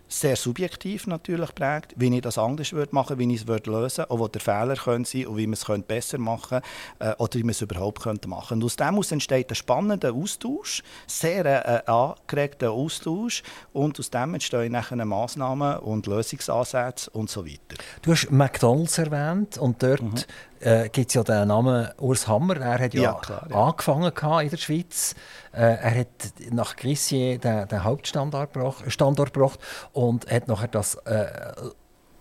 sehr 0.08 0.36
subjektiv 0.36 1.06
natürlich 1.06 1.54
prägt, 1.54 1.94
wie 1.96 2.14
ich 2.14 2.22
das 2.22 2.38
anders 2.38 2.72
würde 2.72 2.94
machen, 2.94 3.18
wie 3.18 3.32
ich 3.32 3.42
es 3.42 3.46
würde 3.46 3.70
lösen, 3.70 4.04
auch 4.04 4.18
wo 4.18 4.28
der 4.28 4.40
Fehler 4.40 4.76
könnte 4.76 5.10
sein 5.10 5.26
und 5.26 5.36
wie 5.36 5.46
man 5.46 5.54
es 5.54 5.64
könnte 5.64 5.86
besser 5.86 6.18
machen 6.18 6.60
äh, 6.98 7.12
oder 7.18 7.34
wie 7.34 7.42
man 7.42 7.50
es 7.50 7.60
überhaupt 7.60 8.02
könnte 8.02 8.28
machen. 8.28 8.58
Und 8.58 8.64
aus 8.64 8.76
dem 8.76 9.02
entsteht 9.10 9.50
ein 9.50 9.54
spannender 9.54 10.12
Austausch, 10.12 10.82
sehr 11.06 11.44
äh, 11.44 11.90
angeregter 11.90 12.70
Austausch 12.70 13.42
und 13.72 13.98
aus 13.98 14.10
dem 14.10 14.34
entstehen 14.34 14.72
nachher 14.72 15.04
Massnahmen 15.04 15.78
und 15.78 16.06
Lösungsansätze 16.06 17.10
und 17.10 17.30
so 17.30 17.44
weiter. 17.44 17.82
Du 18.02 18.12
hast 18.12 18.30
McDonalds 18.30 18.98
erwähnt 18.98 19.58
und 19.58 19.82
dort 19.82 20.02
mhm 20.02 20.24
äh, 20.60 20.88
gibt 20.88 21.08
es 21.08 21.14
ja 21.14 21.22
den 21.22 21.48
Namen 21.48 21.88
Urs 21.98 22.28
Hammer. 22.28 22.56
Er 22.56 22.78
hat 22.78 22.94
ja, 22.94 23.02
ja, 23.02 23.14
klar, 23.14 23.46
ja. 23.50 23.56
angefangen 23.56 24.12
in 24.42 24.50
der 24.50 24.56
Schweiz. 24.56 25.14
Äh, 25.52 25.60
er 25.60 26.00
hat 26.00 26.08
nach 26.50 26.76
Grissier 26.76 27.38
den, 27.38 27.68
den 27.68 27.84
Hauptstandort 27.84 28.52
gebracht, 28.52 28.84
Standort 28.88 29.32
gebracht 29.32 29.60
und 29.92 30.30
hat 30.30 30.48
nachher 30.48 30.68
das 30.68 30.94
äh, 31.06 31.26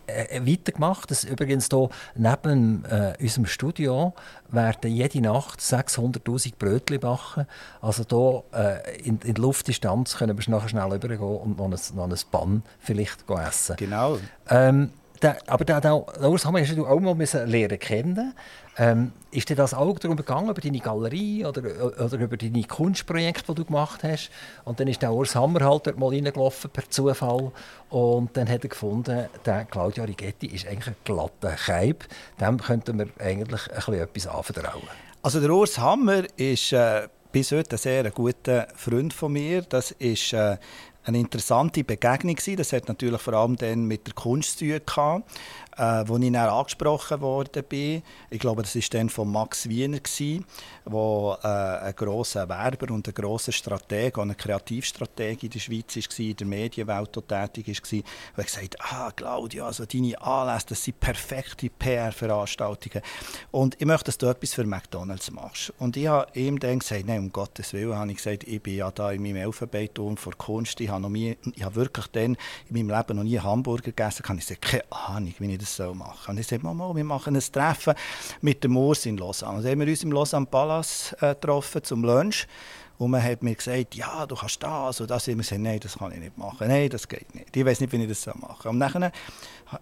äh, 0.07 0.41
weitergemacht. 0.45 1.09
Das 1.11 1.23
übrigens 1.23 1.69
hier 1.71 1.89
neben 2.15 2.85
äh, 2.85 3.13
unserem 3.19 3.45
Studio 3.45 4.13
werden 4.49 4.91
jede 4.91 5.21
Nacht 5.21 5.59
600'000 5.59 6.53
Brötchen 6.57 6.99
backen. 6.99 7.47
Also 7.81 8.03
hier 8.51 8.59
äh, 8.59 8.97
in, 9.01 9.19
in 9.23 9.35
Luftdistanz 9.35 10.17
können 10.17 10.37
wir 10.37 10.51
nachher 10.51 10.69
schnell 10.69 10.91
rübergehen 10.91 11.19
und 11.21 11.57
noch 11.57 11.65
ein, 11.65 11.95
noch 11.95 12.09
ein 12.09 12.19
Bann 12.31 12.63
vielleicht 12.79 13.29
essen. 13.29 13.75
Genau. 13.77 14.19
Ähm, 14.49 14.91
der, 15.25 15.37
aber 15.47 15.65
der, 15.65 15.81
der 15.81 15.95
Urs 16.29 16.45
Hammer 16.45 16.59
hast 16.61 16.75
du 16.75 16.85
auch 16.85 16.99
mal 16.99 17.15
müssen 17.15 17.47
lernen 17.47 17.79
kennen. 17.79 18.33
Ähm, 18.77 19.11
ist 19.31 19.49
dir 19.49 19.55
das 19.55 19.73
auch 19.73 19.97
darum 19.97 20.17
gegangen, 20.17 20.49
über 20.49 20.61
deine 20.61 20.79
Galerie 20.79 21.45
oder, 21.45 21.61
oder 21.61 22.17
über 22.17 22.37
deine 22.37 22.63
Kunstprojekte, 22.63 23.45
die 23.47 23.55
du 23.55 23.65
gemacht 23.65 24.03
hast? 24.03 24.29
Und 24.65 24.79
dann 24.79 24.87
ist 24.87 25.01
der 25.01 25.13
Urs 25.13 25.35
Hammer 25.35 25.61
halt 25.61 25.87
dort 25.87 25.97
mal 25.97 26.09
reingelaufen 26.09 26.69
per 26.69 26.89
Zufall 26.89 27.51
und 27.89 28.37
dann 28.37 28.47
hat 28.49 28.63
er 28.63 28.69
gefunden, 28.69 29.25
der 29.45 29.65
Claudio 29.65 30.03
Rigetti 30.03 30.47
ist 30.47 30.67
eigentlich 30.67 30.87
ein 30.87 30.95
glatter 31.03 31.55
Keib. 31.55 32.05
Dem 32.39 32.59
könnten 32.59 32.99
wir 32.99 33.07
eigentlich 33.19 33.61
ein 33.69 33.75
bisschen 33.75 33.93
etwas 33.95 34.27
anvertrauen. 34.27 34.89
Also 35.23 35.39
der 35.39 35.49
Urs 35.49 35.79
Hammer 35.79 36.23
ist 36.37 36.71
äh, 36.73 37.07
bis 37.31 37.51
heute 37.51 37.75
ein 37.75 37.79
sehr 37.79 38.11
guter 38.11 38.67
Freund 38.75 39.13
von 39.13 39.33
mir. 39.33 39.63
Das 39.63 39.91
ist 39.91 40.33
äh, 40.33 40.57
eine 41.05 41.19
interessante 41.19 41.83
Begegnung. 41.83 42.37
Das 42.57 42.73
hat 42.73 42.87
natürlich 42.87 43.21
vor 43.21 43.33
allem 43.33 43.55
dann 43.55 43.85
mit 43.85 44.07
der 44.07 44.13
Kunst 44.13 44.59
zu 44.59 44.65
tun 44.65 44.81
gehabt 44.85 45.23
äh, 45.77 46.03
wo 46.07 46.17
ich 46.17 46.31
dann 46.31 46.49
angesprochen 46.49 47.21
worden 47.21 47.63
bin. 47.67 48.01
Ich 48.29 48.39
glaube, 48.39 48.61
das 48.61 48.75
war 48.75 48.83
dann 48.91 49.09
von 49.09 49.31
Max 49.31 49.67
Wiener, 49.67 49.99
der 49.99 51.39
äh, 51.43 51.87
ein 51.87 51.95
grosser 51.95 52.47
Werber 52.47 52.93
und 52.93 53.07
ein 53.07 53.13
grosser 53.13 53.51
Strateg, 53.51 54.17
ein 54.17 54.35
Kreativstrateg 54.35 55.43
in 55.43 55.49
der 55.49 55.59
Schweiz 55.59 55.95
war, 55.95 56.25
in 56.25 56.35
der 56.35 56.47
Medienwelt 56.47 57.13
tätig 57.27 57.67
war. 57.67 57.99
Er 57.99 58.37
hat 58.37 58.45
gesagt, 58.45 58.75
ah, 58.79 59.11
Claudia, 59.15 59.65
also 59.65 59.85
deine 59.85 60.21
Anlässe, 60.21 60.67
das 60.69 60.83
sind 60.83 60.99
perfekte 60.99 61.69
PR-Veranstaltungen. 61.69 63.01
Und 63.51 63.75
ich 63.79 63.85
möchte, 63.85 64.05
dass 64.05 64.17
du 64.17 64.27
etwas 64.27 64.53
für 64.53 64.65
McDonalds 64.65 65.31
machst. 65.31 65.73
Und 65.79 65.97
ich 65.97 66.07
habe 66.07 66.27
ihm 66.39 66.59
dann 66.59 66.79
gesagt, 66.79 67.05
nein, 67.05 67.19
um 67.19 67.31
Gottes 67.31 67.73
Willen, 67.73 67.95
habe 67.95 68.11
ich 68.11 68.17
gesagt, 68.17 68.43
ich 68.43 68.61
bin 68.61 68.75
ja 68.75 68.91
da 68.91 69.11
in 69.11 69.21
meinem 69.21 69.37
Elfenbeinturm 69.37 70.17
vor 70.17 70.33
Kunst. 70.37 70.79
Ich 70.79 70.89
habe, 70.89 71.01
noch 71.01 71.09
nie, 71.09 71.37
ich 71.53 71.63
habe 71.63 71.75
wirklich 71.75 72.07
dann 72.07 72.37
in 72.69 72.87
meinem 72.87 72.97
Leben 72.97 73.17
noch 73.17 73.23
nie 73.23 73.39
Hamburger 73.39 73.91
gegessen. 73.91 74.23
Ich 74.23 74.49
habe 74.49 74.59
keine 74.59 74.83
Ahnung, 74.91 75.33
wie 75.39 75.51
ich 75.51 75.59
das 75.59 75.64
das 75.65 75.95
machen 75.95 76.17
soll. 76.25 76.31
Und 76.31 76.39
ich 76.39 76.47
sagte, 76.47 76.65
Mama, 76.65 76.95
wir 76.95 77.03
machen 77.03 77.35
ein 77.35 77.41
Treffen 77.41 77.93
mit 78.41 78.63
dem 78.63 78.77
Urs 78.77 79.05
in 79.05 79.17
Lausanne. 79.17 79.61
Dann 79.61 79.71
haben 79.71 79.79
wir 79.81 79.87
uns 79.87 80.03
im 80.03 80.11
Lausanne 80.11 80.45
Palace 80.45 81.13
äh, 81.21 81.29
getroffen 81.29 81.83
zum 81.83 82.03
Lunch. 82.03 82.47
Und 82.97 83.11
man 83.11 83.21
hat 83.21 83.43
mir 83.43 83.55
gesagt, 83.55 83.95
ja, 83.95 84.25
du 84.25 84.35
kannst 84.35 84.63
das 84.63 85.01
und 85.01 85.09
das. 85.09 85.27
Und 85.27 85.33
ich 85.33 85.37
gesagt, 85.39 85.61
nein, 85.61 85.79
das 85.81 85.97
kann 85.97 86.13
ich 86.13 86.19
nicht 86.19 86.37
machen. 86.37 86.67
Nein, 86.67 86.89
das 86.89 87.07
geht 87.07 87.33
nicht. 87.35 87.55
Ich 87.55 87.65
weiß 87.65 87.81
nicht, 87.81 87.91
wie 87.91 88.01
ich 88.01 88.07
das 88.07 88.25
machen 88.35 88.55
soll. 88.61 88.71
Und 88.71 88.79
dann 88.79 89.11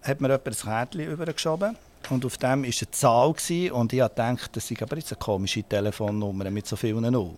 hat 0.02 0.20
mir 0.20 0.28
jemand 0.28 0.46
ein 0.46 0.54
Kärtchen 0.54 1.00
übergeschoben 1.00 1.76
und 2.10 2.24
auf 2.24 2.36
dem 2.36 2.62
war 2.62 2.70
eine 2.70 2.90
Zahl 2.90 3.32
gewesen, 3.32 3.72
und 3.72 3.92
ich 3.92 4.00
gedacht, 4.00 4.50
das 4.54 4.70
ist 4.70 4.82
aber 4.82 4.96
jetzt 4.96 5.12
eine 5.12 5.18
komische 5.18 5.62
Telefonnummer 5.62 6.50
mit 6.50 6.66
so 6.66 6.76
vielen 6.76 7.12
Nullen. 7.12 7.36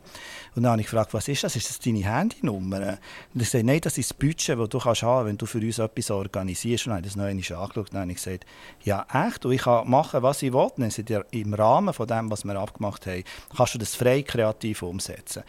Und 0.54 0.62
dann 0.62 0.72
habe 0.72 0.80
ich 0.80 0.86
gefragt, 0.86 1.12
was 1.12 1.28
ist 1.28 1.44
das? 1.44 1.54
Ist 1.54 1.68
das 1.68 1.78
deine 1.78 1.98
Handynummer? 1.98 2.98
Und 3.34 3.40
er 3.40 3.44
sagte, 3.44 3.64
nein, 3.64 3.80
das 3.80 3.98
ist 3.98 4.10
das 4.10 4.16
Budget, 4.16 4.58
das 4.58 4.68
du 4.68 4.78
kannst 4.78 5.02
haben, 5.02 5.28
wenn 5.28 5.38
du 5.38 5.44
für 5.46 5.58
uns 5.58 5.78
etwas 5.78 6.10
organisierst. 6.10 6.86
Und 6.86 6.90
dann 6.92 6.98
habe 6.98 7.06
ich 7.06 7.12
das 7.12 7.16
neu 7.16 7.60
angeschaut 7.60 7.90
und 7.92 7.98
habe 7.98 8.14
gesagt, 8.14 8.46
ja 8.82 9.06
echt, 9.12 9.44
und 9.44 9.52
ich 9.52 9.62
kann 9.62 9.88
machen, 9.88 10.22
was 10.22 10.42
ich 10.42 10.52
will. 10.52 10.68
Dann 10.78 10.90
sind 10.90 11.10
im 11.30 11.54
Rahmen 11.54 11.92
von 11.92 12.06
dem, 12.06 12.30
was 12.30 12.44
wir 12.44 12.56
abgemacht 12.56 13.06
haben, 13.06 13.22
kannst 13.54 13.74
du 13.74 13.78
das 13.78 13.94
frei 13.94 14.22
kreativ 14.22 14.82
umsetzen. 14.82 15.42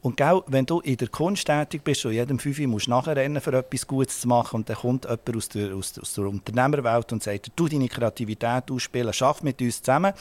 Und 0.00 0.16
gell, 0.16 0.42
wenn 0.46 0.66
du 0.66 0.80
in 0.80 0.96
der 0.96 1.08
Kunst 1.08 1.46
tätig 1.46 1.84
bist 1.84 2.04
und 2.06 2.12
jedem 2.12 2.38
fünf 2.38 2.58
musst 2.60 2.88
nachrennen, 2.88 3.42
für 3.42 3.52
etwas 3.52 3.86
Gutes 3.86 4.20
zu 4.20 4.28
machen 4.28 4.56
und 4.56 4.68
dann 4.68 4.76
kommt 4.76 5.04
jemand 5.04 5.36
aus 5.36 5.48
der, 5.50 5.74
aus, 5.74 5.98
aus 5.98 6.14
der 6.14 6.24
Unternehmerwelt 6.54 7.12
und 7.12 7.22
sagt, 7.22 7.52
du 7.56 7.68
deine 7.68 7.88
Kreativität 7.88 8.70
ausspielen, 8.70 9.12
schaff 9.12 9.42
mit 9.42 9.60
uns 9.60 9.82
zusammen. 9.82 10.12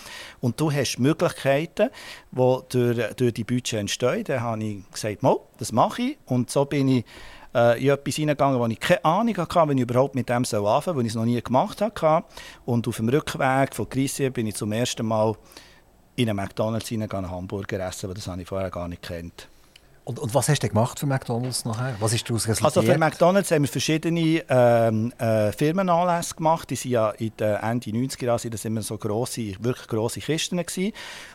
Und 0.42 0.60
du 0.60 0.72
hast 0.72 1.00
Möglichkeiten, 1.00 1.90
die 2.32 2.60
durch, 2.70 3.14
durch 3.16 3.34
die 3.34 3.44
Budget 3.44 3.80
entstehen. 3.80 4.24
Dann 4.24 4.42
habe 4.42 4.64
ich 4.64 4.92
gesagt, 4.92 5.24
Mal, 5.24 5.38
das 5.58 5.72
mache 5.72 6.02
ich. 6.02 6.18
Und 6.26 6.50
so 6.50 6.66
bin 6.66 6.88
ich 6.88 7.06
äh, 7.54 7.82
in 7.82 7.90
etwas 7.90 8.16
hineingegangen, 8.16 8.60
wo 8.60 8.66
ich 8.68 8.80
keine 8.80 9.06
Ahnung 9.06 9.38
hatte, 9.38 9.68
wenn 9.68 9.78
ich 9.78 9.84
überhaupt 9.84 10.16
mit 10.16 10.30
dem 10.30 10.38
anfangen 10.38 10.64
soll, 10.64 10.96
weil 10.96 11.06
ich 11.06 11.12
es 11.12 11.16
noch 11.16 11.26
nie 11.26 11.42
gemacht 11.42 11.82
habe. 11.82 12.26
Und 12.66 12.88
auf 12.88 12.98
dem 12.98 13.10
Rückweg 13.10 13.76
von 13.76 13.90
Grisier 13.90 14.32
bin 14.32 14.48
ich 14.48 14.56
zum 14.56 14.72
ersten 14.72 15.06
Mal 15.06 15.36
in 16.16 16.30
einen 16.30 16.36
McDonalds 16.36 16.90
hineingegangen, 16.90 17.32
Hamburger 17.32 17.80
essen, 17.88 18.10
weil 18.10 18.16
das 18.16 18.28
habe 18.28 18.42
ich 18.42 18.48
vorher 18.48 18.70
gar 18.70 18.88
nicht 18.88 19.02
kennt. 19.02 19.48
Und, 20.06 20.20
und, 20.20 20.34
was 20.34 20.50
hast 20.50 20.62
du 20.62 20.68
gemacht 20.68 21.00
für 21.00 21.06
McDonalds 21.06 21.64
nachher? 21.64 21.96
Was 22.00 22.14
ist 22.14 22.30
daraus 22.30 22.48
resultiert? 22.48 22.78
Also 22.78 22.82
für 22.82 22.98
McDonalds 22.98 23.52
haben 23.52 23.62
wir 23.64 23.70
verschiedene 23.70 24.44
ähm, 24.50 25.14
äh, 25.18 25.52
Firmenanlässe 25.54 26.36
gemacht. 26.36 26.70
Die 26.70 26.76
waren 26.76 26.92
ja 26.92 27.10
in 27.12 27.32
den 27.38 27.56
Ende 27.56 27.90
90er 27.92 28.26
Jahren 28.26 28.60
immer 28.64 28.82
so 28.82 28.98
grosse, 28.98 29.54
wirklich 29.60 29.88
grosse 29.88 30.20
Kisten 30.20 30.58
gewesen. 30.58 30.92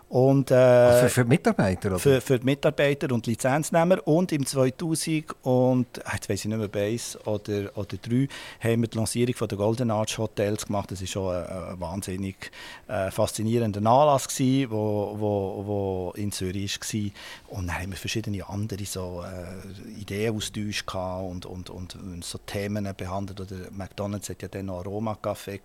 Und, 0.09 0.51
äh, 0.51 0.55
also 0.55 1.03
für, 1.03 1.11
für, 1.11 1.25
die 1.25 1.29
Mitarbeiter? 1.29 1.89
Oder? 1.91 1.99
Für, 1.99 2.21
für 2.23 2.39
die 2.39 2.45
Mitarbeiter 2.47 3.13
und 3.13 3.27
Lizenznehmer. 3.27 4.07
Und 4.07 4.33
im 4.33 4.47
2000 4.47 5.37
und, 5.43 5.87
ah, 6.07 6.13
jetzt 6.15 6.31
weiß 6.31 6.41
ich 6.41 6.47
nicht 6.47 6.59
mehr, 6.59 6.69
Base 6.69 7.19
oder, 7.27 7.71
oder 7.77 7.97
3, 7.99 8.29
haben 8.61 8.81
wir 8.83 8.89
die 8.89 8.97
Lancierung 8.97 9.35
von 9.35 9.49
der 9.49 9.59
Golden 9.59 9.91
Arch 9.91 10.17
Hotels 10.17 10.67
gemacht. 10.67 10.91
Das 10.91 11.01
war 11.01 11.07
schon 11.07 11.37
ein, 11.37 11.47
ein 11.47 11.81
wahnsinnig 11.81 12.51
äh, 12.87 13.11
faszinierender 13.11 13.81
Anlass, 13.81 14.29
der 14.29 14.71
wo, 14.71 15.15
wo, 15.19 15.67
wo 15.67 16.13
in 16.17 16.33
Zürich 16.33 16.81
war. 16.81 17.59
Und 17.59 17.67
dann 17.67 17.79
haben 17.79 17.91
wir 17.91 17.99
verschiedene 17.99 18.49
andere 18.49 18.85
so, 18.87 19.23
äh, 19.23 20.01
Ideenaustausche 20.01 20.85
und, 20.99 21.45
und, 21.45 21.69
und, 21.69 21.97
und, 21.97 22.25
so 22.25 22.39
Themen 22.39 22.89
behandelt. 22.97 23.41
Oder 23.43 23.71
McDonalds 23.73 24.31
hat 24.31 24.41
ja 24.41 24.49
dann 24.49 24.67
noch 24.67 24.79
Aroma-Café. 24.79 25.59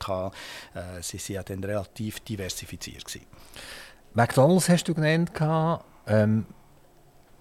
Äh, 0.74 1.02
sie 1.02 1.18
waren 1.18 1.34
ja 1.34 1.44
dann 1.44 1.64
relativ 1.64 2.20
diversifiziert. 2.20 3.06
Gewesen. 3.06 3.26
McDonalds 4.14 4.70
hast 4.70 4.86
du 4.86 4.94
genannt. 4.94 5.32
Ähm, 6.08 6.46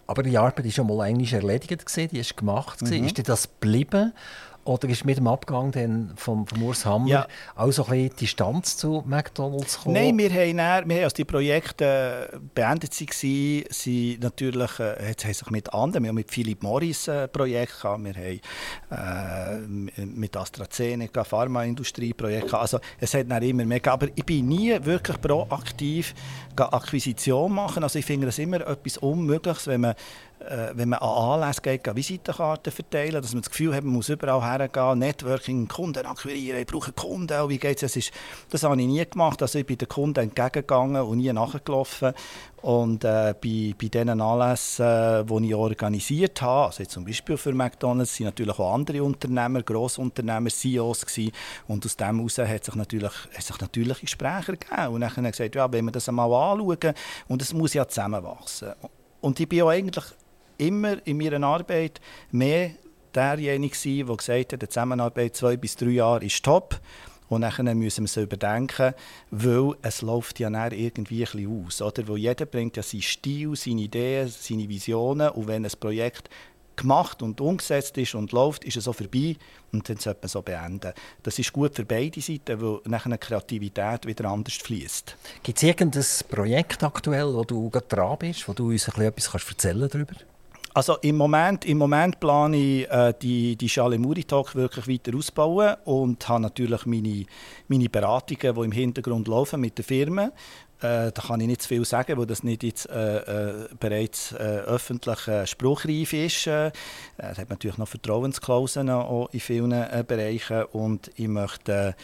aber 0.06 0.22
die 0.22 0.36
Arbeit 0.36 0.64
war 0.64 0.70
schon 0.70 0.86
mal 0.86 1.00
eigentlich 1.02 1.32
erledigt, 1.32 1.86
gewesen, 1.86 2.08
die 2.10 2.18
ist 2.18 2.36
gemacht. 2.36 2.82
Mhm. 2.82 3.04
Ist 3.04 3.18
dir 3.18 3.22
das 3.22 3.48
geblieben? 3.48 4.12
Oder 4.64 4.88
ist 4.88 5.04
mit 5.04 5.16
dem 5.16 5.26
Abgang 5.26 5.72
dann 5.72 6.12
vom, 6.14 6.46
vom 6.46 6.62
Urs 6.62 6.86
Hammer 6.86 7.08
ja. 7.08 7.26
auch 7.56 7.72
so 7.72 7.84
ein 7.86 7.90
bisschen 7.90 8.16
Distanz 8.16 8.76
zu 8.76 9.02
McDonalds 9.04 9.78
gekommen? 9.78 9.94
Nein, 9.96 10.16
wir 10.16 10.30
haben, 10.30 10.56
dann, 10.56 10.88
wir 10.88 10.96
haben 10.96 11.04
als 11.04 11.14
die 11.14 11.24
Projekte 11.24 12.40
beendet 12.54 12.92
waren, 13.00 13.64
sind 13.68 14.22
natürlich, 14.22 14.78
äh, 14.78 15.14
haben 15.20 15.34
sich 15.34 15.50
mit 15.50 15.74
anderen, 15.74 16.04
wir 16.04 16.08
haben 16.10 16.14
mit 16.14 16.30
Philip 16.30 16.62
Morris 16.62 17.08
ein 17.08 17.28
Projekt 17.32 17.80
gehabt, 17.80 18.04
wir 18.04 18.14
haben 18.14 19.90
äh, 19.96 20.04
mit 20.04 20.36
AstraZeneca 20.36 21.24
Pharmaindustrie 21.24 22.14
Projekt 22.14 22.46
gehabt. 22.46 22.62
Also 22.62 22.78
es 23.00 23.14
hat 23.14 23.28
dann 23.28 23.42
immer 23.42 23.64
mehr 23.64 23.80
aber 23.86 24.08
ich 24.14 24.24
bin 24.24 24.46
nie 24.46 24.76
wirklich 24.84 25.20
proaktiv 25.20 26.14
Akquisition 26.56 27.52
machen. 27.52 27.82
Also 27.82 27.98
ich 27.98 28.04
finde 28.04 28.26
das 28.26 28.38
immer 28.38 28.60
etwas 28.66 28.98
Unmögliches, 28.98 29.66
wenn 29.66 29.82
man 29.82 29.94
äh, 30.48 30.72
wenn 30.74 30.88
man 30.88 30.98
an 30.98 31.42
Anlässe 31.42 31.60
geht, 31.62 31.94
Visitenkarten 31.94 32.72
verteilen, 32.72 33.22
dass 33.22 33.32
man 33.32 33.42
das 33.42 33.50
Gefühl 33.50 33.74
hat, 33.74 33.84
man 33.84 33.94
muss 33.94 34.08
überall 34.08 34.42
hergehen, 34.42 34.98
Networking, 34.98 35.68
Kunden 35.68 36.04
akquirieren, 36.04 36.60
ich 36.60 36.66
brauche 36.66 36.92
Kunden, 36.92 37.48
wie 37.48 37.58
geht's? 37.58 37.82
Das, 37.82 37.98
das 38.50 38.62
habe 38.62 38.80
ich 38.80 38.86
nie 38.86 39.04
gemacht. 39.04 39.40
Also 39.42 39.58
ich 39.58 39.66
bin 39.66 39.78
den 39.78 39.88
Kunden 39.88 40.20
entgegengegangen 40.20 41.02
und 41.02 41.18
nie 41.18 41.32
nachgelaufen. 41.32 42.12
Und 42.62 43.02
äh, 43.02 43.34
bei, 43.40 43.74
bei 43.76 43.88
diesen 43.88 44.20
Anlässen, 44.20 44.86
äh, 44.86 45.24
die 45.24 45.48
ich 45.48 45.54
organisiert 45.54 46.40
habe, 46.40 46.66
also 46.66 46.84
zum 46.84 47.04
Beispiel 47.04 47.36
für 47.36 47.52
McDonalds, 47.52 48.14
sind 48.14 48.26
natürlich 48.26 48.56
auch 48.58 48.72
andere 48.72 49.02
Unternehmer, 49.02 49.62
Grossunternehmer, 49.62 50.48
CEOs 50.48 51.04
gewesen. 51.04 51.32
Und 51.66 51.84
aus 51.84 51.96
dem 51.96 52.18
heraus 52.18 52.38
hat 52.38 52.64
sich 52.64 52.74
natürlich, 52.76 53.12
hat 53.34 53.42
sich 53.42 53.60
natürlich 53.60 54.00
Gespräche 54.00 54.56
gegeben. 54.56 54.88
Und 54.88 55.00
dann 55.00 55.16
haben 55.16 55.24
gesagt, 55.24 55.54
ja, 55.56 55.70
wenn 55.72 55.84
wir 55.86 55.92
das 55.92 56.08
einmal 56.08 56.32
anschauen, 56.32 56.94
und 57.26 57.42
es 57.42 57.52
muss 57.52 57.74
ja 57.74 57.86
zusammenwachsen. 57.86 58.72
Und 59.20 59.40
ich 59.40 59.48
bin 59.48 59.62
auch 59.62 59.68
eigentlich 59.68 60.04
immer 60.58 61.04
in 61.04 61.18
meiner 61.18 61.44
Arbeit 61.44 62.00
mehr 62.30 62.70
derjenige 63.14 63.76
der 63.76 64.16
gesagt 64.16 64.52
hat, 64.52 64.62
die 64.62 64.68
Zusammenarbeit 64.68 65.36
zwei 65.36 65.56
bis 65.56 65.76
drei 65.76 65.90
Jahre 65.90 66.24
ist 66.24 66.44
top. 66.44 66.80
Und 67.32 67.40
dann 67.40 67.78
müssen 67.78 68.04
wir 68.04 68.08
es 68.08 68.16
überdenken, 68.18 68.92
weil 69.30 69.72
es 69.80 70.02
läuft 70.02 70.38
ja 70.38 70.50
dann 70.50 70.70
irgendwie 70.70 71.24
ein 71.24 71.32
bisschen 71.32 71.66
aus. 71.66 71.80
Oder? 71.80 72.06
Weil 72.06 72.18
jeder 72.18 72.44
bringt 72.44 72.76
ja 72.76 72.82
seinen 72.82 73.00
Stil, 73.00 73.56
seine 73.56 73.80
Ideen, 73.80 74.28
seine 74.28 74.68
Visionen. 74.68 75.30
Und 75.30 75.46
wenn 75.46 75.64
ein 75.64 75.72
Projekt 75.80 76.28
gemacht 76.76 77.22
und 77.22 77.40
umgesetzt 77.40 77.96
ist 77.96 78.14
und 78.14 78.32
läuft, 78.32 78.64
ist 78.64 78.76
es 78.76 78.84
so 78.84 78.92
vorbei 78.92 79.36
und 79.72 79.88
dann 79.88 79.96
sollte 79.96 80.20
man 80.22 80.28
so 80.28 80.42
beenden. 80.42 80.92
Das 81.22 81.38
ist 81.38 81.52
gut 81.54 81.74
für 81.74 81.86
beide 81.86 82.20
Seiten, 82.20 82.60
weil 82.60 82.80
nachher 82.84 83.06
eine 83.06 83.18
Kreativität 83.18 84.06
wieder 84.06 84.26
anders 84.26 84.54
fließt. 84.54 85.16
Gibt 85.42 85.56
es 85.56 85.62
irgendein 85.62 86.04
Projekt 86.28 86.82
aktuell, 86.82 87.32
wo 87.32 87.44
du 87.44 87.70
gerade 87.70 87.86
dran 87.86 88.18
bist, 88.18 88.46
wo 88.46 88.52
du 88.52 88.68
uns 88.68 88.88
etwas 88.88 89.34
erzählen 89.34 89.88
kannst 89.90 90.31
also 90.74 90.96
im 91.02 91.16
Moment, 91.16 91.64
im 91.64 91.78
Moment 91.78 92.18
plane 92.18 92.56
ich, 92.56 92.90
äh, 92.90 93.12
die, 93.20 93.56
die 93.56 93.68
Schale 93.68 93.98
Muri 93.98 94.24
Talk 94.24 94.54
wirklich 94.54 94.88
weiter 94.88 95.16
ausbauen 95.16 95.76
und 95.84 96.28
habe 96.28 96.42
natürlich 96.42 96.86
meine, 96.86 97.26
meine 97.68 97.88
Beratungen, 97.88 98.54
die 98.54 98.64
im 98.64 98.72
Hintergrund 98.72 99.28
laufen 99.28 99.60
mit 99.60 99.78
den 99.78 99.84
Firmen. 99.84 100.32
Äh, 100.82 101.12
da 101.12 101.22
kann 101.28 101.40
ich 101.40 101.46
nicht 101.46 101.62
zu 101.62 101.68
viel 101.68 101.84
sagen, 101.84 102.18
weil 102.18 102.26
das 102.26 102.42
nicht 102.42 102.64
jetzt 102.64 102.90
äh, 102.90 103.18
äh, 103.18 103.68
bereits 103.78 104.32
äh, 104.32 104.36
öffentlich 104.36 105.28
äh, 105.28 105.46
spruchreif 105.46 106.12
ist. 106.12 106.46
Es 106.48 107.38
hat 107.38 107.50
natürlich 107.50 107.78
noch 107.78 107.88
Vertrauensklauseln 107.88 108.88
in 109.30 109.40
vielen 109.40 109.70
Bereichen 110.06 110.64
und 110.72 111.10
ich 111.16 111.28
möchte 111.28 111.94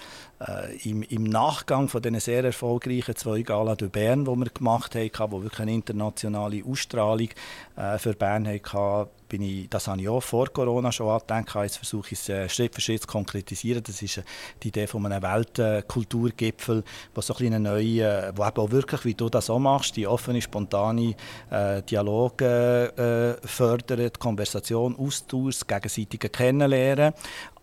im, 0.84 1.02
im, 1.02 1.24
Nachgang 1.24 1.88
von 1.88 2.00
diesen 2.00 2.20
sehr 2.20 2.44
erfolgreichen 2.44 3.16
zwei 3.16 3.42
Gala 3.42 3.74
de 3.74 3.88
Bern, 3.88 4.24
die 4.24 4.36
wir 4.36 4.50
gemacht 4.50 4.94
haben, 4.94 5.10
die 5.10 5.42
wirklich 5.42 5.60
eine 5.60 5.74
internationale 5.74 6.62
Ausstrahlung 6.64 7.30
für 7.98 8.12
Bern 8.14 8.46
hatten, 8.46 9.08
bin 9.28 9.42
ich, 9.42 9.68
das 9.68 9.86
habe 9.86 10.00
ich 10.00 10.08
auch 10.08 10.22
vor 10.22 10.48
Corona 10.48 10.90
schon 10.90 11.08
angedenkt. 11.08 11.54
Jetzt 11.54 11.76
versuche 11.76 12.12
ich 12.12 12.18
es 12.18 12.28
äh, 12.28 12.48
Schritt 12.48 12.74
für 12.74 12.80
Schritt 12.80 13.02
zu 13.02 13.08
konkretisieren. 13.08 13.82
Das 13.82 14.02
ist 14.02 14.18
äh, 14.18 14.22
die 14.62 14.68
Idee 14.68 14.86
von 14.86 15.04
einem 15.06 15.22
Weltkulturgipfel, 15.22 16.82
wo 17.14 17.20
so 17.20 17.34
ein 17.38 17.62
neue, 17.62 18.32
wo 18.34 18.46
eben 18.46 18.56
auch 18.56 18.70
wirklich, 18.70 19.04
wie 19.04 19.14
du 19.14 19.28
das 19.28 19.50
auch 19.50 19.58
machst, 19.58 19.96
die 19.96 20.06
offene, 20.06 20.40
spontane 20.40 21.14
äh, 21.50 21.82
Dialog 21.82 22.40
äh, 22.42 23.34
fördert, 23.46 24.18
Konversation, 24.18 24.96
Austausch, 24.98 25.60
gegenseitige 25.66 26.28
Kennenlernen. 26.28 27.12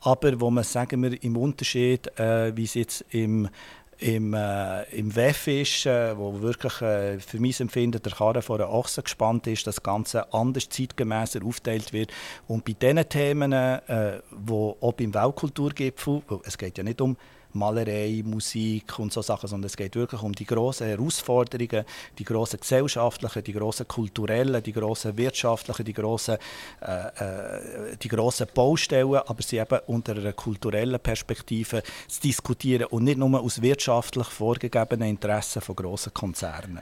Aber 0.05 0.39
wo 0.39 0.51
man, 0.51 0.63
sagen 0.63 1.01
wir, 1.01 1.21
im 1.23 1.35
Unterschied, 1.35 2.07
äh, 2.19 2.55
wie 2.55 2.63
es 2.63 2.75
jetzt 2.75 3.05
im 3.09 3.49
im, 3.97 4.33
äh, 4.33 4.83
im 4.91 5.15
WEF 5.15 5.47
ist, 5.47 5.85
äh, 5.85 6.17
wo 6.17 6.41
wirklich 6.41 6.81
äh, 6.81 7.17
für 7.19 7.39
mein 7.39 7.53
Empfinden 7.57 8.01
der 8.01 8.11
Karren 8.11 8.41
vor 8.41 8.57
der 8.57 8.67
Achse 8.67 9.01
gespannt 9.01 9.47
ist, 9.47 9.67
das 9.67 9.81
Ganze 9.81 10.33
anders 10.33 10.67
zeitgemäßer 10.69 11.39
aufteilt 11.45 11.93
wird. 11.93 12.11
Und 12.47 12.65
bei 12.65 12.73
diesen 12.73 13.07
Themen, 13.07 13.53
äh, 13.53 14.19
wo 14.31 14.75
auch 14.81 14.93
beim 14.93 15.13
Weltkulturgipfel, 15.13 16.21
es 16.43 16.57
geht 16.57 16.77
ja 16.77 16.83
nicht 16.83 16.99
um 16.99 17.15
Malerei, 17.55 18.21
Musik 18.23 18.99
und 18.99 19.11
so 19.11 19.21
Sachen, 19.21 19.47
sondern 19.47 19.67
es 19.67 19.77
geht 19.77 19.95
wirklich 19.95 20.21
um 20.21 20.33
die 20.33 20.45
grossen 20.45 20.87
Herausforderungen, 20.87 21.85
die 22.17 22.23
grossen 22.23 22.59
gesellschaftlichen, 22.59 23.43
die 23.43 23.53
grossen 23.53 23.87
kulturellen, 23.87 24.61
die 24.61 24.73
grossen 24.73 25.17
wirtschaftlichen, 25.17 25.85
die 25.85 25.93
grossen, 25.93 26.37
äh, 26.81 27.07
äh, 27.07 27.97
die 28.01 28.07
grossen 28.07 28.47
Baustellen, 28.53 29.21
aber 29.25 29.41
sie 29.41 29.57
eben 29.57 29.79
unter 29.87 30.13
einer 30.13 30.33
kulturellen 30.33 30.99
Perspektive 30.99 31.81
zu 32.07 32.21
diskutieren 32.21 32.85
und 32.85 33.03
nicht 33.03 33.17
nur 33.17 33.39
aus 33.39 33.61
wirtschaftlich 33.61 34.27
vorgegebenen 34.27 35.09
Interessen 35.09 35.61
von 35.61 35.75
grossen 35.75 36.13
Konzernen. 36.13 36.81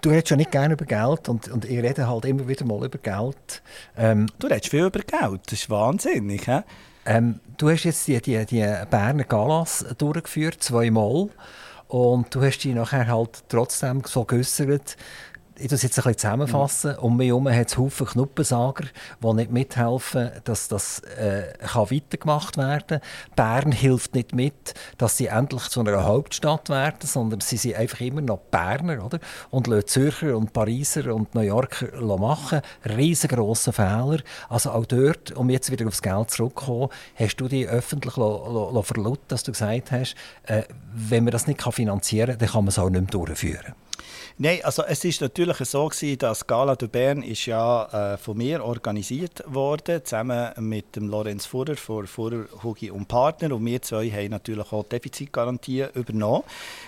Du 0.00 0.10
redest 0.10 0.30
ja 0.30 0.36
nicht 0.36 0.50
gerne 0.50 0.74
über 0.74 0.84
Geld 0.84 1.28
und, 1.28 1.48
und 1.48 1.64
ich 1.64 1.78
rede 1.78 2.08
halt 2.08 2.24
immer 2.24 2.48
wieder 2.48 2.64
mal 2.64 2.84
über 2.84 2.98
Geld. 2.98 3.62
Ähm, 3.96 4.26
du 4.38 4.46
redest 4.46 4.68
viel 4.68 4.86
über 4.86 5.00
Geld, 5.00 5.40
das 5.46 5.52
ist 5.52 5.70
wahnsinnig. 5.70 6.46
He? 6.46 6.60
Ähm, 7.04 7.40
du 7.56 7.70
hast 7.70 7.84
jetzt 7.84 8.06
die, 8.06 8.20
die, 8.20 8.44
die 8.46 8.74
Berner 8.90 9.24
Galas 9.24 9.84
durchgeführt, 9.98 10.62
zweimal. 10.62 11.28
Und 11.88 12.34
du 12.34 12.42
hast 12.42 12.58
dich 12.60 12.74
nachher 12.74 13.06
halt 13.06 13.44
trotzdem 13.48 14.02
so 14.06 14.24
geäussert, 14.24 14.96
ich 15.58 15.68
das 15.68 15.82
jetzt 15.82 15.98
ein 15.98 16.02
bisschen 16.02 16.18
zusammenfassen. 16.18 16.92
Mhm. 16.92 16.98
Um 16.98 17.16
mich 17.16 17.28
herum 17.28 17.48
hat 17.48 17.68
es 17.68 17.76
Haufen 17.76 18.06
Knuppensager, 18.06 18.84
die 19.22 19.32
nicht 19.34 19.50
mithelfen, 19.50 20.30
dass 20.44 20.68
das 20.68 21.00
äh, 21.00 21.52
kann 21.58 21.90
weitergemacht 21.90 22.56
werden 22.56 23.00
kann. 23.00 23.00
Bern 23.36 23.72
hilft 23.72 24.14
nicht 24.14 24.34
mit, 24.34 24.74
dass 24.98 25.16
sie 25.16 25.26
endlich 25.26 25.68
zu 25.68 25.80
einer 25.80 26.04
Hauptstadt 26.04 26.68
werden, 26.68 27.06
sondern 27.06 27.40
sie 27.40 27.56
sind 27.56 27.76
einfach 27.76 28.00
immer 28.00 28.20
noch 28.20 28.38
Berner 28.38 29.04
oder? 29.04 29.18
und 29.50 29.66
lassen 29.66 29.86
Zürcher 29.86 30.36
und 30.36 30.52
Pariser 30.52 31.14
und 31.14 31.34
New 31.34 31.40
Yorker 31.40 31.86
machen. 32.16 32.60
Riesengroße 32.84 33.72
Fehler. 33.72 34.18
Also 34.48 34.70
auch 34.70 34.86
dort, 34.86 35.32
um 35.32 35.50
jetzt 35.50 35.70
wieder 35.70 35.86
aufs 35.86 36.02
Geld 36.02 36.30
zurückzukommen, 36.30 36.88
hast 37.14 37.36
du 37.36 37.48
dich 37.48 37.66
öffentlich 37.68 38.14
verlaut, 38.14 39.20
dass 39.28 39.42
du 39.42 39.52
gesagt 39.52 39.92
hast, 39.92 40.14
äh, 40.44 40.62
wenn 40.94 41.24
man 41.24 41.32
das 41.32 41.46
nicht 41.46 41.62
finanzieren 41.62 42.30
kann, 42.30 42.38
dann 42.38 42.48
kann 42.48 42.64
man 42.64 42.68
es 42.68 42.78
auch 42.78 42.90
nicht 42.90 43.00
mehr 43.00 43.10
durchführen. 43.10 43.74
Nein, 44.38 44.60
also 44.62 44.82
es 44.84 45.04
ist 45.04 45.20
natürlich 45.20 45.58
so 45.58 45.86
gewesen, 45.86 46.18
dass 46.18 46.46
Gala 46.46 46.74
de 46.74 46.88
Bern 46.88 47.22
ist 47.22 47.46
ja 47.46 48.14
äh, 48.14 48.16
von 48.16 48.38
mir 48.38 48.64
organisiert 48.64 49.44
wurde, 49.46 50.02
zusammen 50.02 50.52
mit 50.58 50.96
dem 50.96 51.08
Lorenz 51.08 51.44
Fuhrer 51.46 51.76
von 51.76 52.06
Fuhrer, 52.06 52.46
Hugi 52.62 52.90
und 52.90 53.08
Partner. 53.08 53.54
Und 53.54 53.66
wir 53.66 53.82
zwei 53.82 54.08
haben 54.10 54.30
natürlich 54.30 54.72
auch 54.72 54.84
die 54.84 54.90
Defizitgarantie 54.90 55.86
übernommen. 55.94 56.44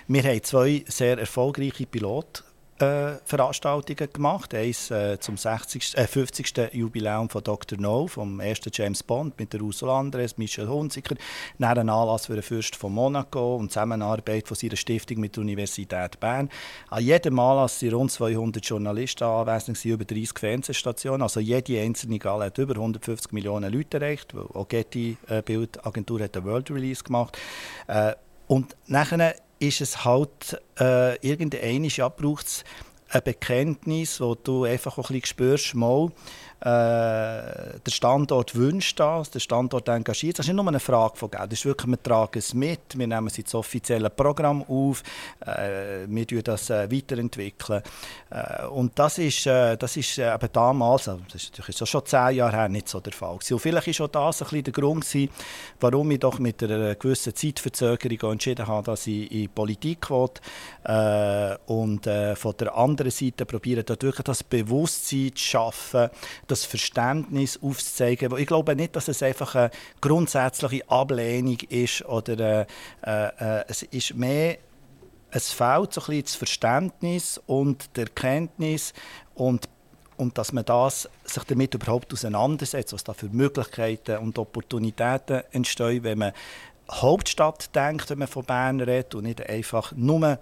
Wir 0.09 0.22
haben 0.22 0.42
zwei 0.42 0.84
sehr 0.88 1.18
erfolgreiche 1.18 1.86
Piloten 1.86 2.45
äh, 2.79 3.18
Veranstaltungen 3.25 4.12
gemacht. 4.12 4.55
Eins 4.55 4.91
äh, 4.91 5.18
zum 5.20 5.37
60, 5.37 5.97
äh, 5.97 6.07
50. 6.07 6.70
Jubiläum 6.72 7.29
von 7.29 7.43
Dr. 7.43 7.79
No, 7.79 8.07
vom 8.07 8.41
ersten 8.41 8.70
James 8.72 9.03
Bond 9.03 9.39
mit 9.39 9.53
der 9.53 9.61
Ursula 9.61 9.99
Andres, 9.99 10.37
Michel 10.39 10.68
Hunziker. 10.68 11.14
Dann 11.59 11.79
ein 11.79 11.89
Anlass 11.89 12.27
für 12.27 12.35
den 12.35 12.43
Fürst 12.43 12.77
von 12.77 12.93
Monaco 12.93 13.57
und 13.57 13.70
Zusammenarbeit 13.70 14.49
von 14.49 14.57
seiner 14.57 14.77
Stiftung 14.77 15.20
mit 15.20 15.37
der 15.37 15.43
Universität 15.43 16.18
Bern. 16.20 16.51
An 16.91 17.05
jedem 17.05 17.39
Anlass 17.39 17.79
sind 17.79 17.95
rund 17.95 18.11
200 18.11 18.64
Journalisten 18.64 19.25
anwesend, 19.25 19.85
über 19.85 20.05
30 20.05 20.39
Fernsehstationen. 20.39 21.22
Also 21.22 21.41
jede 21.41 21.81
einzelne 21.81 22.18
Gala 22.18 22.47
hat 22.47 22.59
über 22.59 22.75
150 22.75 23.33
Millionen 23.33 23.72
Leute 23.72 23.99
erreicht. 23.99 24.35
Auch 24.35 24.68
Getty 24.68 25.16
äh, 25.29 25.43
Bildagentur 25.43 26.20
hat 26.20 26.37
einen 26.37 26.47
World 26.47 26.70
Release 26.70 27.05
gemacht. 27.05 27.39
Äh, 27.87 28.14
und 28.47 28.77
nachher 28.87 29.35
ist 29.59 29.80
es 29.80 30.05
halt 30.05 30.61
äh, 30.78 31.16
irgendeine 31.26 31.62
es 31.62 32.64
ein 33.09 33.22
Bekenntnis, 33.22 34.20
wo 34.20 34.34
du 34.34 34.64
einfach 34.64 34.98
auch 34.98 35.11
ein 35.11 35.14
bisschen 35.14 35.26
spürst, 35.26 35.74
mal, 35.74 36.11
äh, 36.65 37.79
der 37.79 37.91
Standort 37.91 38.55
wünscht 38.55 38.99
das, 38.99 39.31
der 39.31 39.41
Standort 39.41 39.89
engagiert. 39.89 40.39
Das 40.39 40.47
ist 40.47 40.53
nicht 40.53 40.57
nur 40.57 40.67
eine 40.67 40.81
Frage 40.81 41.17
von 41.17 41.31
Geld, 41.31 41.53
das 41.53 41.59
ist 41.59 41.67
wirklich, 41.67 41.91
wir 41.91 42.03
tragen 42.03 42.39
es 42.39 42.55
mit, 42.55 42.97
wir 42.97 43.07
nehmen 43.07 43.27
es 43.27 43.37
ins 43.39 43.55
offizielle 43.55 44.09
Programm 44.09 44.65
auf, 44.69 45.03
äh, 45.45 46.07
wir 46.07 46.25
entwickeln 46.25 46.43
das 46.43 46.71
äh, 46.71 46.91
weiterentwickeln. 46.91 47.83
Äh, 48.31 48.67
und 48.67 48.99
das 48.99 49.19
ist, 49.19 49.47
äh, 49.47 49.77
das 49.77 49.97
ist 49.97 50.19
äh, 50.19 50.35
eben 50.35 50.49
damals, 50.53 51.09
also 51.09 51.21
das 51.31 51.43
ist 51.43 51.59
natürlich 51.59 51.89
schon 51.91 52.07
zehn 52.07 52.37
Jahre 52.37 52.57
her, 52.57 52.69
nicht 52.69 52.89
so 52.89 53.01
der 53.01 53.12
Fall 53.12 53.35
gewesen. 53.37 53.55
Und 53.55 53.61
vielleicht 53.61 54.01
war 54.01 54.07
auch 54.07 54.11
das 54.11 54.43
ein 54.43 54.45
bisschen 54.49 54.65
der 54.65 54.73
Grund, 54.73 55.05
gewesen, 55.05 55.31
warum 55.81 56.11
ich 56.11 56.21
doch 56.21 56.39
mit 56.39 56.62
einer 56.62 56.95
gewissen 56.95 57.35
Zeitverzögerung 57.35 58.33
entschieden 58.33 58.67
habe, 58.67 58.87
dass 58.87 59.07
ich 59.07 59.31
in 59.31 59.51
Politik 59.51 60.11
will. 60.11 60.31
und 61.67 62.05
von 62.05 62.57
der 62.59 62.77
anderen 62.77 63.11
Seite 63.11 63.47
probieren 63.47 63.85
da 63.85 63.95
wirklich 64.01 64.25
das 64.25 64.43
Bewusstsein 64.43 65.33
zu 65.35 65.43
schaffen, 65.43 66.11
das 66.55 66.64
Verständnis 66.64 67.59
aufzuzeigen. 67.62 68.36
Ich 68.38 68.46
glaube 68.46 68.76
nicht, 68.76 68.96
dass 68.96 69.09
es 69.09 69.22
einfach 69.22 69.55
eine 69.55 69.70
grundsätzliche 70.00 70.88
Ablehnung 70.88 71.59
ist 71.68 72.05
oder 72.05 72.66
äh, 73.02 73.26
äh, 73.28 73.64
es 73.68 73.82
ist 73.82 74.14
mehr 74.14 74.59
es 75.36 75.50
fehlt 75.50 75.92
so 75.92 76.00
ein 76.00 76.07
bisschen 76.07 76.22
das 76.22 76.34
Verständnis 76.36 77.40
und 77.46 77.96
die 77.96 78.02
Erkenntnis 78.02 78.94
und 79.34 79.68
und 80.16 80.38
dass 80.38 80.52
man 80.52 80.64
das, 80.64 81.09
sich 81.24 81.42
damit 81.42 81.74
überhaupt 81.74 82.12
auseinandersetzt, 82.12 82.92
was 82.92 83.02
da 83.02 83.14
für 83.14 83.26
Möglichkeiten 83.26 84.18
und 84.18 84.38
Opportunitäten 84.38 85.42
entstehen, 85.50 86.05
wenn 86.05 86.18
man 86.18 86.32
Hauptstadt 86.90 87.74
denkt, 87.74 88.11
wenn 88.11 88.18
man 88.18 88.28
von 88.28 88.44
Bern 88.44 88.80
redet 88.80 89.14
und 89.14 89.24
nicht 89.24 89.48
einfach 89.48 89.92
nur 89.96 90.24
äh, 90.24 90.36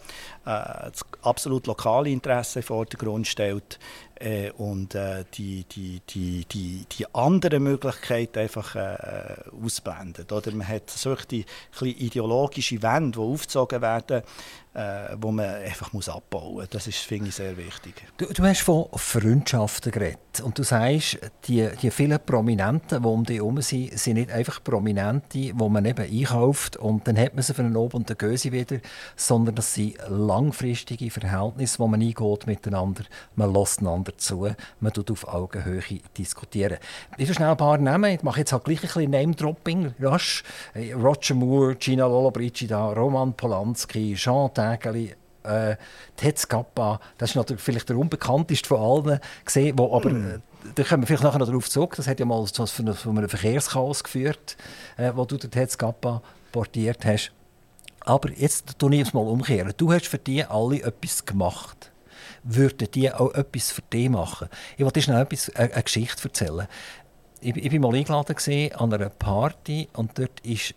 das 0.45 1.07
absolut 1.23 1.67
lokale 1.67 2.11
Interesse 2.11 2.59
in 2.59 2.63
den 2.63 2.67
Vordergrund 2.67 3.27
stellt 3.27 3.79
und 4.57 4.95
äh, 4.95 5.25
die, 5.35 5.65
die, 5.65 6.01
die, 6.09 6.45
die, 6.45 6.87
die 6.91 7.15
anderen 7.15 7.63
Möglichkeiten 7.63 8.39
einfach 8.39 8.77
äh, 8.77 9.35
ausblendet. 9.63 10.31
Oder 10.33 10.53
man 10.53 10.69
hat 10.69 10.91
solche 10.91 11.27
die 11.27 11.45
ideologische 11.83 12.83
Wände, 12.83 13.19
die 13.19 13.25
aufgezogen 13.25 13.83
werden, 13.83 14.23
äh, 14.75 15.17
wo 15.21 15.31
man 15.31 15.47
einfach 15.47 15.93
muss 15.93 16.09
abbauen 16.09 16.55
muss. 16.55 16.69
Das 16.71 16.87
ist, 16.87 16.99
finde 16.99 17.29
ich, 17.29 17.35
sehr 17.35 17.57
wichtig. 17.57 17.95
Du, 18.17 18.27
du, 18.27 18.43
hast 18.43 18.63
von 18.63 18.87
Freundschaften 18.95 19.93
geredet 19.93 20.41
und 20.43 20.59
du 20.59 20.63
sagst, 20.63 21.19
die, 21.45 21.69
die 21.81 21.91
vielen 21.91 22.19
Prominenten, 22.25 23.03
die 23.03 23.09
um 23.09 23.25
dich 23.25 23.37
herum 23.37 23.61
sind, 23.61 23.99
sind 23.99 24.15
nicht 24.15 24.31
einfach 24.31 24.63
Prominente, 24.63 25.39
die 25.39 25.53
man 25.53 25.85
eben 25.85 26.11
einkauft 26.11 26.77
und 26.77 27.07
dann 27.07 27.19
hat 27.19 27.35
man 27.35 27.43
sie 27.43 27.55
einen 27.59 27.77
Oben 27.77 27.99
und 27.99 28.19
gehen 28.19 28.37
sie 28.37 28.53
wieder, 28.53 28.79
sondern 29.15 29.55
das 29.55 29.75
sind 29.75 29.97
langfristige 30.09 31.11
Verhältnisse, 31.11 31.79
wo 31.79 31.87
man 31.87 32.01
eingeht 32.01 32.47
miteinander, 32.47 33.05
man 33.37 33.53
lässt 33.53 33.81
einander 33.81 34.12
zu, 34.21 34.49
man 34.81 34.93
tut 34.93 35.11
auf 35.11 35.27
Augenhöhe 35.27 35.83
diskutieren. 36.17 36.79
Ich 37.17 37.29
will 37.29 37.35
schnell 37.35 37.51
ein 37.51 37.57
paar 37.57 37.79
Namen, 37.79 38.13
ich 38.13 38.23
mache 38.23 38.41
jetzt 38.41 38.53
halt 38.53 38.65
gleich 38.65 38.79
ein 38.79 38.87
bisschen 38.87 39.11
Name-Dropping, 39.11 39.95
rasch. 40.01 40.43
Roger 40.75 41.35
Moore, 41.35 41.77
Gina 41.77 42.07
Lollobrigida, 42.07 42.93
Roman 42.93 43.35
Polanski, 43.35 44.15
Jean 44.15 44.53
Tägeli, 44.53 45.15
äh, 45.45 45.77
Tetz 46.17 46.49
Kappa, 46.49 47.01
das 47.19 47.31
ist 47.31 47.37
natürlich 47.37 47.63
vielleicht 47.63 47.89
der 47.89 47.99
unbekannteste 47.99 48.69
von 48.69 48.79
allen, 48.79 49.21
gesehen, 49.45 49.79
wo 49.79 49.95
aber 49.95 50.11
mm. 50.11 50.43
da 50.75 50.85
kommen 50.85 51.03
wir 51.03 51.07
vielleicht 51.07 51.25
nachher 51.25 51.39
noch 51.39 51.47
darauf 51.47 51.69
zurück, 51.69 51.95
das 51.97 52.07
hat 52.07 52.21
ja 52.21 52.27
mal 52.27 52.45
zu 52.47 52.63
einem, 52.63 52.97
zu 52.97 53.11
einem 53.11 53.29
Verkehrschaos 53.29 54.05
geführt, 54.05 54.57
äh, 54.97 55.13
wo 55.15 55.25
du 55.25 55.37
den 55.37 55.51
Tetz 55.51 55.77
Kappa 55.77 56.23
portiert 56.53 57.05
hast. 57.05 57.33
Aber 58.05 58.31
jetzt 58.33 58.79
tue 58.79 58.95
ich 58.95 59.03
es 59.03 59.15
mal 59.15 59.21
umkehren. 59.21 59.73
Du 59.77 59.93
hast 59.93 60.07
für 60.07 60.19
die 60.19 60.45
alle 60.45 60.83
etwas 60.83 61.25
gemacht. 61.25 61.92
Würden 62.45 62.89
die 62.93 63.13
auch 63.13 63.35
etwas 63.35 63.71
für 63.71 63.83
dich 63.83 64.09
machen? 64.09 64.49
Ich 64.77 64.85
wollte 64.85 65.01
dir 65.01 65.05
schnell 65.05 65.23
etwas, 65.23 65.51
eine, 65.51 65.71
äh, 65.71 65.75
eine 65.75 65.83
Geschichte 65.83 66.25
erzählen. 66.25 66.67
Ich, 67.41 67.57
ich 67.57 67.73
war 67.73 67.91
mal 67.91 67.97
eingeladen 67.97 68.73
an 68.75 68.93
einer 68.93 69.09
Party 69.09 69.89
und 69.95 70.19
dort 70.19 70.41
ist 70.41 70.75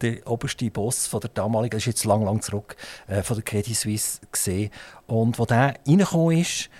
der 0.00 0.26
oberste 0.28 0.70
Boss 0.70 1.06
von 1.06 1.20
der 1.20 1.30
damaligen, 1.30 1.72
das 1.72 1.82
ist 1.82 1.86
jetzt 1.86 2.04
lang, 2.04 2.24
lang 2.24 2.40
zurück, 2.42 2.76
äh, 3.08 3.22
von 3.22 3.36
der 3.36 3.44
Credit 3.44 3.76
Suisse 3.76 4.20
gesehen. 4.30 4.70
Und 5.06 5.38
als 5.38 5.48
der 5.48 5.74
reingekommen 5.86 6.38
ist, 6.38 6.70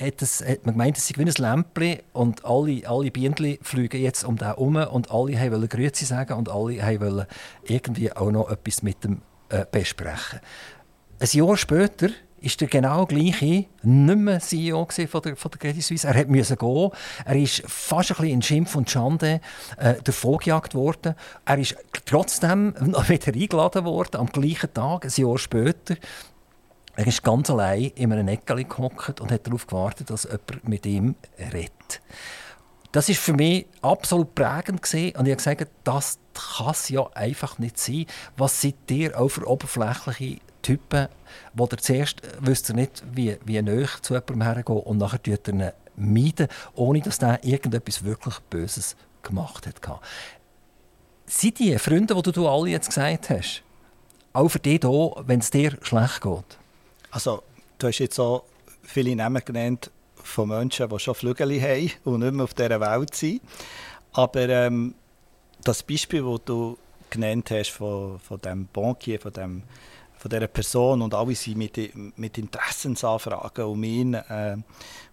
hat, 0.00 0.22
es, 0.22 0.44
hat 0.44 0.66
man 0.66 0.74
gemeint, 0.74 0.96
es 0.96 1.06
sei 1.06 1.14
wie 1.16 1.22
ein 1.22 1.32
Lämpchen 1.36 2.02
und 2.12 2.44
alle, 2.44 2.88
alle 2.88 3.10
Bienen 3.10 3.58
fliegen 3.62 4.00
jetzt 4.00 4.24
um 4.24 4.36
den 4.36 4.48
herum 4.48 4.76
und 4.76 5.10
alle 5.10 5.52
wollten 5.52 5.68
Grüezi 5.68 6.04
sagen 6.04 6.34
und 6.34 6.48
alle 6.48 6.78
wollten 7.00 7.26
irgendwie 7.64 8.12
auch 8.12 8.30
noch 8.30 8.50
etwas 8.50 8.82
mit 8.82 9.04
dem 9.04 9.22
äh, 9.50 9.64
besprechen. 9.70 10.40
Ein 11.20 11.28
Jahr 11.30 11.56
später 11.56 12.08
ist 12.44 12.60
der 12.60 12.68
genau 12.68 13.06
gleiche 13.06 13.66
nicht 13.82 14.18
mehr 14.18 14.38
CEO 14.38 14.86
von 15.08 15.22
der, 15.22 15.36
von 15.36 15.50
der 15.50 15.58
Credit 15.58 15.82
Suisse. 15.82 16.06
Er 16.06 16.26
musste 16.26 16.56
gehen. 16.56 16.90
Er 17.24 17.36
ist 17.36 17.62
fast 17.66 18.10
ein 18.10 18.16
bisschen 18.16 18.32
in 18.32 18.42
Schimpf 18.42 18.74
und 18.76 18.90
Schande 18.90 19.40
äh, 19.78 19.94
davongejagt 20.02 20.74
worden. 20.74 21.14
Er 21.44 21.58
ist 21.58 21.76
trotzdem 22.04 22.74
noch 22.80 23.08
wieder 23.08 23.32
eingeladen 23.32 23.84
worden, 23.84 24.16
am 24.16 24.26
gleichen 24.26 24.72
Tag, 24.72 25.04
ein 25.04 25.12
Jahr 25.14 25.38
später. 25.38 25.96
Er 26.96 27.06
ist 27.06 27.24
ganz 27.24 27.50
allein 27.50 27.90
in 27.96 28.12
einem 28.12 28.28
Eckeli 28.28 28.64
gehockt 28.64 29.20
und 29.20 29.32
hat 29.32 29.46
darauf 29.46 29.66
gewartet, 29.66 30.10
dass 30.10 30.24
jemand 30.24 30.68
mit 30.68 30.86
ihm 30.86 31.16
redet. 31.52 32.00
Das 32.92 33.08
ist 33.08 33.18
für 33.18 33.32
mich 33.32 33.66
absolut 33.82 34.36
prägend 34.36 34.82
gewesen. 34.82 35.16
und 35.16 35.26
ich 35.26 35.32
habe 35.32 35.36
gesagt, 35.36 35.66
das 35.82 36.20
kann 36.32 36.70
es 36.70 36.88
ja 36.90 37.04
einfach 37.14 37.58
nicht 37.58 37.78
sein. 37.78 38.06
Was 38.36 38.60
seid 38.60 38.76
ihr 38.90 39.18
auch 39.18 39.28
für 39.28 39.48
oberflächliche 39.48 40.38
Typen, 40.64 41.08
wo 41.52 41.66
der 41.66 41.78
zuerst 41.78 42.22
wüsste 42.40 42.74
nicht, 42.74 43.02
wie, 43.12 43.38
wie 43.44 43.62
näher 43.62 43.88
zu 44.02 44.14
jemandem 44.14 44.42
hergehen 44.42 44.80
und 44.80 44.98
nachher 44.98 45.22
tut 45.22 45.48
er 45.48 45.54
ihn 45.54 45.72
meiden, 45.96 46.48
ohne 46.74 47.00
dass 47.00 47.18
der 47.18 47.44
irgendetwas 47.44 48.04
wirklich 48.04 48.38
Böses 48.50 48.96
gemacht 49.22 49.66
hat. 49.66 50.00
Sind 51.26 51.58
die 51.58 51.78
Freunde, 51.78 52.14
die 52.14 52.32
du 52.32 52.48
alle 52.48 52.70
jetzt 52.70 52.88
gesagt 52.88 53.30
hast, 53.30 53.62
auch 54.32 54.48
für 54.48 54.58
dich 54.58 54.80
da, 54.80 54.88
wenn 55.26 55.40
es 55.40 55.50
dir 55.50 55.78
schlecht 55.82 56.20
geht? 56.20 56.58
Also, 57.10 57.42
du 57.78 57.86
hast 57.86 57.98
jetzt 57.98 58.16
so 58.16 58.44
viele 58.82 59.14
Namen 59.14 59.42
genannt 59.44 59.90
von 60.16 60.48
Menschen, 60.48 60.88
die 60.88 60.98
schon 60.98 61.14
Flügel 61.14 61.60
haben 61.60 61.90
und 62.04 62.20
nicht 62.20 62.32
mehr 62.32 62.44
auf 62.44 62.54
dieser 62.54 62.80
Welt 62.80 63.14
sind. 63.14 63.40
Aber 64.12 64.48
ähm, 64.48 64.94
das 65.62 65.82
Beispiel, 65.82 66.22
das 66.22 66.40
du 66.44 66.78
genannt 67.10 67.50
hast 67.50 67.70
von, 67.70 68.18
von 68.18 68.40
dem 68.40 68.66
Bankier, 68.66 69.20
von 69.20 69.32
dem 69.32 69.62
von 70.24 70.30
dieser 70.30 70.46
Person 70.46 71.02
und 71.02 71.12
alle 71.12 71.34
sind 71.34 71.58
mit, 71.58 71.78
mit 72.16 72.38
Interessensanfragen 72.38 73.66
um 73.66 73.84
ihn, 73.84 74.14
äh, 74.14 74.56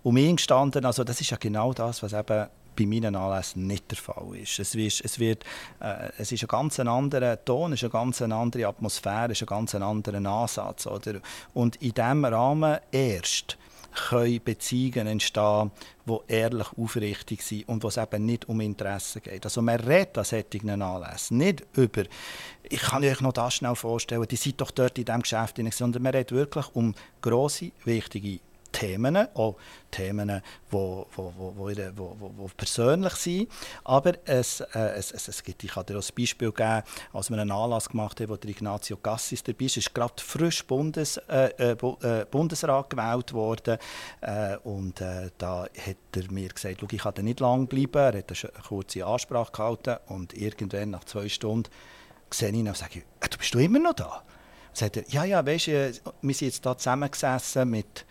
um 0.04 0.16
ihn 0.16 0.38
gestanden. 0.38 0.86
Also 0.86 1.04
das 1.04 1.20
ist 1.20 1.32
ja 1.32 1.38
genau 1.38 1.74
das, 1.74 2.02
was 2.02 2.14
eben 2.14 2.48
bei 2.78 2.86
meinen 2.86 3.18
Anlässen 3.18 3.68
nicht 3.68 3.92
der 3.92 3.98
Fall 3.98 4.38
ist. 4.42 4.58
Es, 4.60 4.74
wird, 4.74 5.02
es, 5.04 5.20
wird, 5.20 5.44
äh, 5.82 6.12
es 6.18 6.32
ist 6.32 6.44
ein 6.44 6.48
ganz 6.48 6.80
anderer 6.80 7.44
Ton, 7.44 7.74
ist 7.74 7.84
eine 7.84 7.90
ganz 7.90 8.22
andere 8.22 8.68
Atmosphäre, 8.68 9.34
ist 9.34 9.42
ein 9.42 9.48
ganz 9.48 9.76
anderer 9.76 10.26
Ansatz. 10.26 10.88
Oder? 10.88 11.20
Und 11.54 11.76
in 11.82 11.92
diesem 11.92 12.24
Rahmen 12.24 12.80
erst 12.94 13.58
können 13.92 14.44
Beziehungen 14.44 15.08
entstehen, 15.08 15.72
die 16.06 16.18
ehrlich 16.28 16.68
aufrichtig 16.78 17.42
sind 17.42 17.68
und 17.68 17.84
wo 17.84 17.88
es 17.88 17.98
eben 17.98 18.26
nicht 18.26 18.48
um 18.50 18.60
Interessen 18.62 19.22
geht. 19.22 19.46
Also 19.46 19.62
man 19.62 19.80
redet 19.80 20.18
an 20.18 20.24
solchen 20.24 20.82
Anlässen 20.82 21.38
nicht 21.38 21.64
über, 21.74 22.04
ich 22.64 22.82
kann 22.82 23.04
euch 23.04 23.22
noch 23.22 23.34
das 23.34 23.56
schnell 23.56 23.76
vorstellen, 23.76 24.26
die 24.30 24.36
sind 24.36 24.62
doch 24.62 24.72
dort 24.72 24.98
in 24.98 25.06
diesem 25.06 25.22
Geschäft, 25.22 25.60
sondern 25.72 26.04
man 26.04 26.14
redet 26.14 26.32
wirklich 26.32 26.68
um 26.74 26.96
grosse, 27.22 27.72
wichtige 27.84 28.40
Themen, 28.72 29.28
auch 29.36 29.58
Themen, 29.90 30.28
die 30.30 30.42
wo, 30.72 31.06
wo, 31.16 31.34
wo, 31.36 31.56
wo, 31.96 32.32
wo, 32.38 32.50
persönlich 32.56 33.14
sind. 33.14 33.52
Aber 33.84 34.14
es, 34.26 34.62
äh, 34.62 34.94
es, 34.96 35.12
es, 35.12 35.28
es 35.28 35.44
gibt, 35.44 35.64
ich 35.64 35.72
kann 35.72 35.86
dir 35.86 35.98
auch 35.98 36.04
ein 36.04 36.16
Beispiel 36.16 36.52
geben, 36.52 36.84
als 37.14 37.30
wir 37.30 37.38
einen 37.38 37.52
Anlass 37.52 37.90
gemacht 37.90 38.20
haben, 38.20 38.30
wo 38.30 38.38
der 38.38 38.50
Ignazio 38.50 38.98
Cassis 38.98 39.44
dabei 39.44 39.66
ist, 39.66 39.78
ist 39.78 39.94
gerade 39.94 40.14
frisch 40.18 40.66
Bundes, 40.66 41.18
äh, 41.18 41.50
äh, 41.58 41.72
äh, 41.72 42.26
Bundesrat 42.30 42.90
gewählt 42.90 43.34
worden 43.34 43.78
äh, 44.22 44.58
und 44.58 45.02
äh, 45.02 45.30
da 45.38 45.64
hat 45.64 45.98
er 46.16 46.32
mir 46.32 46.50
gesagt, 46.50 46.84
ich 46.92 47.02
kann 47.02 47.14
nicht 47.26 47.40
lange 47.40 47.66
bleiben, 47.68 47.98
er 47.98 48.18
hat 48.18 48.32
eine 48.32 48.64
kurze 48.68 49.06
Ansprache 49.06 49.52
gehalten 49.52 49.98
und 50.08 50.34
irgendwann 50.34 50.92
nach 50.92 51.04
zwei 51.04 51.28
Stunden 51.30 51.70
sehe 52.34 52.50
ich 52.50 52.56
ihn 52.56 52.68
und 52.68 52.78
sage, 52.78 53.04
du 53.30 53.38
bist 53.38 53.54
du 53.54 53.60
immer 53.60 53.80
noch 53.80 53.94
da? 53.94 54.24
Sagt 54.74 54.98
er, 54.98 55.04
ja, 55.10 55.26
ja, 55.26 55.46
weißt 55.46 55.68
du, 55.68 55.72
wir 56.22 56.34
sind 56.34 56.48
jetzt 56.48 56.64
hier 56.64 56.78
zusammengesessen 56.78 57.70
mit 57.70 58.06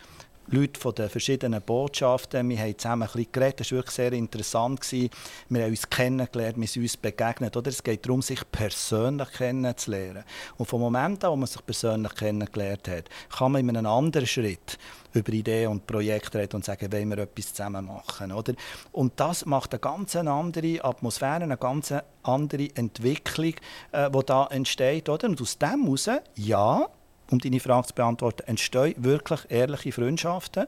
Leute 0.52 0.80
von 0.80 0.92
den 0.94 1.08
verschiedenen 1.08 1.62
Botschaften. 1.62 2.48
Wir 2.48 2.58
haben 2.58 2.76
zusammen 2.76 3.02
ein 3.02 3.06
bisschen 3.12 3.30
geredet. 3.30 3.60
Das 3.60 3.70
war 3.70 3.78
wirklich 3.78 3.94
sehr 3.94 4.12
interessant. 4.12 4.90
Wir 4.90 5.62
haben 5.62 5.70
uns 5.70 5.88
kennengelernt, 5.88 6.60
wir 6.60 6.66
sind 6.66 6.82
uns 6.82 6.96
begegnet. 6.96 7.56
Oder? 7.56 7.68
Es 7.68 7.82
geht 7.82 8.04
darum, 8.04 8.20
sich 8.20 8.40
persönlich 8.50 9.30
kennenzulernen. 9.30 10.24
Und 10.58 10.66
vom 10.66 10.80
Moment 10.80 11.24
an, 11.24 11.30
wo 11.30 11.36
man 11.36 11.46
sich 11.46 11.64
persönlich 11.64 12.14
kennengelernt 12.16 12.88
hat, 12.88 13.04
kann 13.36 13.52
man 13.52 13.60
in 13.60 13.76
einem 13.76 13.86
anderen 13.86 14.26
Schritt 14.26 14.76
über 15.12 15.32
Ideen 15.32 15.70
und 15.70 15.86
Projekte 15.86 16.38
reden 16.38 16.56
und 16.56 16.64
sagen, 16.64 16.92
wollen 16.92 17.10
wir 17.10 17.18
etwas 17.18 17.54
zusammen 17.54 17.86
machen. 17.86 18.32
Oder? 18.32 18.54
Und 18.90 19.18
das 19.20 19.46
macht 19.46 19.72
eine 19.72 19.80
ganz 19.80 20.16
andere 20.16 20.84
Atmosphäre, 20.84 21.44
eine 21.44 21.56
ganz 21.56 21.94
andere 22.22 22.68
Entwicklung, 22.74 23.54
äh, 23.92 24.10
die 24.10 24.26
da 24.26 24.46
entsteht. 24.46 25.08
Oder? 25.08 25.28
Und 25.28 25.40
aus 25.40 25.58
dem 25.58 25.84
heraus, 25.84 26.10
ja, 26.34 26.88
um 27.30 27.38
deine 27.38 27.60
Frage 27.60 27.88
zu 27.88 27.94
beantworten, 27.94 28.42
entstehen 28.46 28.94
wirklich 28.98 29.40
ehrliche 29.48 29.92
Freundschaften. 29.92 30.66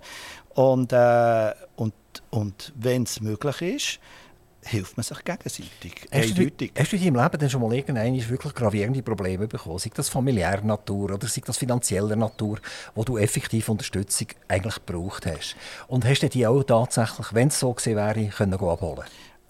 Und, 0.54 0.92
äh, 0.92 1.52
und, 1.76 1.94
und 2.30 2.72
wenn 2.76 3.04
es 3.04 3.20
möglich 3.20 3.62
ist, 3.62 4.00
hilft 4.64 4.96
man 4.96 5.04
sich 5.04 5.24
gegenseitig. 5.24 6.08
Hast 6.12 6.38
du, 6.38 6.50
hast 6.78 6.92
du 6.92 6.96
in 6.96 7.02
deinem 7.14 7.22
Leben 7.22 7.38
denn 7.38 7.50
schon 7.50 7.60
mal 7.62 7.72
irgendeine 7.72 8.28
wirklich 8.28 8.54
gravierende 8.54 9.02
Probleme 9.02 9.48
bekommen? 9.48 9.78
Sei 9.78 9.90
das 9.94 10.08
familiärer 10.08 10.62
Natur 10.62 11.12
oder 11.12 11.26
sei 11.26 11.42
das 11.44 11.58
finanzieller 11.58 12.16
Natur, 12.16 12.58
wo 12.94 13.02
du 13.02 13.18
effektiv 13.18 13.68
Unterstützung 13.68 14.28
eigentlich 14.48 14.76
gebraucht 14.86 15.26
hast? 15.26 15.56
Und 15.88 16.04
hast 16.04 16.22
du 16.22 16.28
die 16.28 16.46
auch 16.46 16.62
tatsächlich, 16.62 17.34
wenn 17.34 17.48
es 17.48 17.58
so 17.58 17.72
gewesen 17.72 17.96
wäre, 17.96 18.28
können 18.28 18.54
abholen 18.54 19.04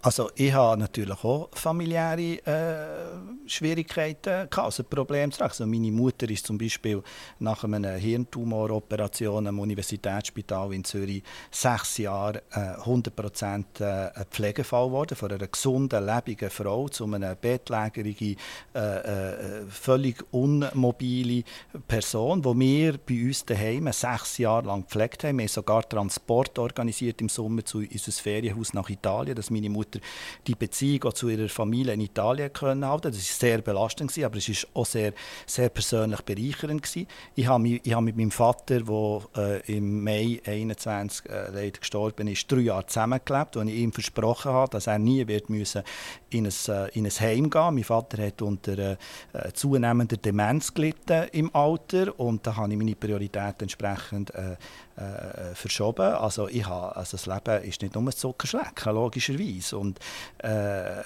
Also 0.04 0.30
ich 0.34 0.52
habe 0.52 0.80
natürlich 0.80 1.22
auch 1.22 1.48
familiäre 1.52 2.38
äh, 2.44 3.46
Schwierigkeiten 3.46 4.50
gehabt, 4.50 4.58
also 4.58 4.82
Probleme 4.82 5.32
also 5.38 5.64
Meine 5.64 5.92
Mutter 5.92 6.28
ist 6.28 6.44
zum 6.44 6.58
Beispiel 6.58 7.04
nach 7.38 7.62
einer 7.62 7.92
Hirntumoroperation 7.92 9.46
am 9.46 9.60
Universitätsspital 9.60 10.74
in 10.74 10.82
Zürich 10.82 11.22
sechs 11.52 11.98
Jahre 11.98 12.42
äh, 12.50 12.80
100% 12.82 13.80
äh, 13.80 14.24
Pflegefall 14.28 14.88
geworden, 14.88 15.14
von 15.14 15.30
einer 15.30 15.46
gesunden, 15.46 16.04
lebenden 16.04 16.50
Frau 16.50 16.88
zu 16.88 17.04
einer 17.04 17.36
bettlägerigen, 17.36 18.36
äh, 18.74 18.78
äh, 18.78 19.66
völlig 19.68 20.24
unmobile 20.32 21.44
Person, 21.86 22.42
die 22.42 22.58
wir 22.58 22.98
bei 22.98 23.26
uns 23.26 23.44
daheim 23.44 23.92
sechs 23.92 24.38
Jahre 24.38 24.66
lang 24.66 24.82
gepflegt 24.82 25.22
haben. 25.22 25.38
Wir 25.38 25.44
haben 25.44 25.48
sogar 25.48 25.88
Transport 25.88 26.58
organisiert 26.58 27.20
im 27.20 27.28
Sommer 27.28 27.64
zu 27.64 27.78
unserem 27.78 28.12
Ferienhaus 28.14 28.74
nach 28.74 28.90
Italien, 28.90 29.36
dass 29.36 29.50
meine 29.50 29.70
Mutter 29.70 29.91
die 30.46 30.54
Beziehung 30.54 31.14
zu 31.14 31.28
ihrer 31.28 31.48
Familie 31.48 31.94
in 31.94 32.00
Italien 32.00 32.52
können 32.52 32.86
halten. 32.86 33.12
Das 33.12 33.16
war 33.16 33.48
sehr 33.48 33.62
belastend, 33.62 34.16
aber 34.22 34.36
es 34.36 34.48
war 34.48 34.80
auch 34.80 34.86
sehr, 34.86 35.12
sehr 35.46 35.68
persönlich 35.68 36.20
bereichernd. 36.22 36.82
Ich 37.34 37.46
habe, 37.46 37.62
mich, 37.62 37.80
ich 37.84 37.92
habe 37.92 38.04
mit 38.04 38.16
meinem 38.16 38.30
Vater, 38.30 38.80
der 38.80 39.22
äh, 39.36 39.76
im 39.76 40.02
Mai 40.02 40.40
21 40.44 41.28
äh, 41.28 41.50
leider 41.50 41.78
gestorben 41.78 42.28
ist, 42.28 42.50
drei 42.50 42.60
Jahre 42.60 42.86
zusammengelebt, 42.86 43.56
und 43.56 43.68
ich 43.68 43.76
ihm 43.76 43.92
versprochen 43.92 44.52
habe, 44.52 44.70
dass 44.70 44.86
er 44.86 44.98
nie 44.98 45.26
wird 45.26 45.50
müssen 45.50 45.82
in 46.30 46.46
ein, 46.46 46.52
äh, 46.68 46.88
in 46.98 47.06
ein 47.06 47.12
Heim 47.12 47.50
gehen 47.50 47.74
Mein 47.74 47.84
Vater 47.84 48.22
hat 48.24 48.42
unter 48.42 48.78
äh, 48.78 48.96
zunehmender 49.52 50.16
Demenz 50.16 50.72
gelitten 50.74 51.28
im 51.32 51.54
Alter 51.54 52.18
und 52.18 52.46
da 52.46 52.56
habe 52.56 52.72
ich 52.72 52.78
meine 52.78 52.94
Prioritäten 52.94 53.62
entsprechend 53.62 54.34
äh, 54.34 54.56
äh, 54.96 55.54
verschoben. 55.54 56.14
Also, 56.14 56.48
ich 56.48 56.66
habe, 56.66 56.96
also 56.96 57.16
das 57.16 57.26
Leben 57.26 57.62
ist 57.64 57.82
nicht 57.82 57.94
nur 57.94 58.04
ein 58.04 58.12
Zuckerschlecken, 58.12 58.94
logischerweise. 58.94 59.78
Und, 59.78 59.98
äh, 60.42 61.00
äh, 61.00 61.04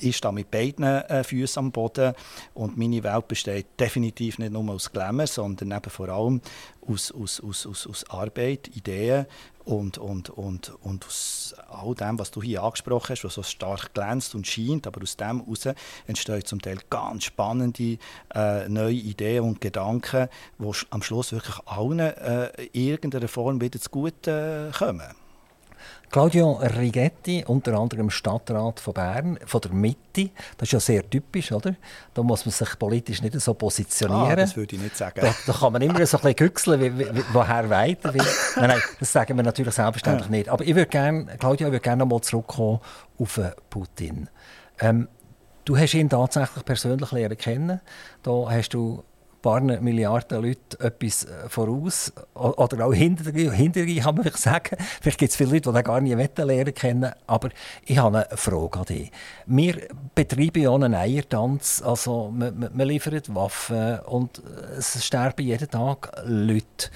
ich 0.00 0.16
stehe 0.16 0.32
mit 0.32 0.50
beiden 0.50 0.84
äh, 0.84 1.22
Füßen 1.22 1.60
am 1.60 1.72
Boden 1.72 2.14
und 2.54 2.76
meine 2.76 3.02
Welt 3.04 3.28
besteht 3.28 3.66
definitiv 3.78 4.38
nicht 4.38 4.52
nur 4.52 4.68
aus 4.72 4.90
Glamour, 4.90 5.26
sondern 5.26 5.72
eben 5.72 5.90
vor 5.90 6.08
allem 6.08 6.40
aus, 6.88 7.12
aus, 7.12 7.40
aus, 7.40 7.66
aus, 7.66 7.86
aus 7.86 8.10
Arbeit, 8.10 8.68
Ideen 8.68 9.26
und, 9.64 9.98
und, 9.98 10.30
und, 10.30 10.72
und 10.82 11.06
aus 11.06 11.54
all 11.68 11.94
dem, 11.94 12.18
was 12.18 12.30
du 12.30 12.42
hier 12.42 12.62
angesprochen 12.62 13.10
hast, 13.10 13.24
was 13.24 13.34
so 13.34 13.42
stark 13.42 13.92
glänzt 13.92 14.34
und 14.34 14.46
scheint, 14.46 14.86
aber 14.86 15.02
aus 15.02 15.16
dem 15.16 15.44
heraus 15.44 15.68
entstehen 16.06 16.44
zum 16.44 16.62
Teil 16.62 16.78
ganz 16.88 17.24
spannende 17.24 17.98
äh, 18.34 18.68
neue 18.68 18.94
Ideen 18.94 19.44
und 19.44 19.60
Gedanken, 19.60 20.28
die 20.58 20.72
am 20.90 21.02
Schluss 21.02 21.32
wirklich 21.32 21.58
allen 21.66 21.98
äh, 21.98 22.46
in 22.72 22.88
irgendeiner 22.88 23.28
Form 23.28 23.60
wieder 23.60 23.78
zu 23.78 23.90
gut 23.90 24.26
äh, 24.26 24.70
kommen. 24.76 25.27
Claudio 26.10 26.52
Rigetti, 26.52 27.44
unter 27.46 27.74
anderem 27.74 28.08
Stadtrat 28.08 28.80
von 28.80 28.94
Bern, 28.94 29.38
von 29.44 29.60
der 29.60 29.72
Mitte. 29.72 30.30
Das 30.56 30.68
ist 30.68 30.72
ja 30.72 30.80
sehr 30.80 31.10
typisch, 31.10 31.52
oder? 31.52 31.74
Da 32.14 32.22
muss 32.22 32.46
man 32.46 32.52
sich 32.52 32.78
politisch 32.78 33.20
nicht 33.20 33.38
so 33.40 33.54
positionieren. 33.54 34.32
Ah, 34.32 34.36
das 34.36 34.56
würde 34.56 34.76
ich 34.76 34.82
nicht 34.82 34.96
sagen. 34.96 35.20
Da, 35.20 35.34
da 35.46 35.52
kann 35.52 35.72
man 35.72 35.82
immer 35.82 36.04
so 36.06 36.16
ein 36.16 36.22
bisschen 36.22 36.36
güchseln, 36.36 36.80
wie, 36.80 36.98
wie, 36.98 37.22
woher 37.32 37.68
weiter 37.68 38.14
will. 38.14 38.22
nein, 38.56 38.68
nein, 38.68 38.82
das 38.98 39.12
sagen 39.12 39.36
wir 39.36 39.44
natürlich 39.44 39.74
selbstverständlich 39.74 40.30
ja. 40.30 40.36
nicht. 40.36 40.48
Aber 40.48 40.64
ich 40.64 40.74
würde 40.74 40.86
gerne, 40.86 41.26
Claudio, 41.38 41.66
ich 41.66 41.72
würde 41.72 41.82
gerne 41.82 42.04
noch 42.04 42.10
mal 42.10 42.22
zurückkommen 42.22 42.80
auf 43.18 43.40
Putin. 43.68 44.28
Ähm, 44.80 45.08
du 45.64 45.76
hast 45.76 45.94
ihn 45.94 46.08
tatsächlich 46.08 46.64
persönlich 46.64 47.12
lernen 47.12 47.36
kennen. 47.36 47.80
Da 48.22 48.46
hast 48.50 48.70
du 48.70 49.04
paar 49.42 49.60
Milliarden 49.60 50.42
Leute 50.42 50.80
etwas 50.80 51.24
äh, 51.24 51.48
voraus 51.48 52.12
oder 52.34 52.86
auch 52.86 52.92
hinter, 52.92 53.30
hinter 53.32 53.86
kann 54.02 54.14
man 54.14 54.24
vielleicht 54.24 54.38
sagen. 54.38 54.76
Vielleicht 55.00 55.18
gibt 55.18 55.30
es 55.30 55.36
viele 55.36 55.50
Leute, 55.50 55.72
die 55.72 55.82
gar 55.82 56.00
nicht 56.00 56.38
lernen 56.38 56.74
kennen. 56.74 57.12
Aber 57.26 57.50
ich 57.84 57.98
habe 57.98 58.26
eine 58.28 58.36
Frage 58.36 58.78
an 58.78 58.84
dich. 58.84 59.10
Wir 59.46 59.88
betreiben 60.14 60.62
ja 60.62 60.74
einen 60.74 60.94
Eiertanz. 60.94 61.82
Also, 61.84 62.30
man, 62.34 62.70
man 62.72 62.86
liefert 62.86 63.34
Waffen 63.34 64.00
und 64.00 64.42
es 64.76 65.04
sterben 65.04 65.44
jeden 65.44 65.70
Tag 65.70 66.12
Leute. 66.24 66.90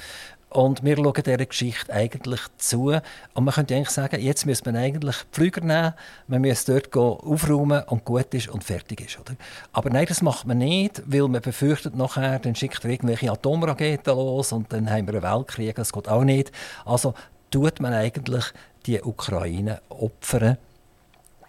Und 0.52 0.84
wir 0.84 0.96
schauen 0.96 1.22
dieser 1.24 1.46
Geschichte 1.46 1.92
eigentlich 1.92 2.40
zu. 2.58 2.98
Und 3.34 3.44
man 3.44 3.54
könnte 3.54 3.74
eigentlich 3.74 3.90
sagen, 3.90 4.20
jetzt 4.20 4.44
müsste 4.44 4.70
man 4.70 4.80
eigentlich 4.80 5.16
Flüger 5.30 5.62
nehmen, 5.62 5.94
man 6.26 6.40
müsste 6.42 6.78
dort 6.78 6.94
aufräumen 6.96 7.82
und 7.84 8.04
gut 8.04 8.34
ist 8.34 8.48
und 8.48 8.62
fertig 8.62 9.00
ist. 9.00 9.18
Oder? 9.18 9.34
Aber 9.72 9.88
nein, 9.88 10.04
das 10.06 10.20
macht 10.20 10.46
man 10.46 10.58
nicht, 10.58 11.02
weil 11.06 11.26
man 11.28 11.40
befürchtet 11.40 11.96
nachher, 11.96 12.38
dann 12.38 12.54
schickt 12.54 12.84
er 12.84 12.90
irgendwelche 12.90 13.32
Atomraketen 13.32 14.14
los 14.14 14.52
und 14.52 14.70
dann 14.72 14.90
haben 14.90 15.06
wir 15.06 15.14
einen 15.14 15.22
Weltkrieg, 15.22 15.74
das 15.76 15.92
geht 15.92 16.08
auch 16.08 16.24
nicht. 16.24 16.52
Also 16.84 17.14
tut 17.50 17.80
man 17.80 17.94
eigentlich 17.94 18.44
die 18.84 19.00
Ukraine 19.00 19.80
opfern, 19.88 20.58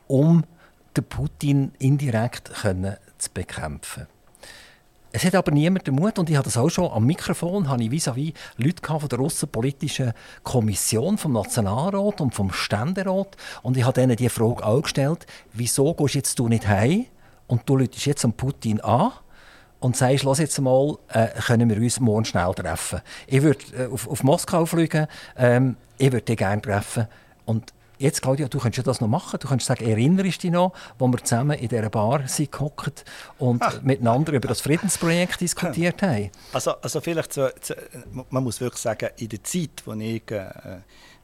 um 0.08 0.44
den 0.96 1.04
Putin 1.04 1.74
indirekt 1.80 2.54
können 2.54 2.96
zu 3.18 3.32
bekämpfen. 3.34 4.08
Es 5.16 5.24
hat 5.24 5.36
aber 5.36 5.52
niemand 5.52 5.86
den 5.86 5.94
Mut, 5.94 6.18
und 6.18 6.28
ich 6.32 6.36
habe 6.36 6.46
das 6.46 6.58
auch 6.58 6.70
schon 6.70 6.92
am 6.92 7.06
Mikrofon, 7.06 7.70
habe 7.70 7.84
ich 7.84 7.92
vis-à-vis 7.92 8.34
Leute 8.58 8.82
von 8.84 9.08
der 9.08 9.20
russenpolitischen 9.20 10.12
Kommission, 10.42 11.20
vom 11.20 11.34
Nationalrat 11.34 12.20
und 12.20 12.34
vom 12.34 12.52
Ständerat, 12.52 13.38
und 13.62 13.78
ich 13.78 13.86
habe 13.86 14.02
ihnen 14.02 14.16
die 14.16 14.28
Frage 14.28 14.66
auch 14.66 14.82
gestellt, 14.82 15.28
wieso 15.54 15.94
gehst 15.94 16.16
jetzt 16.16 16.40
du 16.40 16.48
nicht 16.48 16.68
heim 16.68 17.06
und 17.46 17.62
du 17.68 17.78
läutest 17.78 18.08
jetzt 18.08 18.26
an 18.26 18.34
Putin 18.34 18.82
an 18.82 19.12
und 19.80 19.96
sagst, 19.96 20.24
los 20.24 20.40
jetzt 20.40 20.60
mal, 20.60 20.98
äh, 21.10 21.28
können 21.46 21.70
wir 21.70 21.78
uns 21.78 22.00
morgen 22.00 22.26
schnell 22.26 22.52
treffen. 22.56 23.02
Ich 23.28 23.44
würde 23.44 23.60
äh, 23.78 23.94
auf, 23.94 24.10
auf, 24.10 24.24
Moskau 24.24 24.66
fliegen, 24.66 25.06
ähm, 25.38 25.78
ich 26.00 26.12
würde 26.12 26.26
dich 26.26 26.38
gerne 26.38 26.60
treffen 26.60 27.08
und 27.46 27.72
Jetzt, 27.98 28.22
Claudia, 28.22 28.48
du 28.48 28.60
könntest 28.60 28.88
das 28.88 29.02
noch 29.02 29.08
machen. 29.08 29.40
Du 29.40 29.48
könntest 29.48 29.68
sagen, 29.68 29.86
erinnerst 29.86 30.44
du 30.44 30.48
dich 30.48 30.52
noch, 30.52 30.74
wo 30.98 31.08
wir 31.08 31.24
zusammen 31.24 31.58
in 31.58 31.68
dieser 31.68 31.90
Bar 31.90 32.28
sind 32.28 32.52
gehockt 32.52 33.06
und 33.38 33.62
ah. 33.62 33.74
miteinander 33.84 34.34
über 34.34 34.48
das 34.48 34.62
Friedensprojekt 34.62 35.42
diskutiert 35.42 36.02
haben? 36.02 36.32
Also, 36.52 36.72
also 36.82 37.02
vielleicht, 37.02 37.34
so, 37.34 37.48
man 38.30 38.44
muss 38.44 38.60
wirklich 38.60 38.82
sagen, 38.82 39.10
in 39.18 39.30
der 39.30 39.44
Zeit, 39.44 39.84
wo 39.86 39.94
ich 39.94 40.30
äh, 40.32 40.50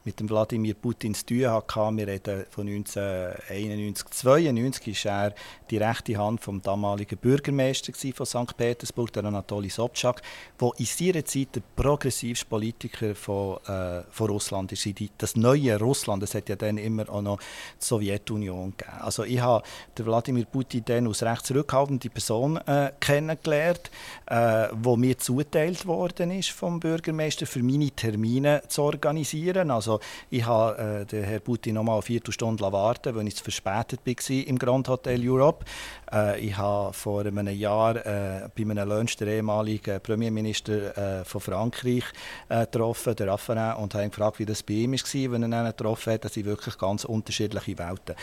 mit 0.04 0.20
dem 0.20 0.30
Wladimir 0.30 0.74
Putin 0.74 1.14
zu 1.14 1.26
tun 1.26 1.46
hatte. 1.46 1.96
Wir 1.96 2.06
reden 2.06 2.44
von 2.50 2.66
1991, 2.66 4.06
1992 4.06 5.04
war 5.04 5.24
er 5.24 5.34
die 5.70 5.76
rechte 5.76 6.16
Hand 6.16 6.40
vom 6.40 6.62
damaligen 6.62 7.18
Bürgermeister 7.18 7.92
von 8.14 8.26
St. 8.26 8.56
Petersburg, 8.56 9.12
der 9.12 9.24
Anatoly 9.24 9.68
Sobchak, 9.68 10.22
der 10.60 10.70
in 10.78 10.84
seiner 10.86 11.24
Zeit 11.24 11.54
der 11.54 11.62
progressivste 11.76 12.46
Politiker 12.46 13.14
von, 13.14 13.58
äh, 13.66 14.02
von 14.10 14.30
Russland 14.30 14.72
ist. 14.72 14.88
Das 15.18 15.36
neue 15.36 15.78
Russland, 15.78 16.22
das 16.22 16.34
hat 16.34 16.48
ja 16.48 16.56
dann 16.56 16.78
immer 16.78 17.08
auch 17.10 17.22
noch 17.22 17.38
die 17.38 17.44
Sowjetunion 17.84 18.74
gegeben. 18.76 18.96
Also 19.00 19.24
ich 19.24 19.40
habe 19.40 19.64
den 19.96 20.06
Wladimir 20.06 20.44
Putin 20.46 20.82
dann 20.84 21.06
als 21.06 21.22
recht 21.22 21.46
zurückhaltende 21.46 22.08
Person 22.10 22.56
äh, 22.56 22.92
kennengelernt, 23.00 23.90
äh, 24.26 24.68
wo 24.72 24.96
mir 24.96 25.18
zuteilt 25.18 25.86
worden 25.86 26.30
ist 26.30 26.50
vom 26.50 26.80
Bürgermeister 26.80 27.46
für 27.46 27.62
meine 27.62 27.90
Termine 27.90 28.62
zu 28.68 28.82
organisieren. 28.82 29.70
Also 29.70 29.89
also 29.90 30.00
ich 30.30 30.44
habe 30.44 31.00
äh, 31.00 31.04
den 31.04 31.24
Herrn 31.24 31.40
Putin 31.40 31.74
noch 31.74 31.82
mal 31.82 31.94
eine 31.94 32.02
Viertelstunde 32.02 32.62
warten, 32.72 33.14
weil 33.14 33.26
ich 33.26 33.36
zu 33.36 33.42
verspätet 33.42 34.00
war 34.04 34.46
im 34.46 34.58
Grand 34.58 34.88
Hotel 34.88 35.20
Europe. 35.28 35.64
Äh, 36.12 36.40
ich 36.40 36.56
habe 36.56 36.92
vor 36.92 37.24
einem 37.24 37.48
Jahr 37.48 37.96
äh, 37.96 38.48
bei 38.56 38.62
einem 38.62 38.88
Lunch 38.88 39.20
ehemaligen 39.20 40.00
Premierminister 40.00 41.20
äh, 41.20 41.24
von 41.24 41.40
Frankreich 41.40 42.04
äh, 42.48 42.60
getroffen, 42.60 43.16
den 43.16 43.28
Raffarin, 43.28 43.82
und 43.82 43.94
habe 43.94 44.04
ihn 44.04 44.10
gefragt, 44.10 44.38
wie 44.38 44.46
das 44.46 44.62
bei 44.62 44.74
ihm 44.74 44.92
war, 44.92 45.32
wenn 45.32 45.52
er 45.52 45.62
ihn 45.62 45.66
getroffen 45.66 46.12
hat. 46.12 46.24
Das 46.24 46.34
sind 46.34 46.46
wirklich 46.46 46.78
ganz 46.78 47.04
unterschiedliche 47.04 47.78
Welten. 47.78 48.14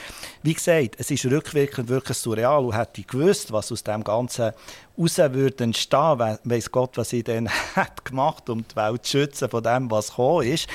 Wie 0.44 0.54
gesagt, 0.54 0.96
es 0.98 1.12
ist 1.12 1.26
rückwirkend 1.26 1.90
wirklich 1.90 2.18
surreal 2.18 2.64
und 2.66 2.78
hätte 2.78 3.02
ich 3.02 3.08
gewusst, 3.08 3.52
was 3.52 3.72
aus 3.72 3.84
dem 3.84 4.04
Ganzen 4.04 4.54
raus 4.98 5.18
würde 5.18 5.64
entstehen, 5.64 6.38
weiss 6.44 6.72
Gott, 6.72 6.98
was 6.98 7.14
ich 7.14 7.24
dann 7.24 7.50
hat 7.76 8.04
gemacht 8.04 8.50
um 8.50 8.66
die 8.68 8.76
Welt 8.76 9.06
zu 9.06 9.20
schützen 9.20 9.50
von 9.50 9.64
dem, 9.64 9.92
was 9.92 10.10
gekommen 10.10 10.48
ist. 10.48 10.68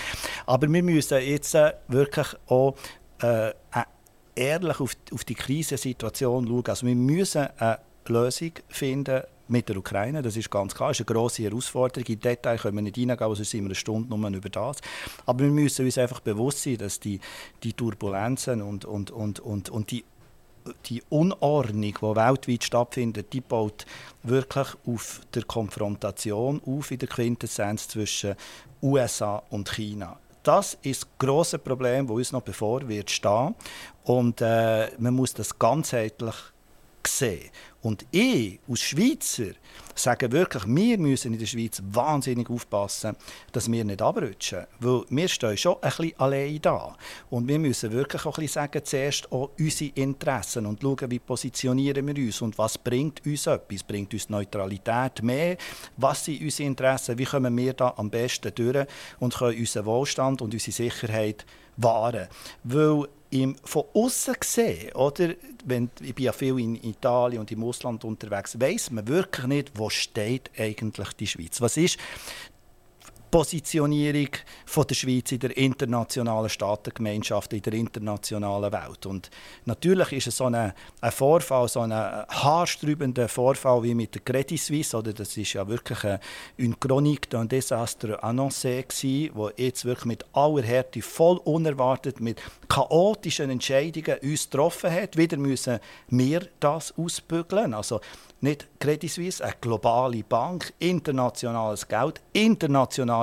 Aber 0.47 0.73
wir 0.73 0.82
müssen 0.83 1.21
jetzt 1.21 1.55
äh, 1.55 1.73
wirklich 1.89 2.29
auch 2.47 2.75
äh, 3.21 3.53
ehrlich 4.35 4.81
auf, 4.81 4.93
auf 5.13 5.25
die 5.25 5.35
Krisensituation 5.35 6.47
schauen. 6.47 6.65
Also 6.67 6.87
wir 6.87 6.95
müssen 6.95 7.49
eine 7.59 7.79
Lösung 8.07 8.53
finden 8.69 9.23
mit 9.49 9.69
der 9.69 9.77
Ukraine, 9.77 10.23
das 10.23 10.37
ist 10.37 10.51
ganz 10.51 10.75
klar, 10.75 10.89
das 10.89 11.01
ist 11.01 11.09
eine 11.09 11.15
grosse 11.15 11.43
Herausforderung. 11.43 12.07
In 12.07 12.21
Detail 12.21 12.57
können 12.57 12.77
wir 12.77 12.83
nicht 12.83 12.97
reingehen, 12.97 13.19
sonst 13.19 13.51
sind 13.51 13.61
wir 13.61 13.67
eine 13.67 13.75
Stunde 13.75 14.17
nur 14.17 14.31
über 14.31 14.49
das. 14.49 14.79
Aber 15.27 15.45
wir 15.45 15.51
müssen 15.51 15.85
uns 15.85 15.99
einfach 15.99 16.21
bewusst 16.21 16.63
sein, 16.63 16.79
dass 16.79 16.99
die, 16.99 17.21
die 17.63 17.75
Turbulenzen 17.75 18.63
und, 18.63 18.85
und, 18.85 19.11
und, 19.11 19.41
und, 19.41 19.69
und 19.69 19.91
die 19.91 20.05
die 20.87 21.03
Unordnung, 21.09 21.83
die 21.83 22.17
weltweit 22.17 22.63
stattfindet, 22.63 23.33
die 23.33 23.41
baut 23.41 23.85
wirklich 24.23 24.69
auf 24.87 25.21
der 25.35 25.43
Konfrontation 25.43 26.63
auf 26.65 26.93
in 26.93 26.99
der 26.99 27.09
Quintessenz 27.09 27.89
zwischen 27.89 28.37
USA 28.81 29.43
und 29.51 29.69
China. 29.69 30.19
Das 30.43 30.77
ist 30.83 31.03
das 31.03 31.11
grosse 31.19 31.59
Problem, 31.59 32.07
das 32.07 32.17
uns 32.17 32.33
noch 32.33 32.43
bevor 32.43 32.89
wird 32.89 33.11
stehen. 33.11 33.55
Und 34.05 34.41
äh, 34.41 34.91
man 34.99 35.15
muss 35.15 35.35
das 35.35 35.57
ganzheitlich 35.59 36.35
sehen. 37.07 37.51
Und 37.83 38.07
ich 38.13 38.61
als 38.69 38.81
Schweizer 38.81 39.55
sage 39.95 40.31
wirklich, 40.31 40.63
wir 40.67 40.99
müssen 40.99 41.33
in 41.33 41.39
der 41.39 41.47
Schweiz 41.47 41.83
wahnsinnig 41.85 42.49
aufpassen, 42.49 43.17
dass 43.51 43.71
wir 43.71 43.85
nicht 43.85 44.01
abrutschen. 44.01 44.67
Weil 44.79 45.03
wir 45.11 45.29
stehen 45.29 45.57
schon 45.57 45.77
ein 45.83 45.91
bisschen 45.91 46.13
allein 46.19 46.63
da. 46.63 46.97
Und 47.29 47.49
wir 47.49 47.59
müssen 47.59 47.93
wirklich 47.93 48.25
auch 48.25 48.39
ein 48.39 48.43
bisschen 48.43 48.63
sagen, 48.63 48.85
zuerst 48.85 49.31
auch 49.33 49.51
unsere 49.59 49.91
Interessen 49.95 50.67
und 50.67 50.81
schauen, 50.81 51.11
wie 51.11 51.19
positionieren 51.19 52.07
wir 52.07 52.25
uns 52.25 52.41
und 52.41 52.57
was 52.57 52.79
bringt 52.79 53.27
uns 53.27 53.47
etwas. 53.47 53.83
Bringt 53.83 54.15
uns 54.15 54.31
Neutralität 54.31 55.23
mehr? 55.23 55.57
Was 55.97 56.25
sind 56.25 56.41
unsere 56.41 56.69
Interessen? 56.69 57.19
Wie 57.19 57.25
kommen 57.25 57.57
wir 57.57 57.73
da 57.75 57.95
am 57.97 58.09
besten 58.11 58.55
durch 58.55 58.87
und 59.19 59.35
können 59.35 59.59
unseren 59.59 59.87
Wohlstand 59.87 60.41
und 60.41 60.55
unsere 60.55 60.73
Sicherheit 60.73 61.45
wahren? 61.77 62.29
Weil 62.63 63.09
im, 63.33 63.57
von 63.65 63.85
außen 63.95 64.35
gesehen, 64.39 64.93
oder, 64.93 65.31
wenn, 65.65 65.91
ich 66.01 66.15
bin 66.15 66.27
ja 66.27 66.33
viel 66.33 66.59
in 66.59 66.77
Italien 66.85 67.41
und 67.41 67.51
im 67.51 67.65
Ausland 67.65 68.05
unterwegs, 68.05 68.61
weiß 68.61 68.91
man 68.91 69.09
wirklich 69.09 69.47
nicht, 69.47 69.73
wo 69.75 69.89
steht 69.89 70.51
eigentlich 70.59 71.13
die 71.15 71.27
Schweiz. 71.27 71.61
Was 71.61 71.77
ist 71.79 71.99
Positionierung 73.33 74.29
von 74.67 74.87
der 74.87 74.95
Schweiz 74.95 75.33
in 75.33 75.39
der 75.39 75.57
internationalen 75.57 76.51
Staatengemeinschaft, 76.51 77.55
in 77.55 77.63
der 77.63 77.73
internationalen 77.73 78.71
Welt. 78.71 79.07
Und 79.07 79.31
natürlich 79.65 80.13
ist 80.13 80.27
es 80.27 80.37
so 80.37 80.45
ein, 80.45 80.55
ein 81.01 81.11
Vorfall, 81.11 81.67
so 81.67 81.81
ein 81.81 81.93
haarsträubender 81.93 83.29
Vorfall 83.29 83.83
wie 83.85 83.95
mit 83.95 84.15
der 84.15 84.21
Credit 84.21 84.61
Suisse, 84.61 84.95
oder 84.95 85.15
das 85.15 85.35
ist 85.39 85.55
ja 85.55 85.67
wirklich 85.67 86.05
eine, 86.05 86.21
eine 86.59 86.75
Chronique 86.75 87.29
d'un 87.31 87.49
désastre 87.49 88.23
annoncé 88.23 88.83
gewesen, 88.83 89.31
wo 89.35 89.51
jetzt 89.57 89.87
wirklich 89.87 90.05
mit 90.05 90.27
aller 90.35 90.63
Härte, 90.63 91.01
voll 91.01 91.39
unerwartet, 91.39 92.21
mit 92.21 92.39
chaotischen 92.69 93.49
Entscheidungen 93.49 94.19
uns 94.23 94.51
getroffen 94.51 94.93
hat. 94.93 95.17
Wieder 95.17 95.39
müssen 95.39 95.81
wir 96.09 96.49
das 96.61 96.93
ausbügeln. 96.99 97.73
Also 97.73 98.03
nicht 98.43 98.67
Credit 98.81 99.09
Suisse, 99.09 99.43
eine 99.43 99.55
globale 99.61 100.25
Bank, 100.25 100.75
internationales 100.81 101.87
Geld, 101.87 102.21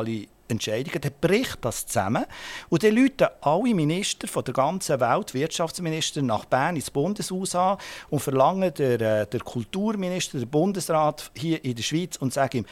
internationale 0.08 0.39
Entscheidungen, 0.50 1.02
dann 1.02 1.12
bricht 1.22 1.58
das 1.62 1.86
zusammen. 1.86 2.26
Und 2.70 2.84
dann 2.84 2.95
läuten 2.95 3.28
alle 3.41 3.74
Minister 3.74 4.28
von 4.28 4.43
der 4.43 4.54
ganzen 4.54 5.00
Welt, 5.00 5.34
Wirtschaftsminister, 5.34 6.22
nach 6.22 6.45
Bern 6.45 6.76
ins 6.76 6.91
Bundeshaus 6.91 7.56
an 7.56 7.78
und 8.10 8.20
verlangen 8.20 8.74
der, 8.74 9.00
äh, 9.00 9.28
der 9.28 9.39
Kulturminister, 9.41 10.39
der 10.39 10.47
Bundesrat 10.47 11.32
hier 11.36 11.64
in 11.64 11.76
der 11.76 11.84
Schweiz 11.84 12.18
und 12.18 12.34
sagen 12.34 12.60
ihm, 12.60 12.66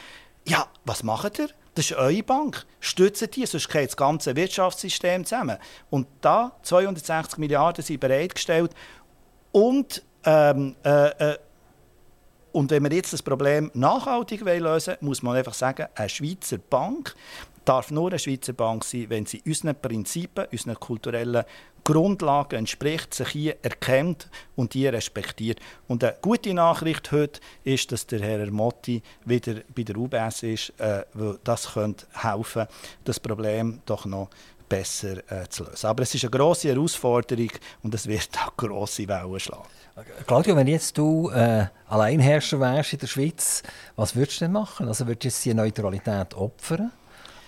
ja, 0.45 0.67
was 0.85 1.03
macht 1.03 1.39
ihr? 1.39 1.49
Das 1.75 1.91
ist 1.91 1.97
eure 1.97 2.23
Bank. 2.23 2.65
Stützt 2.79 3.35
die, 3.35 3.45
sonst 3.45 3.69
geht 3.69 3.89
das 3.89 3.97
ganze 3.97 4.35
Wirtschaftssystem 4.35 5.25
zusammen. 5.25 5.57
Und 5.91 6.07
da 6.21 6.53
260 6.63 7.37
Milliarden 7.37 7.83
sind 7.83 7.99
bereitgestellt 7.99 8.71
und 9.51 10.03
ähm, 10.23 10.75
äh, 10.83 11.33
äh, 11.33 11.37
und 12.57 12.71
wenn 12.71 12.81
wir 12.81 12.91
jetzt 12.91 13.13
das 13.13 13.21
Problem 13.21 13.69
nachhaltig 13.75 14.41
lösen 14.41 14.63
wollen, 14.93 14.97
muss 15.01 15.21
man 15.21 15.37
einfach 15.37 15.53
sagen, 15.53 15.85
eine 15.93 16.09
Schweizer 16.09 16.57
Bank 16.57 17.13
darf 17.65 17.91
nur 17.91 18.09
eine 18.09 18.17
Schweizer 18.17 18.53
Bank 18.53 18.83
sein, 18.83 19.05
wenn 19.09 19.27
sie 19.27 19.43
unseren 19.45 19.79
Prinzipien, 19.79 20.47
unseren 20.51 20.79
kulturellen 20.79 21.43
Grundlagen 21.83 22.57
entspricht, 22.57 23.13
sich 23.13 23.27
hier 23.27 23.57
erkennt 23.61 24.27
und 24.55 24.73
die 24.73 24.87
respektiert. 24.87 25.59
Und 25.87 26.03
eine 26.03 26.15
gute 26.19 26.51
Nachricht 26.55 27.11
heute 27.11 27.39
ist, 27.63 27.91
dass 27.91 28.07
der 28.07 28.21
Herr 28.21 28.49
Motti 28.49 29.03
wieder 29.23 29.61
bei 29.75 29.83
der 29.83 29.95
UBS 29.95 30.41
ist, 30.41 30.73
äh, 30.79 31.03
weil 31.13 31.37
das 31.43 31.73
könnte 31.73 32.07
helfen, 32.13 32.65
das 33.03 33.19
Problem 33.19 33.83
doch 33.85 34.05
noch 34.05 34.29
besser 34.67 35.17
äh, 35.31 35.47
zu 35.49 35.63
lösen. 35.63 35.87
Aber 35.87 36.03
es 36.03 36.13
ist 36.13 36.23
eine 36.23 36.31
grosse 36.31 36.69
Herausforderung 36.69 37.51
und 37.83 37.93
es 37.93 38.07
wird 38.07 38.29
auch 38.45 38.55
grosse 38.57 39.07
Wellen 39.07 39.39
schlagen. 39.39 39.63
Claudio, 40.27 40.55
wenn 40.55 40.67
jetzt 40.67 40.97
du 40.97 41.29
äh, 41.31 41.65
Alleinherrscher 41.87 42.59
wärst 42.59 42.93
in 42.93 42.99
der 42.99 43.07
Schweiz, 43.07 43.63
was 43.95 44.15
würdest 44.15 44.41
du 44.41 44.45
denn 44.45 44.51
machen? 44.51 44.87
Also 44.87 45.07
würdest 45.07 45.45
du 45.45 45.49
die 45.49 45.55
Neutralität 45.55 46.35
opfern? 46.35 46.91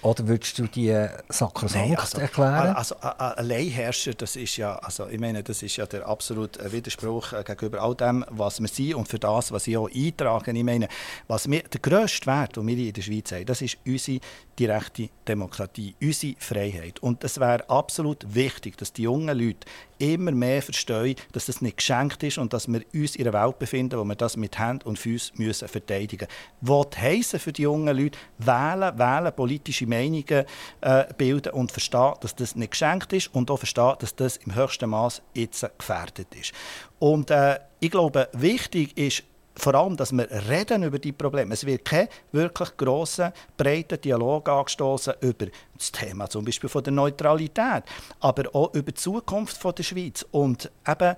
Oder 0.02 0.28
würdest 0.28 0.58
du 0.58 0.68
die 0.68 0.95
sakrosankt 1.28 2.00
also, 2.00 2.20
erklären? 2.20 2.76
Also, 2.76 2.95
Alleinherrscher, 2.95 4.14
das 4.14 4.38
ist 4.38 4.56
ja, 4.56 4.76
also 4.78 5.08
ich 5.08 5.20
meine, 5.20 5.43
das 5.43 5.62
ist 5.62 5.76
ja 5.76 5.86
der 5.86 6.08
absolute 6.08 6.72
Widerspruch 6.72 7.34
äh, 7.34 7.43
gegenüber 7.43 7.82
all 7.82 7.95
dem, 7.95 8.24
was 8.30 8.62
wir 8.62 8.70
sind 8.70 8.95
und 8.95 9.10
für 9.10 9.20
das, 9.20 9.52
was 9.52 9.68
ich 9.68 9.76
auch 9.76 9.89
eintrage. 9.93 10.52
Ich 10.52 10.64
meine, 10.64 10.88
was 11.28 11.50
wir, 11.50 11.64
der 11.64 11.82
grösste 11.82 12.28
Wert, 12.28 12.56
den 12.56 12.68
wir 12.68 12.78
in 12.78 12.93
der 12.93 13.02
Schweiz 13.02 13.32
haben, 13.34 13.45
das 13.45 13.62
ist 13.62 13.78
unsere 13.86 14.22
direkte 14.58 15.10
Demokratie, 15.28 15.95
unsere 16.02 16.36
Freiheit. 16.39 17.00
Und 17.00 17.24
es 17.26 17.38
wäre 17.38 17.70
absolut 17.70 18.26
wichtig, 18.34 18.78
dass 18.78 18.93
die 18.93 19.04
jungen 19.04 19.38
Leute 19.38 19.68
immer 20.00 20.32
mehr 20.32 20.62
verstehen, 20.62 21.16
dass 21.32 21.45
das 21.45 21.62
nicht 21.62 21.78
geschenkt 21.78 22.24
ist 22.24 22.38
und 22.38 22.54
dass 22.54 22.68
wir 22.68 22.82
uns 22.93 23.16
in 23.16 23.28
einer 23.28 23.45
Welt 23.45 23.60
befinden, 23.60 24.00
wo 24.00 24.04
wir 24.04 24.16
das 24.16 24.38
mit 24.38 24.58
Hand 24.58 24.86
und 24.86 24.97
Füßen 24.97 25.38
müssen 25.38 25.68
verteidigen 25.68 26.28
müssen. 26.28 26.84
Was 26.89 26.97
heissen 26.97 27.39
für 27.39 27.54
die 27.54 27.64
jungen 27.64 27.95
Leute, 27.95 28.18
wählen, 28.38 28.97
wählen, 28.97 29.34
politische 29.36 29.88
Meinungen 29.88 30.45
äh, 30.82 31.06
bilden 31.18 31.54
und 31.54 31.72
verstehen, 31.72 32.14
dass 32.22 32.36
das 32.36 32.56
nicht 32.56 32.72
geschenkt 32.72 33.14
ist 33.14 33.34
und 33.34 33.52
auch 33.52 33.58
verstehen, 33.58 33.95
dass 34.00 34.16
das 34.16 34.38
im 34.38 34.56
höchsten 34.56 34.89
Maß 34.89 35.22
jetzt 35.34 35.66
gefährdet 35.78 36.28
ist. 36.36 36.54
Und 37.00 37.32
äh, 37.32 37.60
ich 37.80 37.91
glaube, 37.91 38.30
wichtig 38.34 38.97
ist, 38.97 39.24
vor 39.56 39.76
allem, 39.76 39.97
dass 39.97 40.12
wir 40.12 40.30
reden 40.50 40.84
über 40.84 41.00
die 41.00 41.12
Probleme. 41.12 41.54
Es 41.54 41.66
wird 41.66 41.86
kein 41.86 42.08
wirklich 42.32 42.78
grosser, 42.78 43.34
breiter 43.58 43.97
Dialog 43.97 44.47
angestoßen 44.47 45.16
über 45.22 45.47
das 45.78 45.91
Thema 45.91 46.30
zum 46.30 46.45
Beispiel 46.45 46.70
von 46.70 46.84
der 46.84 46.93
Neutralität, 46.93 47.84
aber 48.20 48.56
auch 48.56 48.74
über 48.74 48.91
die 48.91 48.93
Zukunft 48.93 49.58
von 49.58 49.76
der 49.76 49.84
Schweiz. 49.84 50.26
Und 50.32 50.72
eben 50.88 51.16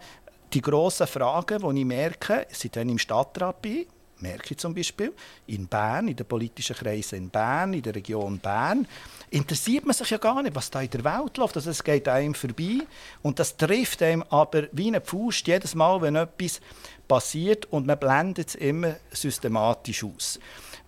die 0.53 0.61
grossen 0.61 1.07
Fragen, 1.07 1.59
die 1.59 1.79
ich 1.79 1.85
merke, 1.85 2.47
sind 2.49 2.75
dann 2.75 2.89
im 2.89 2.97
Stadtrat 2.97 3.61
bin, 3.61 3.85
merke 4.21 4.51
ich 4.51 4.57
zum 4.57 4.73
Beispiel, 4.73 5.13
in 5.47 5.67
Bern, 5.67 6.07
in 6.07 6.15
den 6.15 6.25
politischen 6.25 6.75
Kreisen 6.75 7.17
in 7.17 7.29
Bern, 7.29 7.73
in 7.73 7.81
der 7.81 7.95
Region 7.95 8.37
Bern, 8.39 8.87
interessiert 9.29 9.85
man 9.85 9.93
sich 9.93 10.09
ja 10.09 10.17
gar 10.17 10.41
nicht, 10.41 10.55
was 10.55 10.69
da 10.69 10.81
in 10.81 10.89
der 10.89 11.03
Welt 11.03 11.37
läuft. 11.37 11.55
Also 11.55 11.69
es 11.71 11.83
geht 11.83 12.07
einem 12.07 12.33
vorbei 12.33 12.79
und 13.21 13.39
das 13.39 13.57
trifft 13.57 14.01
einem 14.03 14.23
aber 14.29 14.63
wie 14.71 14.87
eine 14.87 15.01
Faust 15.01 15.47
jedes 15.47 15.75
Mal, 15.75 16.01
wenn 16.01 16.15
etwas 16.15 16.61
passiert 17.07 17.65
und 17.71 17.87
man 17.87 17.99
blendet 17.99 18.49
es 18.49 18.55
immer 18.55 18.95
systematisch 19.11 20.03
aus. 20.03 20.39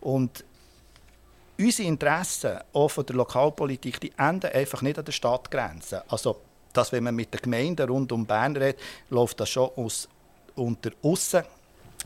Und 0.02 0.44
unsere 1.58 1.88
Interessen 1.88 2.60
auch 2.74 2.90
von 2.90 3.06
der 3.06 3.16
Lokalpolitik, 3.16 4.00
die 4.00 4.14
enden 4.18 4.52
einfach 4.52 4.82
nicht 4.82 4.98
an 4.98 5.06
der 5.06 5.12
Stadtgrenze. 5.12 6.04
Also, 6.10 6.38
dass 6.72 6.92
wenn 6.92 7.04
man 7.04 7.16
mit 7.16 7.34
den 7.34 7.42
Gemeinden 7.42 7.88
rund 7.90 8.12
um 8.12 8.26
Bern 8.26 8.56
redet, 8.56 8.82
läuft 9.10 9.40
das 9.40 9.50
schon 9.50 9.70
aus, 9.76 10.08
unter 10.56 10.92
Aussen 11.02 11.44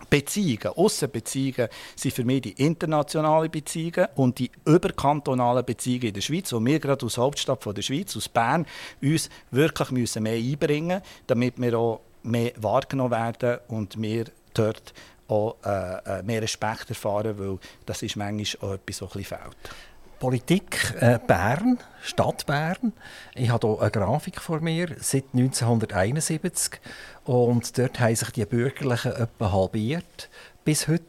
Beziehungen, 0.09 0.67
Aussenbeziehungen 0.75 1.69
sind 1.95 2.13
für 2.13 2.23
mich 2.23 2.41
die 2.41 2.51
internationalen 2.51 3.49
Beziehungen 3.49 4.07
und 4.15 4.37
die 4.37 4.51
überkantonalen 4.65 5.65
Beziehungen 5.65 6.09
in 6.09 6.13
der 6.13 6.21
Schweiz, 6.21 6.53
wo 6.53 6.63
wir 6.63 6.79
gerade 6.79 7.05
aus 7.05 7.17
Hauptstadt 7.17 7.63
von 7.63 7.73
der 7.73 7.81
Schweiz, 7.81 8.15
aus 8.15 8.29
Bern, 8.29 8.65
uns 9.01 9.29
wirklich 9.49 9.89
mehr 10.19 10.33
einbringen 10.33 10.99
müssen, 10.99 11.01
damit 11.25 11.59
wir 11.59 11.77
auch 11.77 12.01
mehr 12.23 12.51
wahrgenommen 12.57 13.11
werden 13.11 13.59
und 13.67 14.01
wir 14.01 14.25
dort 14.53 14.93
auch 15.27 15.55
äh, 15.65 16.19
äh, 16.19 16.23
mehr 16.23 16.41
Respekt 16.41 16.89
erfahren, 16.89 17.37
weil 17.37 17.59
das 17.85 18.01
ist 18.01 18.15
manchmal 18.15 18.69
auch 18.69 18.73
etwas, 18.75 19.01
was 19.01 19.11
fehlt. 19.11 19.57
Politik 20.19 20.95
äh, 20.99 21.19
Bern, 21.25 21.77
Stadt 22.01 22.45
Bern. 22.47 22.93
Ich 23.35 23.49
habe 23.49 23.67
hier 23.67 23.81
eine 23.81 23.91
Grafik 23.91 24.41
vor 24.41 24.61
mir 24.61 24.95
seit 24.99 25.25
1971 25.33 26.79
und 27.25 27.77
dort 27.77 27.99
haben 27.99 28.15
sich 28.15 28.31
die 28.31 28.45
Bürgerlichen 28.45 29.11
etwa 29.11 29.51
halbiert 29.51 30.29
bis 30.65 30.87
heute 30.87 31.03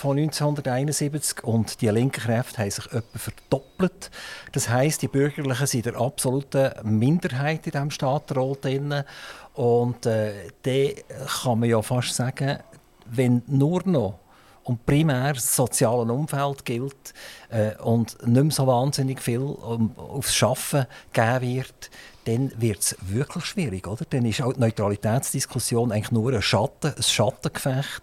von 0.00 0.18
1971 0.18 1.44
und 1.44 1.82
die 1.82 1.88
linken 1.88 2.22
Kräfte 2.22 2.62
haben 2.62 2.70
sich 2.70 2.86
etwa 2.86 3.18
verdoppelt. 3.18 4.10
Das 4.52 4.70
heißt, 4.70 5.02
die 5.02 5.08
Bürgerlichen 5.08 5.66
sind 5.66 5.86
der 5.86 6.00
absolute 6.00 6.74
Minderheit 6.82 7.66
in 7.66 7.72
diesem 7.72 7.90
Stadtrat 7.90 8.64
drin 8.64 9.04
und 9.54 10.06
äh, 10.06 10.48
da 10.62 11.26
kann 11.42 11.60
man 11.60 11.68
ja 11.68 11.82
fast 11.82 12.14
sagen, 12.14 12.58
wenn 13.06 13.42
nur 13.46 13.82
noch 13.84 14.18
und 14.64 14.84
primär 14.86 15.32
das 15.32 15.56
soziale 15.56 16.12
Umfeld 16.12 16.64
gilt 16.64 17.14
äh, 17.48 17.74
und 17.82 18.16
nicht 18.26 18.42
mehr 18.42 18.52
so 18.52 18.66
wahnsinnig 18.66 19.20
viel 19.20 19.40
um, 19.40 19.96
aufs 19.96 20.34
Schaffen 20.34 20.86
geben 21.12 21.40
wird, 21.40 21.90
dann 22.26 22.52
wird 22.60 22.80
es 22.80 22.96
wirklich 23.00 23.44
schwierig, 23.46 23.88
oder? 23.88 24.04
Dann 24.08 24.26
ist 24.26 24.42
auch 24.42 24.52
die 24.52 24.60
Neutralitätsdiskussion 24.60 25.90
eigentlich 25.90 26.12
nur 26.12 26.32
ein 26.32 26.42
Schatten, 26.42 26.92
ein 26.94 27.02
Schattengefecht, 27.02 28.02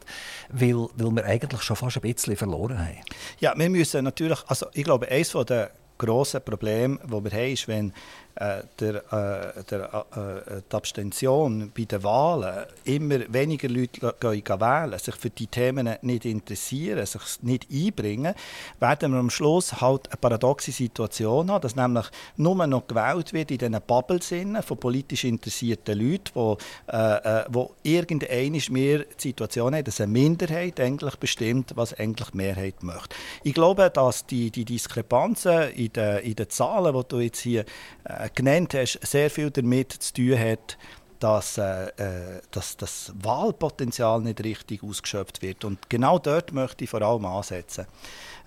weil, 0.49 0.87
weil 0.95 1.11
wir 1.15 1.25
eigentlich 1.25 1.61
schon 1.61 1.75
fast 1.75 1.97
ein 1.97 2.01
bisschen 2.01 2.35
verloren 2.35 2.79
haben. 2.79 2.97
Ja, 3.39 3.53
wir 3.55 3.69
müssen 3.69 4.03
natürlich, 4.03 4.39
also 4.47 4.65
ich 4.73 4.83
glaube, 4.83 5.07
eines 5.07 5.31
der 5.31 5.71
grossen 5.97 6.41
Probleme, 6.43 6.99
die 7.03 7.09
wir 7.11 7.31
haben, 7.31 7.53
ist, 7.53 7.67
wenn 7.67 7.93
äh, 8.39 8.61
der, 8.79 8.95
äh, 9.11 9.63
der, 9.63 10.05
äh, 10.15 10.61
die 10.71 10.75
Abstention 10.75 11.71
bei 11.75 11.85
den 11.85 12.03
Wahlen 12.03 12.65
immer 12.83 13.19
weniger 13.33 13.67
Leute 13.67 14.13
gehen 14.19 14.59
wählen, 14.59 14.99
sich 14.99 15.15
für 15.15 15.29
die 15.31 15.47
Themen 15.47 15.89
nicht 16.01 16.25
interessieren, 16.25 17.05
sich 17.05 17.21
nicht 17.41 17.67
einbringen, 17.71 18.35
werden 18.79 19.11
wir 19.13 19.19
am 19.19 19.29
Schluss 19.31 19.81
halt 19.81 20.07
eine 20.09 20.17
paradoxe 20.17 20.71
Situation 20.71 21.49
haben, 21.49 21.61
dass 21.61 21.75
nämlich 21.75 22.05
nur 22.35 22.67
noch 22.67 22.85
gewählt 22.85 23.33
wird 23.33 23.51
in 23.51 23.57
diesen 23.57 23.81
Bubbles 23.85 24.33
von 24.61 24.77
politisch 24.77 25.23
interessierten 25.23 25.97
Leuten, 25.99 26.31
wo, 26.35 26.57
äh, 26.91 26.97
äh, 26.97 27.45
wo 27.49 27.73
irgendeine 27.81 28.61
mehr 28.69 28.99
die 28.99 29.29
Situation 29.29 29.73
haben, 29.73 29.83
dass 29.83 30.01
eine 30.01 30.11
Minderheit 30.11 30.79
eigentlich 30.79 31.15
bestimmt, 31.15 31.71
was 31.75 31.93
eigentlich 31.93 32.29
die 32.29 32.37
Mehrheit 32.37 32.83
möchte. 32.83 33.15
Ich 33.43 33.53
glaube, 33.53 33.89
dass 33.89 34.25
die, 34.25 34.51
die 34.51 34.65
Diskrepanzen 34.65 35.71
in 35.71 35.91
den, 35.93 36.19
in 36.19 36.35
den 36.35 36.49
Zahlen, 36.49 36.95
die 36.95 37.07
du 37.07 37.19
jetzt 37.19 37.39
hier 37.39 37.65
äh, 38.03 38.26
genannt 38.33 38.73
hast, 38.73 38.99
sehr 39.05 39.29
viel 39.29 39.51
damit 39.51 39.91
zu 39.93 40.13
tun 40.13 40.39
hat, 40.39 40.77
dass, 41.19 41.57
äh, 41.57 41.87
äh, 41.97 42.41
dass 42.51 42.77
das 42.77 43.11
Wahlpotenzial 43.21 44.21
nicht 44.21 44.43
richtig 44.43 44.83
ausgeschöpft 44.83 45.41
wird. 45.41 45.65
Und 45.65 45.89
genau 45.89 46.19
dort 46.19 46.53
möchte 46.53 46.83
ich 46.83 46.89
vor 46.89 47.01
allem 47.01 47.25
ansetzen. 47.25 47.87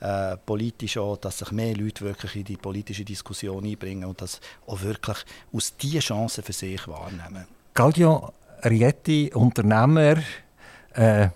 Äh, 0.00 0.36
politisch 0.38 0.96
auch, 0.96 1.16
dass 1.16 1.38
sich 1.38 1.50
mehr 1.52 1.76
Leute 1.76 2.04
wirklich 2.04 2.36
in 2.36 2.44
die 2.44 2.56
politische 2.56 3.04
Diskussion 3.04 3.64
einbringen 3.64 4.04
und 4.04 4.20
das 4.20 4.40
auch 4.66 4.80
wirklich 4.82 5.18
aus 5.52 5.76
diesen 5.76 6.00
Chancen 6.00 6.44
für 6.44 6.52
sich 6.52 6.86
wahrnehmen. 6.88 7.46
Claudio 7.74 8.32
Rietti, 8.64 9.30
Unternehmer, 9.34 10.16
äh, 10.94 11.28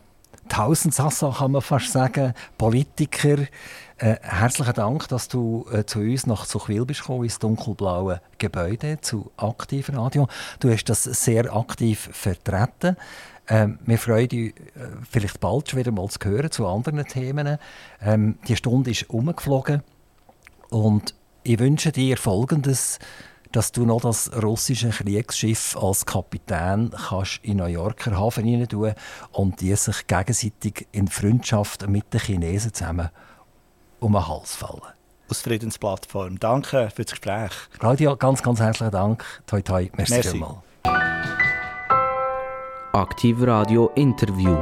Tausendsassa 0.48 1.34
kann 1.38 1.52
man 1.52 1.62
fast 1.62 1.92
sagen, 1.92 2.34
Politiker, 2.58 3.46
äh, 3.98 4.16
herzlichen 4.22 4.74
Dank, 4.74 5.08
dass 5.08 5.28
du 5.28 5.66
äh, 5.70 5.84
zu 5.84 6.00
uns 6.00 6.26
nach 6.26 6.46
Zuchwil 6.46 6.84
bist 6.84 7.00
gekommen, 7.00 7.24
ins 7.24 7.38
dunkelblaue 7.38 8.20
Gebäude 8.38 9.00
zu 9.00 9.30
Aktiv 9.36 9.90
Radio. 9.92 10.26
Du 10.58 10.70
hast 10.70 10.84
das 10.84 11.04
sehr 11.04 11.54
aktiv 11.54 12.08
vertreten. 12.12 12.96
Ähm, 13.46 13.78
wir 13.84 13.98
freuen 13.98 14.28
uns, 14.28 14.32
äh, 14.32 14.52
vielleicht 15.08 15.38
bald 15.38 15.70
schon 15.70 15.78
wieder 15.78 15.92
mal 15.92 16.08
zu 16.08 16.18
hören 16.24 16.50
zu 16.50 16.66
anderen 16.66 17.04
Themen. 17.04 17.58
Ähm, 18.00 18.38
die 18.48 18.56
Stunde 18.56 18.90
ist 18.90 19.08
umgeflogen 19.10 19.82
und 20.70 21.14
ich 21.44 21.58
wünsche 21.58 21.92
dir 21.92 22.16
Folgendes, 22.16 22.98
dass 23.52 23.70
du 23.70 23.84
noch 23.86 24.00
das 24.00 24.30
russische 24.42 24.88
Kriegsschiff 24.88 25.76
als 25.76 26.04
Kapitän 26.04 26.90
kannst 26.90 27.38
in 27.44 27.58
New 27.58 27.66
Yorker 27.66 28.18
Hafen 28.18 28.44
rein 28.44 28.66
tun 28.66 28.94
und 29.30 29.60
die 29.60 29.76
sich 29.76 30.08
gegenseitig 30.08 30.88
in 30.90 31.06
Freundschaft 31.06 31.86
mit 31.88 32.12
den 32.12 32.20
Chinesen 32.20 32.74
zusammen 32.74 33.10
um 34.04 34.12
den 34.12 34.28
Hals 34.28 34.54
fallen. 34.54 34.82
Aus 35.30 35.40
Friedensplattform. 35.40 36.38
Danke 36.38 36.90
für 36.94 37.02
das 37.04 37.12
Gespräch. 37.12 37.50
Claudia, 37.78 38.14
ganz, 38.14 38.42
ganz 38.42 38.60
herzlichen 38.60 38.92
Dank. 38.92 39.24
Toi, 39.46 39.62
toi. 39.62 39.90
Merci, 39.96 40.14
Merci. 40.14 40.30
vielmals. 40.30 40.58
Aktiv 42.92 43.38
Radio 43.40 43.90
Interview. 43.94 44.56